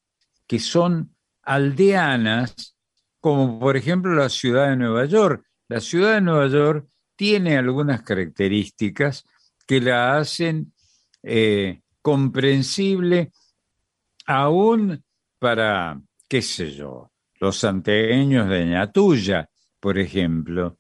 que 0.47 0.59
son 0.59 1.15
aldeanas, 1.43 2.77
como 3.19 3.59
por 3.59 3.77
ejemplo 3.77 4.13
la 4.13 4.29
ciudad 4.29 4.69
de 4.69 4.75
Nueva 4.77 5.05
York. 5.05 5.43
La 5.67 5.79
ciudad 5.79 6.13
de 6.15 6.21
Nueva 6.21 6.47
York 6.47 6.87
tiene 7.15 7.57
algunas 7.57 8.01
características 8.03 9.23
que 9.65 9.81
la 9.81 10.17
hacen 10.17 10.73
eh, 11.23 11.81
comprensible 12.03 13.31
aún 14.27 15.03
para, 15.39 15.99
qué 16.27 16.41
sé 16.41 16.71
yo, 16.71 17.11
los 17.39 17.57
santeños 17.57 18.49
de 18.49 18.65
Ñatuya, 18.65 19.49
por 19.79 19.97
ejemplo, 19.97 20.77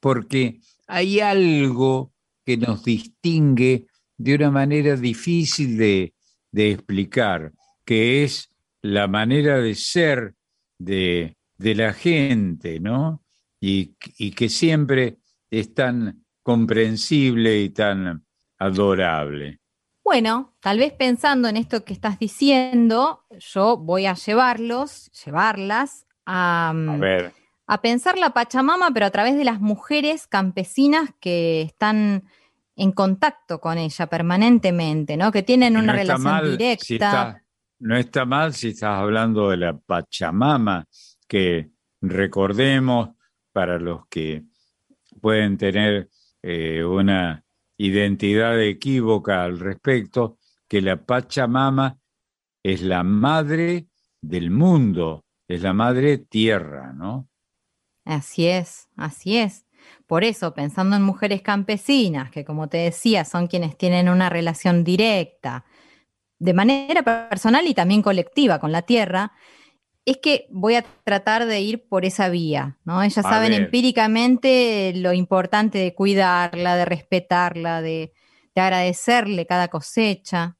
porque 0.00 0.60
hay 0.86 1.20
algo 1.20 2.12
que 2.44 2.56
nos 2.56 2.84
distingue 2.84 3.86
de 4.16 4.34
una 4.34 4.50
manera 4.50 4.96
difícil 4.96 5.76
de, 5.76 6.14
explicar, 6.52 7.52
que 7.84 8.24
es 8.24 8.50
la 8.82 9.08
manera 9.08 9.58
de 9.58 9.74
ser 9.74 10.34
de, 10.78 11.36
la 11.58 11.92
gente, 11.92 12.80
¿no? 12.80 13.22
Y 13.60 13.94
que 14.32 14.48
siempre 14.48 15.18
es 15.50 15.72
tan 15.74 16.24
comprensible 16.42 17.60
y 17.60 17.70
tan 17.70 18.24
adorable. 18.58 19.61
Bueno, 20.04 20.54
tal 20.60 20.78
vez 20.78 20.92
pensando 20.92 21.48
en 21.48 21.56
esto 21.56 21.84
que 21.84 21.92
estás 21.92 22.18
diciendo, 22.18 23.24
yo 23.38 23.76
voy 23.76 24.06
a 24.06 24.14
llevarlos, 24.14 25.10
llevarlas 25.24 26.06
a, 26.26 26.70
A 26.70 26.96
ver. 26.98 27.32
a 27.66 27.80
pensar 27.80 28.18
la 28.18 28.30
Pachamama, 28.30 28.90
pero 28.92 29.06
a 29.06 29.10
través 29.10 29.36
de 29.36 29.44
las 29.44 29.60
mujeres 29.60 30.26
campesinas 30.26 31.10
que 31.20 31.62
están 31.62 32.24
en 32.74 32.92
contacto 32.92 33.60
con 33.60 33.78
ella 33.78 34.06
permanentemente, 34.08 35.16
¿no? 35.16 35.30
Que 35.30 35.42
tienen 35.42 35.76
una 35.76 35.92
no 35.92 35.98
relación 35.98 36.22
mal 36.22 36.50
directa. 36.58 36.84
si 36.84 36.94
está- 36.94 37.42
no 37.78 37.96
está 37.96 38.24
mal 38.24 38.54
si 38.54 38.68
estás 38.68 38.98
hablando 38.98 39.50
de 39.50 39.56
la 39.58 39.76
Pachamama, 39.76 40.86
que 41.28 41.70
recordemos 42.00 43.10
para 43.52 43.78
los 43.78 44.06
que 44.08 44.42
pueden 45.20 45.56
tener 45.58 46.08
eh, 46.42 46.82
una 46.84 47.44
identidad 47.86 48.60
equívoca 48.62 49.42
al 49.42 49.58
respecto, 49.58 50.38
que 50.68 50.80
la 50.80 51.04
Pachamama 51.04 51.98
es 52.62 52.82
la 52.82 53.02
madre 53.02 53.88
del 54.20 54.50
mundo, 54.50 55.24
es 55.48 55.62
la 55.62 55.72
madre 55.72 56.18
tierra, 56.18 56.92
¿no? 56.92 57.28
Así 58.04 58.46
es, 58.46 58.88
así 58.96 59.36
es. 59.36 59.66
Por 60.06 60.22
eso, 60.22 60.54
pensando 60.54 60.94
en 60.94 61.02
mujeres 61.02 61.42
campesinas, 61.42 62.30
que 62.30 62.44
como 62.44 62.68
te 62.68 62.78
decía, 62.78 63.24
son 63.24 63.48
quienes 63.48 63.76
tienen 63.76 64.08
una 64.08 64.30
relación 64.30 64.84
directa, 64.84 65.64
de 66.38 66.54
manera 66.54 67.02
personal 67.02 67.66
y 67.66 67.74
también 67.74 68.02
colectiva 68.02 68.58
con 68.58 68.72
la 68.72 68.82
tierra, 68.82 69.32
es 70.04 70.18
que 70.18 70.46
voy 70.50 70.74
a 70.74 70.84
tratar 71.04 71.46
de 71.46 71.60
ir 71.60 71.86
por 71.88 72.04
esa 72.04 72.28
vía, 72.28 72.76
¿no? 72.84 73.02
Ellas 73.02 73.24
A 73.24 73.30
saben 73.30 73.52
ver. 73.52 73.62
empíricamente 73.62 74.92
lo 74.96 75.12
importante 75.12 75.78
de 75.78 75.94
cuidarla, 75.94 76.76
de 76.76 76.84
respetarla, 76.84 77.82
de, 77.82 78.12
de 78.54 78.60
agradecerle 78.60 79.46
cada 79.46 79.68
cosecha. 79.68 80.56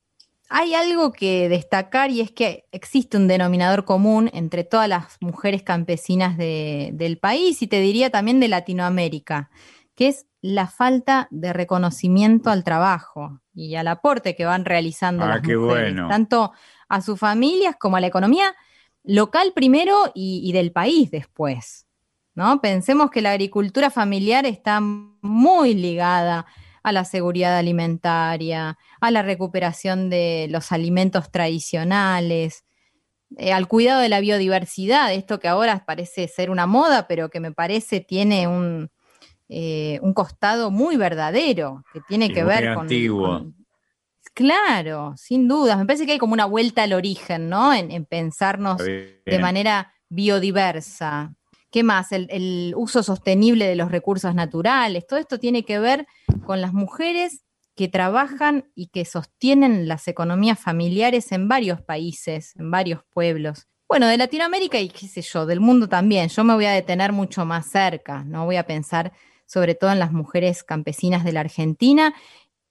Hay 0.48 0.74
algo 0.74 1.12
que 1.12 1.48
destacar 1.48 2.10
y 2.10 2.20
es 2.20 2.31
que 2.31 2.66
existe 2.73 3.16
un 3.16 3.27
denominador 3.27 3.85
común 3.85 4.31
entre 4.35 4.64
todas 4.64 4.89
las 4.89 5.16
mujeres 5.20 5.62
campesinas 5.62 6.36
de- 6.36 6.90
del 6.93 7.19
país 7.19 7.62
y 7.62 7.66
te 7.66 7.81
diría 7.81 8.10
también 8.10 8.39
de 8.39 8.48
Latinoamérica, 8.48 9.51
que 9.94 10.09
es 10.09 10.27
la 10.40 10.66
falta 10.66 11.28
de 11.31 11.52
reconocimiento 11.52 12.51
al 12.51 12.64
trabajo 12.64 13.40
y 13.55 13.77
al 13.77 13.89
aporte 13.89 14.35
que 14.36 14.44
van 14.44 14.64
realizando 14.64 15.24
Ah, 15.24 15.28
las 15.28 15.43
mujeres, 15.43 15.94
bueno. 15.94 16.09
tanto 16.09 16.52
a 16.89 17.01
sus 17.01 17.19
familias 17.19 17.77
como 17.78 17.97
a 17.97 18.01
la 18.01 18.09
economía 18.09 18.55
local 19.04 19.52
primero 19.54 20.10
y, 20.14 20.40
y 20.44 20.52
del 20.52 20.72
país 20.72 21.10
después. 21.10 21.86
¿no? 22.34 22.60
Pensemos 22.60 23.10
que 23.10 23.20
la 23.20 23.32
agricultura 23.32 23.90
familiar 23.90 24.46
está 24.46 24.80
muy 24.80 25.74
ligada 25.74 26.46
a 26.82 26.92
la 26.92 27.04
seguridad 27.04 27.56
alimentaria, 27.58 28.78
a 29.00 29.10
la 29.10 29.22
recuperación 29.22 30.10
de 30.10 30.46
los 30.50 30.72
alimentos 30.72 31.30
tradicionales, 31.30 32.64
eh, 33.36 33.52
al 33.52 33.68
cuidado 33.68 34.00
de 34.00 34.08
la 34.08 34.20
biodiversidad, 34.20 35.12
esto 35.12 35.38
que 35.40 35.48
ahora 35.48 35.84
parece 35.86 36.26
ser 36.28 36.50
una 36.50 36.66
moda, 36.66 37.06
pero 37.06 37.28
que 37.30 37.40
me 37.40 37.52
parece 37.52 38.00
tiene 38.00 38.48
un, 38.48 38.90
eh, 39.48 39.98
un 40.02 40.12
costado 40.12 40.70
muy 40.70 40.96
verdadero, 40.96 41.84
que 41.92 42.00
tiene 42.00 42.32
que 42.32 42.44
ver 42.44 42.64
con, 42.74 42.86
con- 43.40 43.61
Claro, 44.34 45.14
sin 45.16 45.46
dudas. 45.46 45.78
Me 45.78 45.86
parece 45.86 46.06
que 46.06 46.12
hay 46.12 46.18
como 46.18 46.32
una 46.32 46.46
vuelta 46.46 46.82
al 46.82 46.94
origen, 46.94 47.48
¿no? 47.48 47.74
En, 47.74 47.90
en 47.90 48.06
pensarnos 48.06 48.78
de 48.78 49.38
manera 49.40 49.92
biodiversa. 50.09 51.34
¿Qué 51.70 51.82
más? 51.82 52.12
El, 52.12 52.28
el 52.30 52.74
uso 52.76 53.02
sostenible 53.02 53.66
de 53.66 53.76
los 53.76 53.90
recursos 53.90 54.34
naturales. 54.34 55.06
Todo 55.06 55.18
esto 55.18 55.38
tiene 55.38 55.64
que 55.64 55.78
ver 55.78 56.06
con 56.44 56.60
las 56.60 56.72
mujeres 56.72 57.44
que 57.74 57.88
trabajan 57.88 58.70
y 58.74 58.88
que 58.88 59.04
sostienen 59.04 59.88
las 59.88 60.06
economías 60.09 60.59
familiares 60.59 61.32
en 61.32 61.48
varios 61.48 61.80
países, 61.80 62.54
en 62.56 62.70
varios 62.70 63.02
pueblos. 63.10 63.68
Bueno, 63.88 64.06
de 64.06 64.16
Latinoamérica 64.16 64.78
y 64.78 64.88
qué 64.88 65.06
sé 65.09 65.22
yo, 65.22 65.46
del 65.46 65.60
mundo 65.60 65.88
también. 65.88 66.28
Yo 66.28 66.44
me 66.44 66.54
voy 66.54 66.64
a 66.64 66.72
detener 66.72 67.12
mucho 67.12 67.44
más 67.44 67.66
cerca, 67.66 68.24
no 68.24 68.44
voy 68.44 68.56
a 68.56 68.66
pensar 68.66 69.12
sobre 69.46 69.74
todo 69.74 69.92
en 69.92 69.98
las 69.98 70.12
mujeres 70.12 70.62
campesinas 70.62 71.24
de 71.24 71.32
la 71.32 71.40
Argentina 71.40 72.14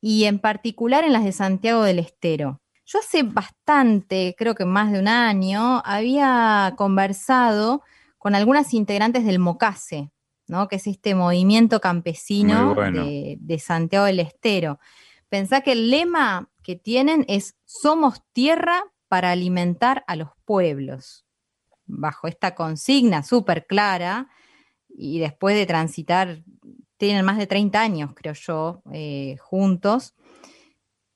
y 0.01 0.25
en 0.25 0.39
particular 0.39 1.03
en 1.03 1.13
las 1.13 1.23
de 1.23 1.31
Santiago 1.31 1.83
del 1.83 1.99
Estero. 1.99 2.59
Yo 2.85 2.99
hace 2.99 3.23
bastante, 3.23 4.35
creo 4.37 4.55
que 4.55 4.65
más 4.65 4.91
de 4.91 4.99
un 4.99 5.07
año, 5.07 5.81
había 5.85 6.73
conversado 6.75 7.83
con 8.17 8.35
algunas 8.35 8.73
integrantes 8.73 9.23
del 9.25 9.39
MOCASE, 9.39 10.11
¿no? 10.47 10.67
que 10.67 10.75
es 10.75 10.87
este 10.87 11.15
movimiento 11.15 11.79
campesino 11.79 12.75
bueno. 12.75 13.05
de, 13.05 13.37
de 13.39 13.59
Santiago 13.59 14.05
del 14.05 14.19
Estero. 14.19 14.79
Pensá 15.29 15.61
que 15.61 15.71
el 15.71 15.89
lema 15.89 16.49
que 16.63 16.75
tienen 16.75 17.23
es 17.29 17.55
Somos 17.63 18.23
tierra 18.33 18.83
para 19.07 19.31
alimentar 19.31 20.03
a 20.07 20.15
los 20.15 20.29
pueblos. 20.43 21.25
Bajo 21.85 22.27
esta 22.27 22.55
consigna 22.55 23.23
súper 23.23 23.67
clara, 23.67 24.27
y 24.97 25.19
después 25.19 25.55
de 25.55 25.65
transitar, 25.65 26.43
tienen 27.07 27.25
más 27.25 27.37
de 27.37 27.47
30 27.47 27.81
años, 27.81 28.11
creo 28.13 28.33
yo, 28.33 28.83
eh, 28.93 29.37
juntos, 29.39 30.13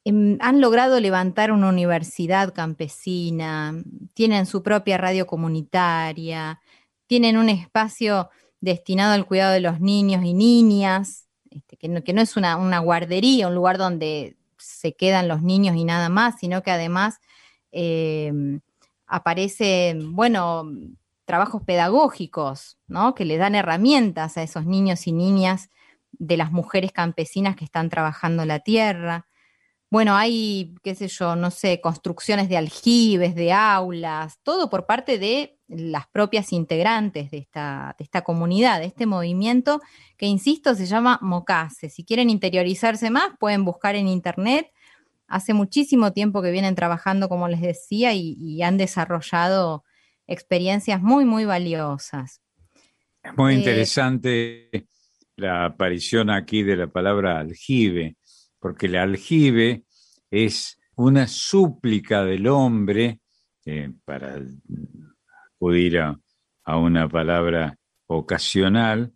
em, 0.03 0.37
han 0.41 0.59
logrado 0.59 0.99
levantar 0.99 1.51
una 1.51 1.69
universidad 1.69 2.53
campesina, 2.53 3.73
tienen 4.13 4.47
su 4.47 4.63
propia 4.63 4.97
radio 4.97 5.27
comunitaria, 5.27 6.59
tienen 7.07 7.37
un 7.37 7.49
espacio 7.49 8.29
destinado 8.61 9.13
al 9.13 9.27
cuidado 9.27 9.53
de 9.53 9.59
los 9.59 9.79
niños 9.79 10.23
y 10.25 10.33
niñas, 10.33 11.27
este, 11.51 11.77
que, 11.77 11.87
no, 11.87 12.01
es 12.21 12.35
una, 12.35 12.57
una 12.57 12.79
guardería, 12.79 13.47
un 13.47 13.55
lugar 13.55 13.77
donde 13.77 14.37
se 14.57 14.93
quedan 14.93 15.27
los 15.27 15.43
niños 15.43 15.75
y 15.75 15.85
nada 15.85 16.09
más, 16.09 16.39
sino 16.39 16.63
que 16.63 16.71
además 16.71 17.19
eh, 17.71 18.33
aparecen, 19.05 20.15
bueno, 20.15 20.65
trabajos 21.25 21.63
pedagógicos, 21.63 22.77
¿no? 22.87 23.15
Que 23.15 23.25
le 23.25 23.37
dan 23.37 23.55
herramientas 23.55 24.37
a 24.37 24.43
esos 24.43 24.65
niños 24.65 25.07
y 25.07 25.11
niñas 25.11 25.69
de 26.11 26.37
las 26.37 26.51
mujeres 26.51 26.91
campesinas 26.91 27.55
que 27.55 27.65
están 27.65 27.89
trabajando 27.89 28.45
la 28.45 28.59
tierra. 28.59 29.27
Bueno, 29.89 30.15
hay, 30.15 30.75
qué 30.83 30.95
sé 30.95 31.07
yo, 31.07 31.35
no 31.35 31.51
sé, 31.51 31.81
construcciones 31.81 32.49
de 32.49 32.57
aljibes, 32.57 33.35
de 33.35 33.53
aulas, 33.53 34.39
todo 34.43 34.69
por 34.69 34.85
parte 34.85 35.17
de 35.17 35.57
las 35.67 36.07
propias 36.07 36.53
integrantes 36.53 37.31
de 37.31 37.37
esta, 37.37 37.95
de 37.97 38.03
esta 38.03 38.21
comunidad, 38.21 38.79
de 38.79 38.85
este 38.85 39.05
movimiento 39.05 39.81
que, 40.17 40.25
insisto, 40.27 40.75
se 40.75 40.85
llama 40.85 41.19
Mocase. 41.21 41.89
Si 41.89 42.03
quieren 42.03 42.29
interiorizarse 42.29 43.09
más, 43.09 43.29
pueden 43.39 43.65
buscar 43.65 43.95
en 43.95 44.07
internet. 44.07 44.71
Hace 45.27 45.53
muchísimo 45.53 46.13
tiempo 46.13 46.41
que 46.43 46.51
vienen 46.51 46.75
trabajando, 46.75 47.29
como 47.29 47.47
les 47.47 47.61
decía, 47.61 48.13
y, 48.13 48.35
y 48.37 48.61
han 48.61 48.77
desarrollado 48.77 49.84
experiencias 50.27 51.01
muy, 51.01 51.25
muy 51.25 51.45
valiosas. 51.45 52.41
Es 53.23 53.35
muy 53.37 53.53
Eh, 53.53 53.57
interesante 53.57 54.69
la 55.35 55.65
aparición 55.65 56.29
aquí 56.29 56.63
de 56.63 56.77
la 56.77 56.87
palabra 56.87 57.39
aljibe, 57.39 58.17
porque 58.59 58.85
el 58.85 58.95
aljibe 58.95 59.83
es 60.31 60.79
una 60.95 61.27
súplica 61.27 62.23
del 62.23 62.47
hombre, 62.47 63.19
eh, 63.65 63.91
para 64.05 64.39
acudir 65.55 65.99
a, 65.99 66.19
a 66.63 66.77
una 66.77 67.09
palabra 67.09 67.77
ocasional, 68.07 69.13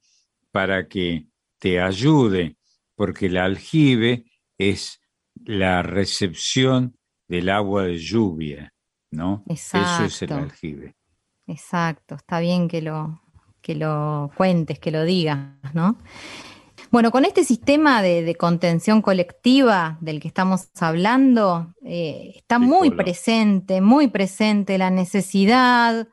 para 0.52 0.88
que 0.88 1.28
te 1.60 1.80
ayude, 1.80 2.58
porque 2.96 3.28
el 3.28 3.38
aljibe 3.38 4.26
es 4.58 5.00
la 5.46 5.84
recepción 5.84 6.98
del 7.28 7.50
agua 7.50 7.84
de 7.84 7.98
lluvia, 7.98 8.74
¿no? 9.12 9.44
Eso 9.48 9.78
es 9.78 10.22
el 10.24 10.32
Exacto. 10.32 10.36
aljibe. 10.36 10.96
Exacto, 11.50 12.14
está 12.14 12.40
bien 12.40 12.68
que 12.68 12.82
lo, 12.82 13.22
que 13.60 13.74
lo 13.74 14.30
cuentes, 14.38 14.78
que 14.78 14.92
lo 14.92 15.04
digas, 15.04 15.40
¿no? 15.74 15.98
Bueno, 16.92 17.12
con 17.12 17.26
este 17.26 17.44
sistema 17.44 18.04
de, 18.04 18.22
de 18.22 18.36
contención 18.36 19.02
colectiva 19.02 19.98
del 20.00 20.20
que 20.20 20.28
estamos 20.28 20.70
hablando, 20.80 21.74
eh, 21.84 22.34
está 22.36 22.60
muy 22.60 22.92
presente, 22.92 23.82
muy 23.82 24.08
presente 24.08 24.78
la 24.78 24.92
necesidad 24.92 26.08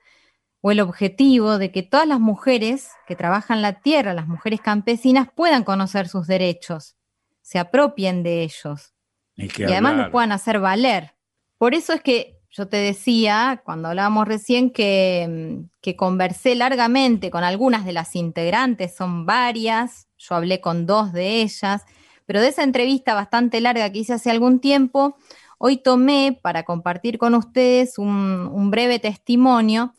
o 0.62 0.70
el 0.70 0.80
objetivo 0.80 1.58
de 1.58 1.70
que 1.70 1.82
todas 1.82 2.08
las 2.08 2.18
mujeres 2.18 2.90
que 3.06 3.14
trabajan 3.14 3.60
la 3.60 3.80
tierra, 3.80 4.14
las 4.14 4.28
mujeres 4.28 4.62
campesinas, 4.62 5.28
puedan 5.34 5.64
conocer 5.64 6.08
sus 6.08 6.26
derechos, 6.26 6.96
se 7.42 7.58
apropien 7.58 8.22
de 8.22 8.42
ellos 8.42 8.94
y 9.34 9.64
además 9.64 9.96
los 9.96 10.08
puedan 10.10 10.32
hacer 10.32 10.60
valer. 10.60 11.14
Por 11.58 11.74
eso 11.74 11.92
es 11.92 12.00
que 12.00 12.35
yo 12.56 12.68
te 12.68 12.78
decía, 12.78 13.60
cuando 13.64 13.88
hablábamos 13.88 14.26
recién, 14.26 14.70
que, 14.70 15.26
mm, 15.28 15.70
que 15.82 15.94
conversé 15.94 16.54
largamente 16.54 17.30
con 17.30 17.44
algunas 17.44 17.84
de 17.84 17.92
las 17.92 18.16
integrantes, 18.16 18.94
son 18.96 19.26
varias, 19.26 20.08
yo 20.16 20.34
hablé 20.36 20.60
con 20.60 20.86
dos 20.86 21.12
de 21.12 21.42
ellas, 21.42 21.82
pero 22.24 22.40
de 22.40 22.48
esa 22.48 22.62
entrevista 22.62 23.14
bastante 23.14 23.60
larga 23.60 23.90
que 23.90 23.98
hice 23.98 24.14
hace 24.14 24.30
algún 24.30 24.60
tiempo, 24.60 25.16
hoy 25.58 25.76
tomé 25.76 26.38
para 26.42 26.64
compartir 26.64 27.18
con 27.18 27.34
ustedes 27.34 27.98
un, 27.98 28.50
un 28.52 28.70
breve 28.70 28.98
testimonio 28.98 29.92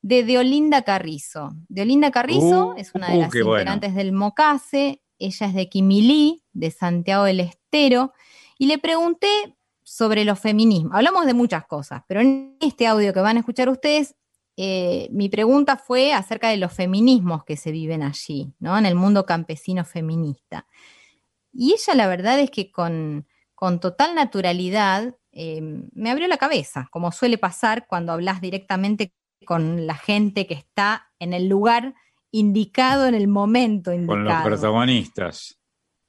de 0.00 0.22
Deolinda 0.22 0.82
Carrizo. 0.82 1.52
Deolinda 1.68 2.10
Carrizo 2.10 2.74
Uh, 2.74 2.74
es 2.76 2.94
una 2.94 3.08
de 3.08 3.16
uh, 3.16 3.20
las 3.20 3.30
bueno. 3.30 3.52
integrantes 3.52 3.94
del 3.94 4.12
MOCASE, 4.12 5.02
ella 5.18 5.46
es 5.46 5.54
de 5.54 5.68
Quimilí, 5.68 6.44
de 6.52 6.70
Santiago 6.70 7.24
del 7.24 7.40
Estero, 7.40 8.12
y 8.58 8.66
le 8.66 8.78
pregunté 8.78 9.56
sobre 9.84 10.24
los 10.24 10.40
feminismos. 10.40 10.92
Hablamos 10.94 11.26
de 11.26 11.34
muchas 11.34 11.66
cosas, 11.66 12.02
pero 12.08 12.20
en 12.20 12.56
este 12.60 12.86
audio 12.86 13.12
que 13.12 13.20
van 13.20 13.36
a 13.36 13.40
escuchar 13.40 13.68
ustedes, 13.68 14.16
eh, 14.56 15.08
mi 15.12 15.28
pregunta 15.28 15.76
fue 15.76 16.12
acerca 16.12 16.48
de 16.48 16.56
los 16.56 16.72
feminismos 16.72 17.44
que 17.44 17.56
se 17.56 17.70
viven 17.70 18.02
allí, 18.02 18.52
¿no? 18.58 18.76
En 18.76 18.86
el 18.86 18.94
mundo 18.94 19.26
campesino 19.26 19.84
feminista. 19.84 20.66
Y 21.52 21.72
ella 21.72 21.94
la 21.94 22.06
verdad 22.08 22.40
es 22.40 22.50
que 22.50 22.72
con, 22.72 23.26
con 23.54 23.78
total 23.78 24.14
naturalidad 24.14 25.16
eh, 25.32 25.60
me 25.92 26.10
abrió 26.10 26.28
la 26.28 26.38
cabeza, 26.38 26.88
como 26.90 27.12
suele 27.12 27.38
pasar 27.38 27.86
cuando 27.86 28.12
hablas 28.12 28.40
directamente 28.40 29.12
con 29.44 29.86
la 29.86 29.94
gente 29.94 30.46
que 30.46 30.54
está 30.54 31.12
en 31.18 31.34
el 31.34 31.48
lugar 31.48 31.94
indicado, 32.30 33.06
en 33.06 33.14
el 33.14 33.28
momento 33.28 33.92
indicado. 33.92 34.24
Con 34.24 34.28
los 34.28 34.42
protagonistas. 34.42 35.58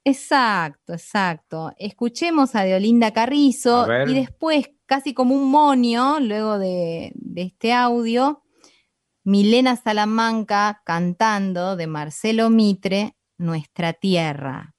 Exacto, 0.08 0.92
exacto. 0.92 1.72
Escuchemos 1.78 2.54
a 2.54 2.62
Deolinda 2.62 3.10
Carrizo 3.10 3.90
A 3.90 4.04
y 4.08 4.14
después, 4.14 4.70
casi 4.86 5.12
como 5.14 5.34
un 5.34 5.50
monio, 5.50 6.20
luego 6.20 6.60
de, 6.60 7.10
de 7.16 7.42
este 7.42 7.72
audio, 7.72 8.44
Milena 9.24 9.74
Salamanca 9.74 10.80
cantando 10.84 11.74
de 11.74 11.88
Marcelo 11.88 12.50
Mitre, 12.50 13.16
Nuestra 13.36 13.94
Tierra. 13.94 14.76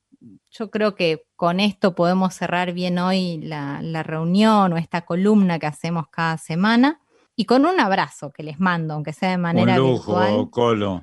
Yo 0.50 0.72
creo 0.72 0.96
que 0.96 1.26
con 1.36 1.60
esto 1.60 1.94
podemos 1.94 2.34
cerrar 2.34 2.72
bien 2.72 2.98
hoy 2.98 3.42
la, 3.44 3.82
la 3.82 4.04
reunión 4.04 4.72
o 4.72 4.78
esta 4.78 5.02
columna 5.02 5.60
que 5.60 5.68
hacemos 5.68 6.06
cada 6.10 6.38
semana 6.38 7.02
y 7.36 7.44
con 7.44 7.66
un 7.66 7.82
abrazo 7.82 8.32
que 8.32 8.44
les 8.44 8.62
mando, 8.62 8.94
aunque 8.94 9.12
sea 9.12 9.32
de 9.32 9.38
manera 9.40 9.74
Un 9.74 9.92
lujo, 9.92 10.18
virtual, 10.22 10.50
Colo. 10.52 10.94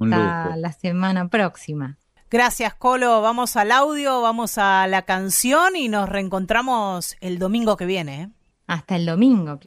un 0.00 0.14
hasta 0.14 0.44
lujo. 0.46 0.56
la 0.56 0.72
semana 0.72 1.28
próxima. 1.28 1.98
Gracias, 2.32 2.72
Colo. 2.72 3.20
Vamos 3.20 3.56
al 3.56 3.70
audio, 3.70 4.22
vamos 4.22 4.56
a 4.56 4.86
la 4.86 5.02
canción 5.02 5.76
y 5.76 5.90
nos 5.90 6.08
reencontramos 6.08 7.14
el 7.20 7.38
domingo 7.38 7.76
que 7.76 7.84
viene. 7.84 8.22
¿eh? 8.22 8.28
Hasta 8.66 8.96
el 8.96 9.04
domingo. 9.04 9.60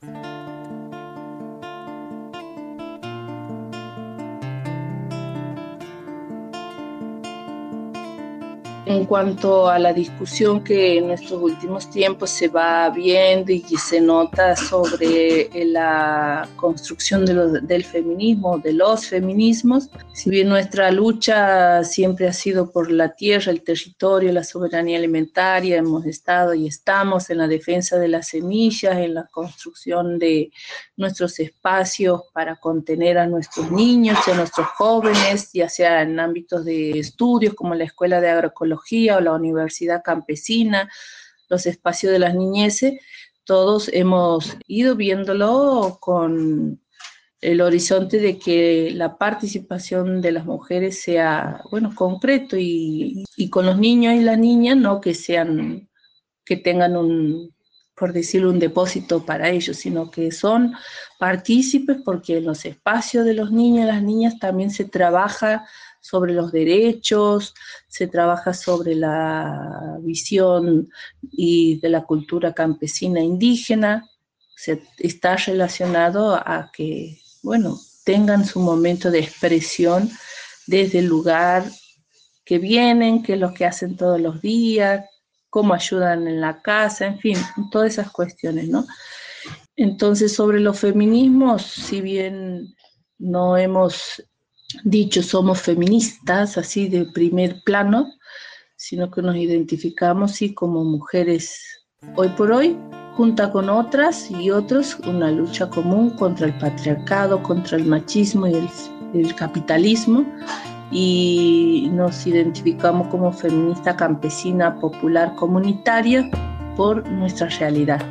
En 8.87 9.05
cuanto 9.05 9.67
a 9.67 9.79
la 9.79 9.93
discusión 9.93 10.63
que 10.63 10.99
en 10.99 11.09
estos 11.09 11.41
últimos 11.41 11.89
tiempos 11.89 12.29
se 12.29 12.49
va 12.49 12.87
viendo 12.91 13.51
y 13.51 13.61
que 13.61 13.79
se 13.79 13.99
nota 13.99 14.55
sobre 14.55 15.49
la 15.65 16.47
construcción 16.55 17.25
de 17.25 17.33
los- 17.33 17.67
del 17.67 17.83
feminismo, 17.83 18.59
de 18.59 18.73
los 18.73 19.07
feminismos, 19.07 19.89
si 20.13 20.29
bien 20.29 20.49
nuestra 20.49 20.91
lucha 20.91 21.83
siempre 21.83 22.27
ha 22.27 22.33
sido 22.33 22.69
por 22.71 22.91
la 22.91 23.15
tierra, 23.15 23.51
el 23.51 23.63
territorio, 23.63 24.31
la 24.31 24.43
soberanía 24.43 24.99
alimentaria, 24.99 25.77
hemos 25.77 26.05
estado 26.05 26.53
y 26.53 26.67
estamos 26.67 27.31
en 27.31 27.39
la 27.39 27.47
defensa 27.47 27.97
de 27.97 28.07
las 28.09 28.27
semillas, 28.27 28.97
en 28.97 29.15
la 29.15 29.25
construcción 29.31 30.19
de 30.19 30.51
nuestros 30.95 31.39
espacios 31.39 32.21
para 32.33 32.57
contener 32.57 33.17
a 33.17 33.25
nuestros 33.25 33.71
niños 33.71 34.19
y 34.27 34.31
a 34.31 34.35
nuestros 34.35 34.67
jóvenes, 34.77 35.49
ya 35.53 35.69
sea 35.69 36.03
en 36.03 36.19
ámbitos 36.19 36.63
de 36.65 36.99
estudios 36.99 37.55
como 37.55 37.73
la 37.73 37.85
Escuela 37.85 38.21
de 38.21 38.29
Agroecología 38.29 38.74
o 38.75 39.19
la 39.19 39.33
Universidad 39.33 40.01
Campesina, 40.03 40.89
los 41.49 41.65
espacios 41.65 42.11
de 42.11 42.19
las 42.19 42.35
niñeces, 42.35 42.99
todos 43.43 43.89
hemos 43.93 44.57
ido 44.67 44.95
viéndolo 44.95 45.97
con 46.01 46.81
el 47.41 47.61
horizonte 47.61 48.19
de 48.19 48.39
que 48.39 48.91
la 48.93 49.17
participación 49.17 50.21
de 50.21 50.31
las 50.31 50.45
mujeres 50.45 51.01
sea, 51.01 51.61
bueno, 51.69 51.93
concreto 51.93 52.57
y, 52.57 53.23
y 53.37 53.49
con 53.49 53.67
los 53.67 53.77
niños 53.77 54.15
y 54.15 54.21
las 54.21 54.39
niñas, 54.39 54.77
no 54.77 54.99
que 54.99 55.13
sean, 55.13 55.87
que 56.43 56.57
tengan 56.57 56.97
un, 56.97 57.53
por 57.95 58.13
decirlo, 58.13 58.49
un 58.49 58.59
depósito 58.59 59.25
para 59.25 59.49
ellos, 59.49 59.77
sino 59.77 60.11
que 60.11 60.31
son 60.31 60.73
partícipes 61.17 61.97
porque 62.03 62.37
en 62.37 62.45
los 62.45 62.65
espacios 62.65 63.25
de 63.25 63.33
los 63.33 63.51
niños 63.51 63.85
y 63.85 63.87
las 63.87 64.03
niñas 64.03 64.39
también 64.39 64.69
se 64.69 64.85
trabaja 64.85 65.65
sobre 66.05 66.33
los 66.33 66.51
derechos, 66.51 67.55
se 67.87 68.05
trabaja 68.05 68.53
sobre 68.53 68.93
la 68.93 69.97
visión 70.01 70.87
y 71.31 71.79
de 71.79 71.89
la 71.89 72.03
cultura 72.03 72.53
campesina 72.53 73.21
indígena, 73.21 74.07
se, 74.55 74.83
está 74.99 75.35
relacionado 75.35 76.35
a 76.35 76.69
que, 76.71 77.19
bueno, 77.41 77.79
tengan 78.03 78.45
su 78.45 78.59
momento 78.59 79.09
de 79.09 79.17
expresión 79.17 80.11
desde 80.67 80.99
el 80.99 81.07
lugar 81.07 81.65
que 82.43 82.59
vienen, 82.59 83.23
qué 83.23 83.33
es 83.33 83.39
lo 83.39 83.51
que 83.51 83.65
hacen 83.65 83.97
todos 83.97 84.21
los 84.21 84.43
días, 84.43 85.05
cómo 85.49 85.73
ayudan 85.73 86.27
en 86.27 86.39
la 86.39 86.61
casa, 86.61 87.07
en 87.07 87.17
fin, 87.17 87.37
todas 87.71 87.93
esas 87.93 88.11
cuestiones, 88.11 88.69
¿no? 88.69 88.85
Entonces, 89.75 90.35
sobre 90.35 90.59
los 90.59 90.77
feminismos, 90.79 91.63
si 91.63 91.99
bien 91.99 92.75
no 93.17 93.57
hemos 93.57 94.23
dicho 94.83 95.23
somos 95.23 95.61
feministas, 95.61 96.57
así 96.57 96.87
de 96.87 97.05
primer 97.05 97.61
plano, 97.63 98.11
sino 98.75 99.09
que 99.09 99.21
nos 99.21 99.35
identificamos 99.35 100.33
sí 100.33 100.53
como 100.53 100.83
mujeres 100.83 101.59
hoy 102.15 102.29
por 102.29 102.51
hoy, 102.51 102.77
junto 103.15 103.51
con 103.51 103.69
otras 103.69 104.29
y 104.29 104.51
otros, 104.51 104.97
una 105.07 105.31
lucha 105.31 105.69
común 105.69 106.11
contra 106.11 106.47
el 106.47 106.57
patriarcado, 106.57 107.41
contra 107.41 107.77
el 107.77 107.85
machismo 107.85 108.47
y 108.47 108.53
el, 108.53 108.69
el 109.13 109.35
capitalismo, 109.35 110.25
y 110.91 111.89
nos 111.93 112.27
identificamos 112.27 113.07
como 113.07 113.31
feminista 113.31 113.95
campesina 113.95 114.79
popular 114.79 115.33
comunitaria 115.35 116.29
por 116.75 117.07
nuestra 117.09 117.47
realidad. 117.47 118.01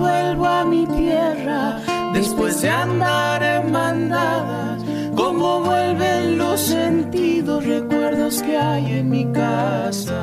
Vuelvo 0.00 0.46
a 0.46 0.64
mi 0.64 0.86
tierra 0.86 1.78
después 2.14 2.62
de 2.62 2.70
andar 2.70 3.42
en 3.42 3.72
bandadas. 3.72 4.82
Como 5.14 5.60
vuelven 5.60 6.38
los 6.38 6.60
sentidos, 6.60 7.64
recuerdos 7.66 8.42
que 8.42 8.56
hay 8.56 8.98
en 8.98 9.10
mi 9.10 9.24
casa. 9.32 10.22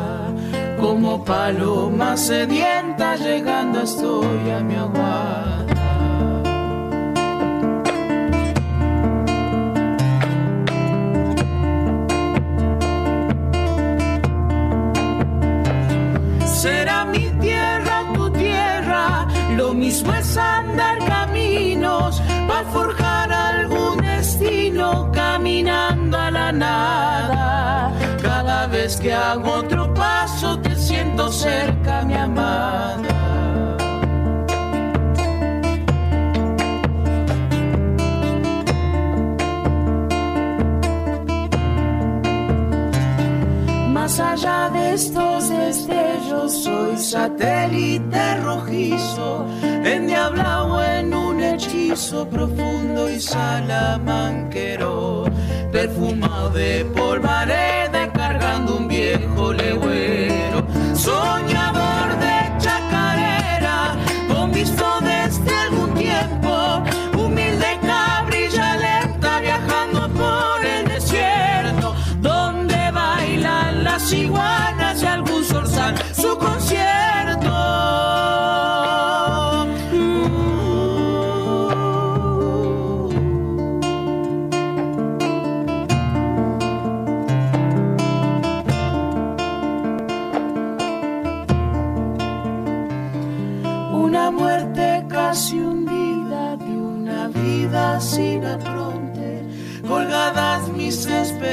Como 0.80 1.24
paloma 1.24 2.18
sedienta 2.18 3.16
llegando 3.16 3.82
estoy 3.82 4.50
a 4.50 4.60
mi 4.62 4.76
aguada. 4.76 5.66
Será 16.46 17.06
mi 17.06 17.27
mismo 19.88 20.14
es 20.16 20.36
andar 20.36 21.00
caminos 21.06 22.22
para 22.46 22.66
forjar 22.72 23.32
algún 23.32 23.96
destino. 24.02 25.10
la 26.32 26.52
nada. 26.52 27.94
Cada 28.22 28.68
vez 28.68 28.98
que 28.98 29.14
hago 29.14 29.50
otro 29.64 29.94
paso 29.94 30.60
te 30.60 30.76
siento 30.76 31.32
cerca, 31.32 32.02
mi 32.04 32.16
amada. 32.16 33.17
Más 44.08 44.22
allá 44.22 44.70
de 44.70 44.94
estos 44.94 45.50
destellos, 45.50 46.64
soy 46.64 46.96
satélite 46.96 48.38
rojizo, 48.38 49.46
endiablado 49.62 50.82
en 50.82 51.14
un 51.14 51.42
hechizo 51.42 52.26
profundo 52.30 53.10
y 53.10 53.20
salamanquero, 53.20 55.26
perfumado 55.74 56.52
de 56.52 56.86
polvareda, 56.96 58.10
cargando 58.14 58.78
un 58.78 58.88
viejo 58.88 59.52
legüero, 59.52 60.66
soñador 60.96 61.67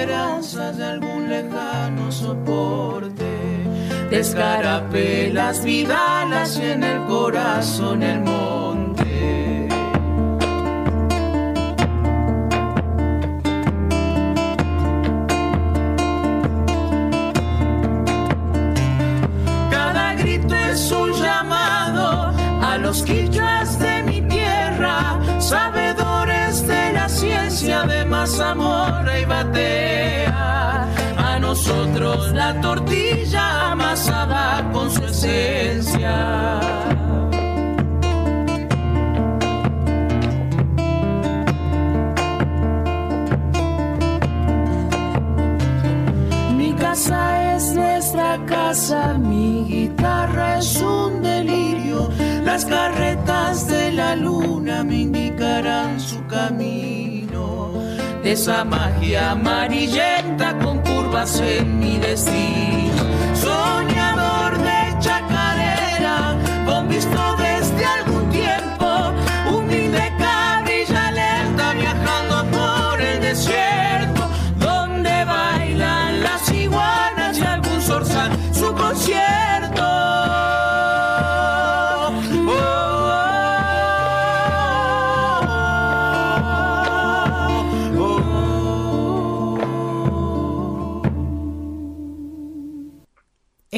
de 0.07 0.85
algún 0.85 1.31
lejano 1.31 2.13
soporte. 2.13 3.25
Descarapelas, 4.11 5.65
vidalas 5.65 6.59
y 6.59 6.65
en 6.65 6.85
el 6.85 7.05
corazón 7.07 8.03
el 8.03 8.21
monte. 8.21 9.69
Cada 19.71 20.15
grito 20.17 20.55
es 20.55 20.93
un 20.93 21.13
llamado 21.15 22.35
a 22.63 22.77
los 22.77 23.03
quillas 23.05 23.79
de 23.79 24.03
mi 24.03 24.21
tierra, 24.21 25.19
sabedores 25.41 26.67
de 26.67 26.93
la 26.93 27.09
ciencia 27.09 27.85
de 27.85 28.05
mazamorra 28.05 28.74
y 28.74 28.74
la 32.33 32.61
tortilla 32.61 33.73
amasada 33.73 34.71
con 34.73 34.91
su 34.91 35.05
esencia. 35.05 36.61
Mi 46.57 46.73
casa 46.75 47.55
es 47.57 47.75
nuestra 47.75 48.39
casa, 48.47 49.15
mi 49.19 49.65
guitarra 49.69 50.59
es 50.59 50.81
un 50.81 51.23
delirio. 51.23 52.11
Las 52.45 52.65
carretas 52.65 53.67
de 53.69 53.93
la 53.93 54.17
luna 54.17 54.85
me 54.85 54.97
indicarán 54.97 56.01
su 56.01 56.25
camino. 56.27 57.73
De 58.23 58.33
esa 58.33 58.65
magia 58.65 59.33
amarillenta 59.33 60.54
curvas 61.25 61.41
en 61.41 61.79
mi 61.79 61.99
destino. 61.99 63.03
Soñador 63.35 64.59
de 64.59 64.99
chacarera, 65.01 66.37
con 66.67 66.89
visto 66.89 67.37
desde 67.39 67.54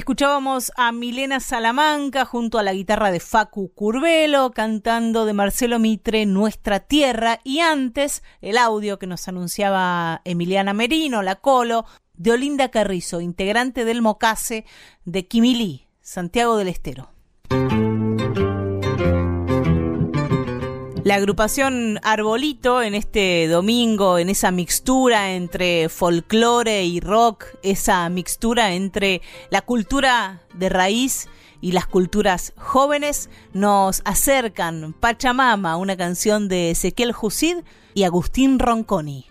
Escuchábamos 0.07 0.71
a 0.77 0.93
Milena 0.93 1.41
Salamanca 1.41 2.25
junto 2.25 2.61
a 2.61 2.63
la 2.63 2.73
guitarra 2.73 3.11
de 3.11 3.19
Facu 3.19 3.75
Curvelo 3.75 4.53
cantando 4.53 5.27
de 5.27 5.33
Marcelo 5.33 5.81
Mitre 5.81 6.27
Nuestra 6.27 6.79
Tierra 6.79 7.41
y 7.43 7.59
antes 7.59 8.23
el 8.41 8.57
audio 8.57 9.01
que 9.01 9.09
nos 9.09 9.27
anunciaba 9.27 10.21
Emiliana 10.25 10.75
Merino, 10.75 11.23
la 11.23 11.35
Colo, 11.35 11.87
de 12.15 12.31
Olinda 12.31 12.71
Carrizo, 12.71 13.21
integrante 13.21 13.85
del 13.85 14.01
Mocase 14.01 14.65
de 15.05 15.27
Quimilí, 15.27 15.89
Santiago 16.03 16.57
del 16.57 16.69
Estero. 16.69 17.11
La 21.07 21.15
agrupación 21.15 22.01
Arbolito 22.03 22.83
en 22.83 22.97
este 22.97 23.47
domingo, 23.47 24.19
en 24.19 24.29
esa 24.29 24.51
mixtura 24.51 25.35
entre 25.35 25.89
folclore 25.89 26.85
y 26.85 26.99
rock, 26.99 27.45
esa 27.63 28.09
mixtura 28.09 28.75
entre 28.75 29.23
la 29.51 29.63
cultura 29.63 30.41
de 30.55 30.69
raíz 30.69 31.29
y 31.61 31.71
las 31.71 31.87
culturas 31.87 32.55
jóvenes, 32.57 33.31
nos 33.53 34.03
acercan 34.05 34.97
Pachamama, 34.99 35.77
una 35.77 35.97
canción 35.97 36.49
de 36.49 36.73
Ezequiel 36.73 37.13
Jusid 37.13 37.59
y 37.95 38.03
Agustín 38.03 38.59
Ronconi. 38.59 39.27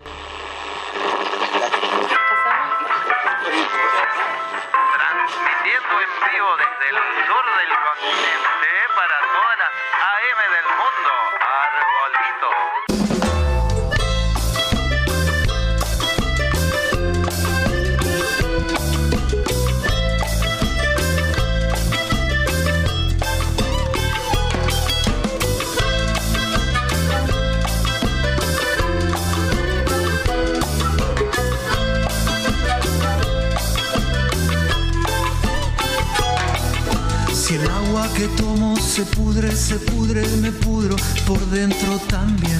Si 37.45 37.53
el 37.53 37.69
agua 37.69 38.09
que 38.15 38.27
tomo 38.29 38.75
se 38.75 39.03
pudre, 39.03 39.55
se 39.55 39.75
pudre, 39.75 40.25
me 40.41 40.51
pudro 40.51 40.95
por 41.27 41.39
dentro 41.51 41.99
también. 42.07 42.59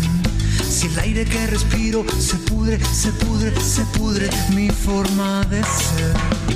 Si 0.61 0.85
el 0.85 0.99
aire 0.99 1.25
que 1.25 1.47
respiro 1.47 2.05
se 2.19 2.35
pudre, 2.35 2.79
se 2.93 3.11
pudre, 3.13 3.59
se 3.59 3.81
pudre 3.97 4.29
mi 4.53 4.69
forma 4.69 5.43
de 5.45 5.63
ser. 5.63 6.54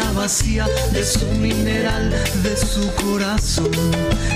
Vacía 0.00 0.66
de 0.92 1.04
su 1.04 1.26
mineral, 1.32 2.10
de 2.42 2.56
su 2.56 2.90
corazón. 2.94 3.70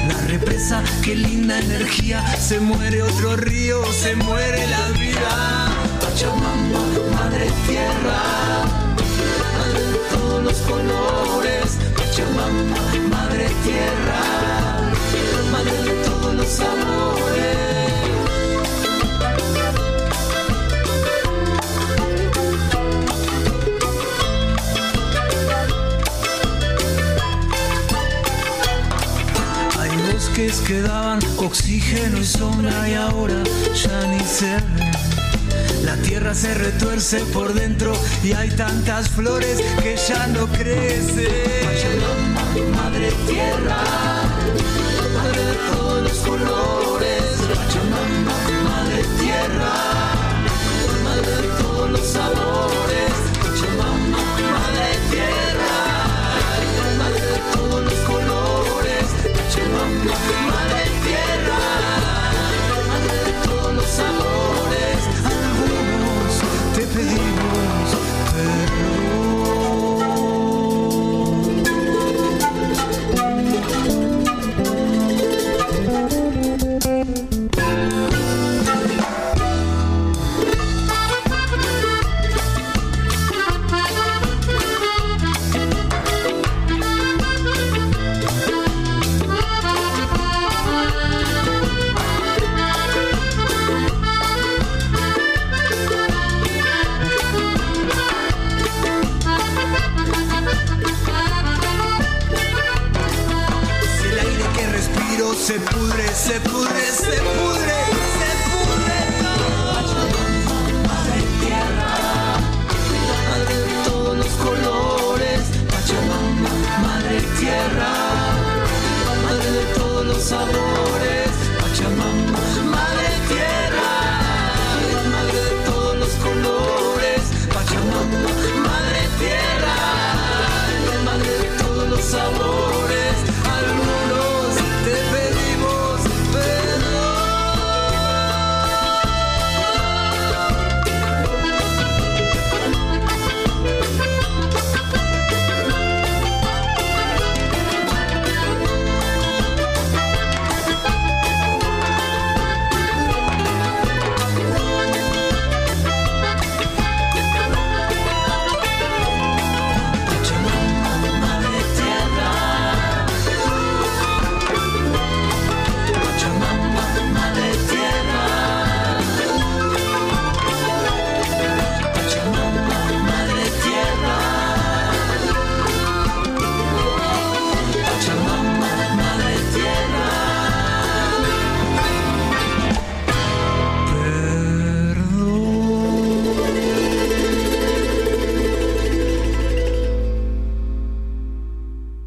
La 0.08 0.18
represa, 0.26 0.82
qué 1.02 1.14
linda 1.14 1.58
energía. 1.58 2.22
Se 2.36 2.60
muere 2.60 3.02
otro 3.02 3.36
río, 3.36 3.82
se 3.92 4.14
muere 4.16 4.66
la 4.66 4.88
vida. 4.98 5.68
Pachamama, 6.00 6.80
madre 7.14 7.50
tierra, 7.66 8.22
madre 9.56 9.82
de 9.92 9.98
todos 10.14 10.44
los 10.44 10.58
colores. 10.58 11.78
Pachamama, 11.96 13.08
madre 13.08 13.50
tierra, 13.64 14.20
madre 15.50 15.82
de 15.82 16.04
todos 16.04 16.34
los 16.34 16.60
amores. 16.60 17.25
Bosques 30.36 30.60
que 30.66 30.82
daban 30.82 31.18
oxígeno 31.38 32.18
y 32.18 32.24
sombra 32.24 32.88
y 32.88 32.94
ahora 32.94 33.42
ya 33.74 34.06
ni 34.06 34.20
se 34.20 34.56
ven. 34.56 35.84
La 35.84 35.96
tierra 35.96 36.34
se 36.34 36.52
retuerce 36.52 37.20
por 37.32 37.54
dentro 37.54 37.94
y 38.22 38.32
hay 38.32 38.50
tantas 38.50 39.08
flores 39.08 39.62
que 39.82 39.96
ya 39.96 40.26
no 40.26 40.46
crecen. 40.48 41.26
Pachamama, 41.64 42.82
madre 42.82 43.12
tierra, 43.26 43.82
madre 45.14 45.44
de 45.44 45.54
todos 45.72 46.02
los 46.02 46.18
colores. 46.18 47.22
Pachamama, 47.54 48.36
madre 48.64 49.04
tierra, 49.18 49.72
madre 51.04 51.30
de 51.30 51.48
todos 51.62 51.90
los 51.90 52.06
sabores. 52.06 53.25
Pachamama, 60.06 60.36
madre 60.36 60.45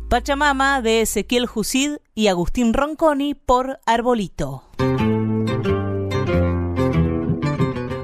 Pachamama 0.10 0.82
de 0.82 1.02
Ezequiel 1.02 1.46
Jusid 1.46 1.98
y 2.16 2.30
Agustín 2.30 2.74
Ronconi 2.74 3.36
por 3.36 3.80
Arbolito. 3.86 4.64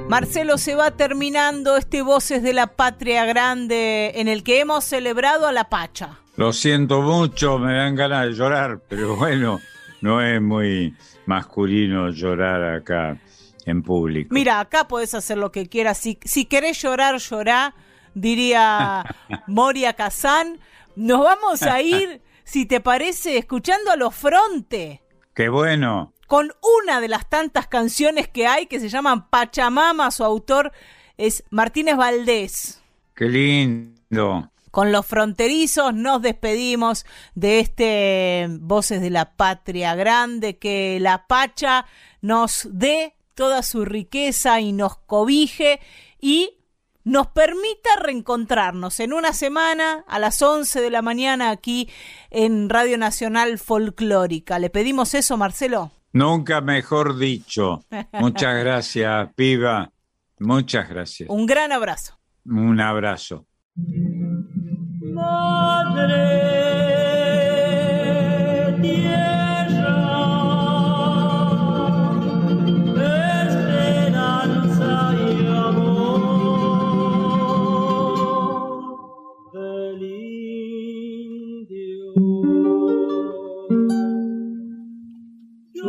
Marcelo, 0.07 0.59
se 0.59 0.75
va 0.75 0.91
terminando 0.91 1.77
este 1.77 2.03
Voces 2.03 2.43
de 2.43 2.53
la 2.53 2.67
Patria 2.67 3.25
Grande 3.25 4.11
en 4.15 4.27
el 4.27 4.43
que 4.43 4.59
hemos 4.59 4.83
celebrado 4.83 5.47
a 5.47 5.51
la 5.51 5.67
Pacha. 5.67 6.19
Lo 6.35 6.53
siento 6.53 7.01
mucho, 7.01 7.57
me 7.57 7.75
dan 7.75 7.95
ganas 7.95 8.27
de 8.27 8.33
llorar, 8.33 8.81
pero 8.87 9.15
bueno, 9.15 9.59
no 10.01 10.21
es 10.21 10.39
muy 10.39 10.93
masculino 11.25 12.11
llorar 12.11 12.75
acá 12.75 13.19
en 13.65 13.81
público. 13.81 14.29
Mira, 14.31 14.59
acá 14.59 14.87
podés 14.87 15.15
hacer 15.15 15.39
lo 15.39 15.51
que 15.51 15.67
quieras. 15.67 15.97
Si, 15.97 16.19
si 16.23 16.45
querés 16.45 16.79
llorar, 16.79 17.17
llorá, 17.17 17.73
diría 18.13 19.03
Moria 19.47 19.93
Kazán. 19.93 20.59
Nos 20.95 21.23
vamos 21.23 21.61
a 21.63 21.81
ir, 21.81 22.21
si 22.43 22.65
te 22.65 22.79
parece, 22.79 23.37
escuchando 23.37 23.91
a 23.91 23.95
los 23.95 24.15
Fronte. 24.15 25.01
Qué 25.33 25.49
bueno. 25.49 26.13
con 26.27 26.51
una 26.83 27.01
de 27.01 27.07
las 27.07 27.29
tantas 27.29 27.67
canciones 27.67 28.27
que 28.27 28.47
hay 28.47 28.65
que 28.67 28.79
se 28.79 28.89
llaman 28.89 29.29
Pachamama, 29.29 30.09
su 30.11 30.23
autor 30.23 30.71
es 31.17 31.43
Martínez 31.49 31.97
Valdés. 31.97 32.81
Qué 33.13 33.25
lindo. 33.25 34.51
Con 34.71 34.91
los 34.91 35.05
fronterizos 35.05 35.93
nos 35.93 36.21
despedimos 36.21 37.05
de 37.33 37.59
este 37.59 38.47
Voces 38.49 39.01
de 39.01 39.09
la 39.09 39.35
Patria 39.35 39.95
Grande, 39.95 40.57
que 40.57 40.99
la 40.99 41.27
Pacha 41.27 41.85
nos 42.21 42.67
dé 42.71 43.15
toda 43.35 43.63
su 43.63 43.85
riqueza 43.85 44.59
y 44.59 44.73
nos 44.73 44.97
cobije 44.97 45.79
y 46.19 46.57
nos 47.05 47.27
permita 47.27 47.89
reencontrarnos 48.01 48.99
en 48.99 49.13
una 49.13 49.31
semana 49.31 50.03
a 50.07 50.19
las 50.19 50.41
11 50.41 50.81
de 50.81 50.89
la 50.89 51.01
mañana 51.01 51.51
aquí 51.51 51.89
en 52.31 52.67
Radio 52.67 52.97
Nacional 52.97 53.57
Folclórica. 53.59 54.59
¿Le 54.59 54.69
pedimos 54.69 55.13
eso, 55.13 55.37
Marcelo? 55.37 55.91
Nunca 56.11 56.59
mejor 56.61 57.17
dicho. 57.17 57.85
Muchas 58.13 58.55
gracias, 58.59 59.29
piba. 59.35 59.91
Muchas 60.39 60.89
gracias. 60.89 61.29
Un 61.29 61.45
gran 61.45 61.71
abrazo. 61.71 62.19
Un 62.45 62.81
abrazo. 62.81 63.45
Madre 65.13 66.55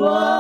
Yo 0.07 0.36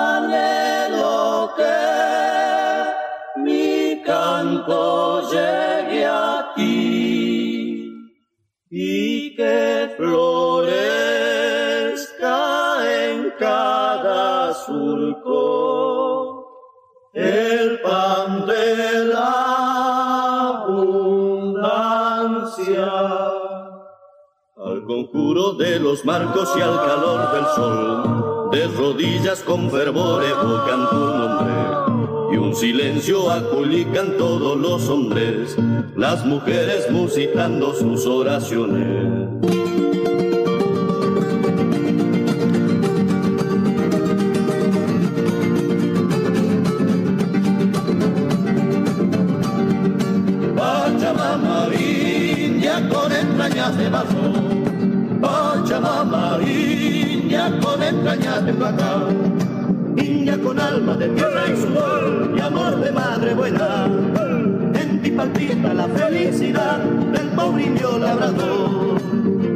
conjuro 24.86 25.54
de 25.54 25.80
los 25.80 26.04
marcos 26.04 26.48
y 26.56 26.60
al 26.60 26.76
calor 26.86 27.32
del 27.32 27.44
sol, 27.54 28.50
de 28.52 28.66
rodillas 28.68 29.42
con 29.42 29.70
fervor 29.70 30.24
evocan 30.24 30.88
tu 30.88 30.96
nombre. 30.96 32.32
Y 32.32 32.36
un 32.36 32.54
silencio 32.54 33.30
aculican 33.30 34.16
todos 34.16 34.56
los 34.56 34.88
hombres, 34.88 35.56
las 35.96 36.24
mujeres 36.24 36.90
musitando 36.90 37.74
sus 37.74 38.06
oraciones. 38.06 39.95
De. 58.42 58.52
India 59.96 60.38
con 60.38 60.60
alma 60.60 60.94
de 60.96 61.08
tierra 61.08 61.44
y 61.48 61.56
sudor 61.56 62.34
y 62.36 62.40
amor 62.40 62.80
de 62.80 62.92
madre 62.92 63.34
buena. 63.34 63.86
En 64.74 65.00
ti 65.02 65.10
palpita 65.10 65.72
la 65.72 65.88
felicidad 65.88 66.78
del 66.78 67.28
pobre 67.28 67.64
indio 67.64 67.98
labrador. 67.98 69.00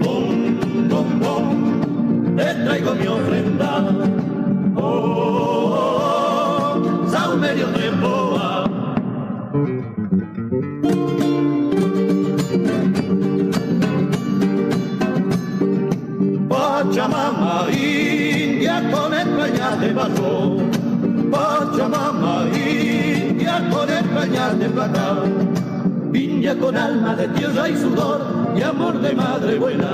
Bom, 0.02 0.88
bom, 0.88 1.20
bom, 1.20 2.36
te 2.36 2.54
traigo 2.64 2.94
mi 2.94 3.06
ofrenda. 3.06 3.84
Oh, 4.76 4.82
oh, 4.82 5.76
oh, 6.74 7.08
saumerio 7.08 7.66
de 7.66 7.90
boa. 7.90 8.64
Barro. 20.00 20.56
Pachamama, 21.30 22.46
India 22.54 23.68
con 23.70 23.88
entrañas 23.90 24.58
de 24.58 24.68
plata. 24.68 25.06
India 26.12 26.54
con 26.58 26.76
alma 26.76 27.14
de 27.14 27.28
tierra 27.28 27.68
y 27.68 27.76
sudor 27.76 28.20
y 28.56 28.62
amor 28.62 29.00
de 29.00 29.12
madre 29.12 29.58
buena. 29.58 29.92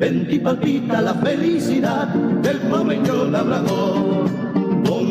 En 0.00 0.26
ti 0.28 0.38
palpita 0.38 1.00
la 1.00 1.14
felicidad 1.14 2.08
del 2.44 2.58
provecho 2.70 3.26
labrador. 3.26 4.24
Bom, 4.84 5.08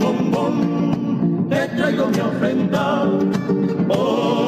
bom, 0.00 0.30
bom, 0.32 1.48
te 1.48 1.68
traigo 1.76 2.08
mi 2.08 2.20
ofrenda. 2.20 3.04
Oh, 3.88 4.47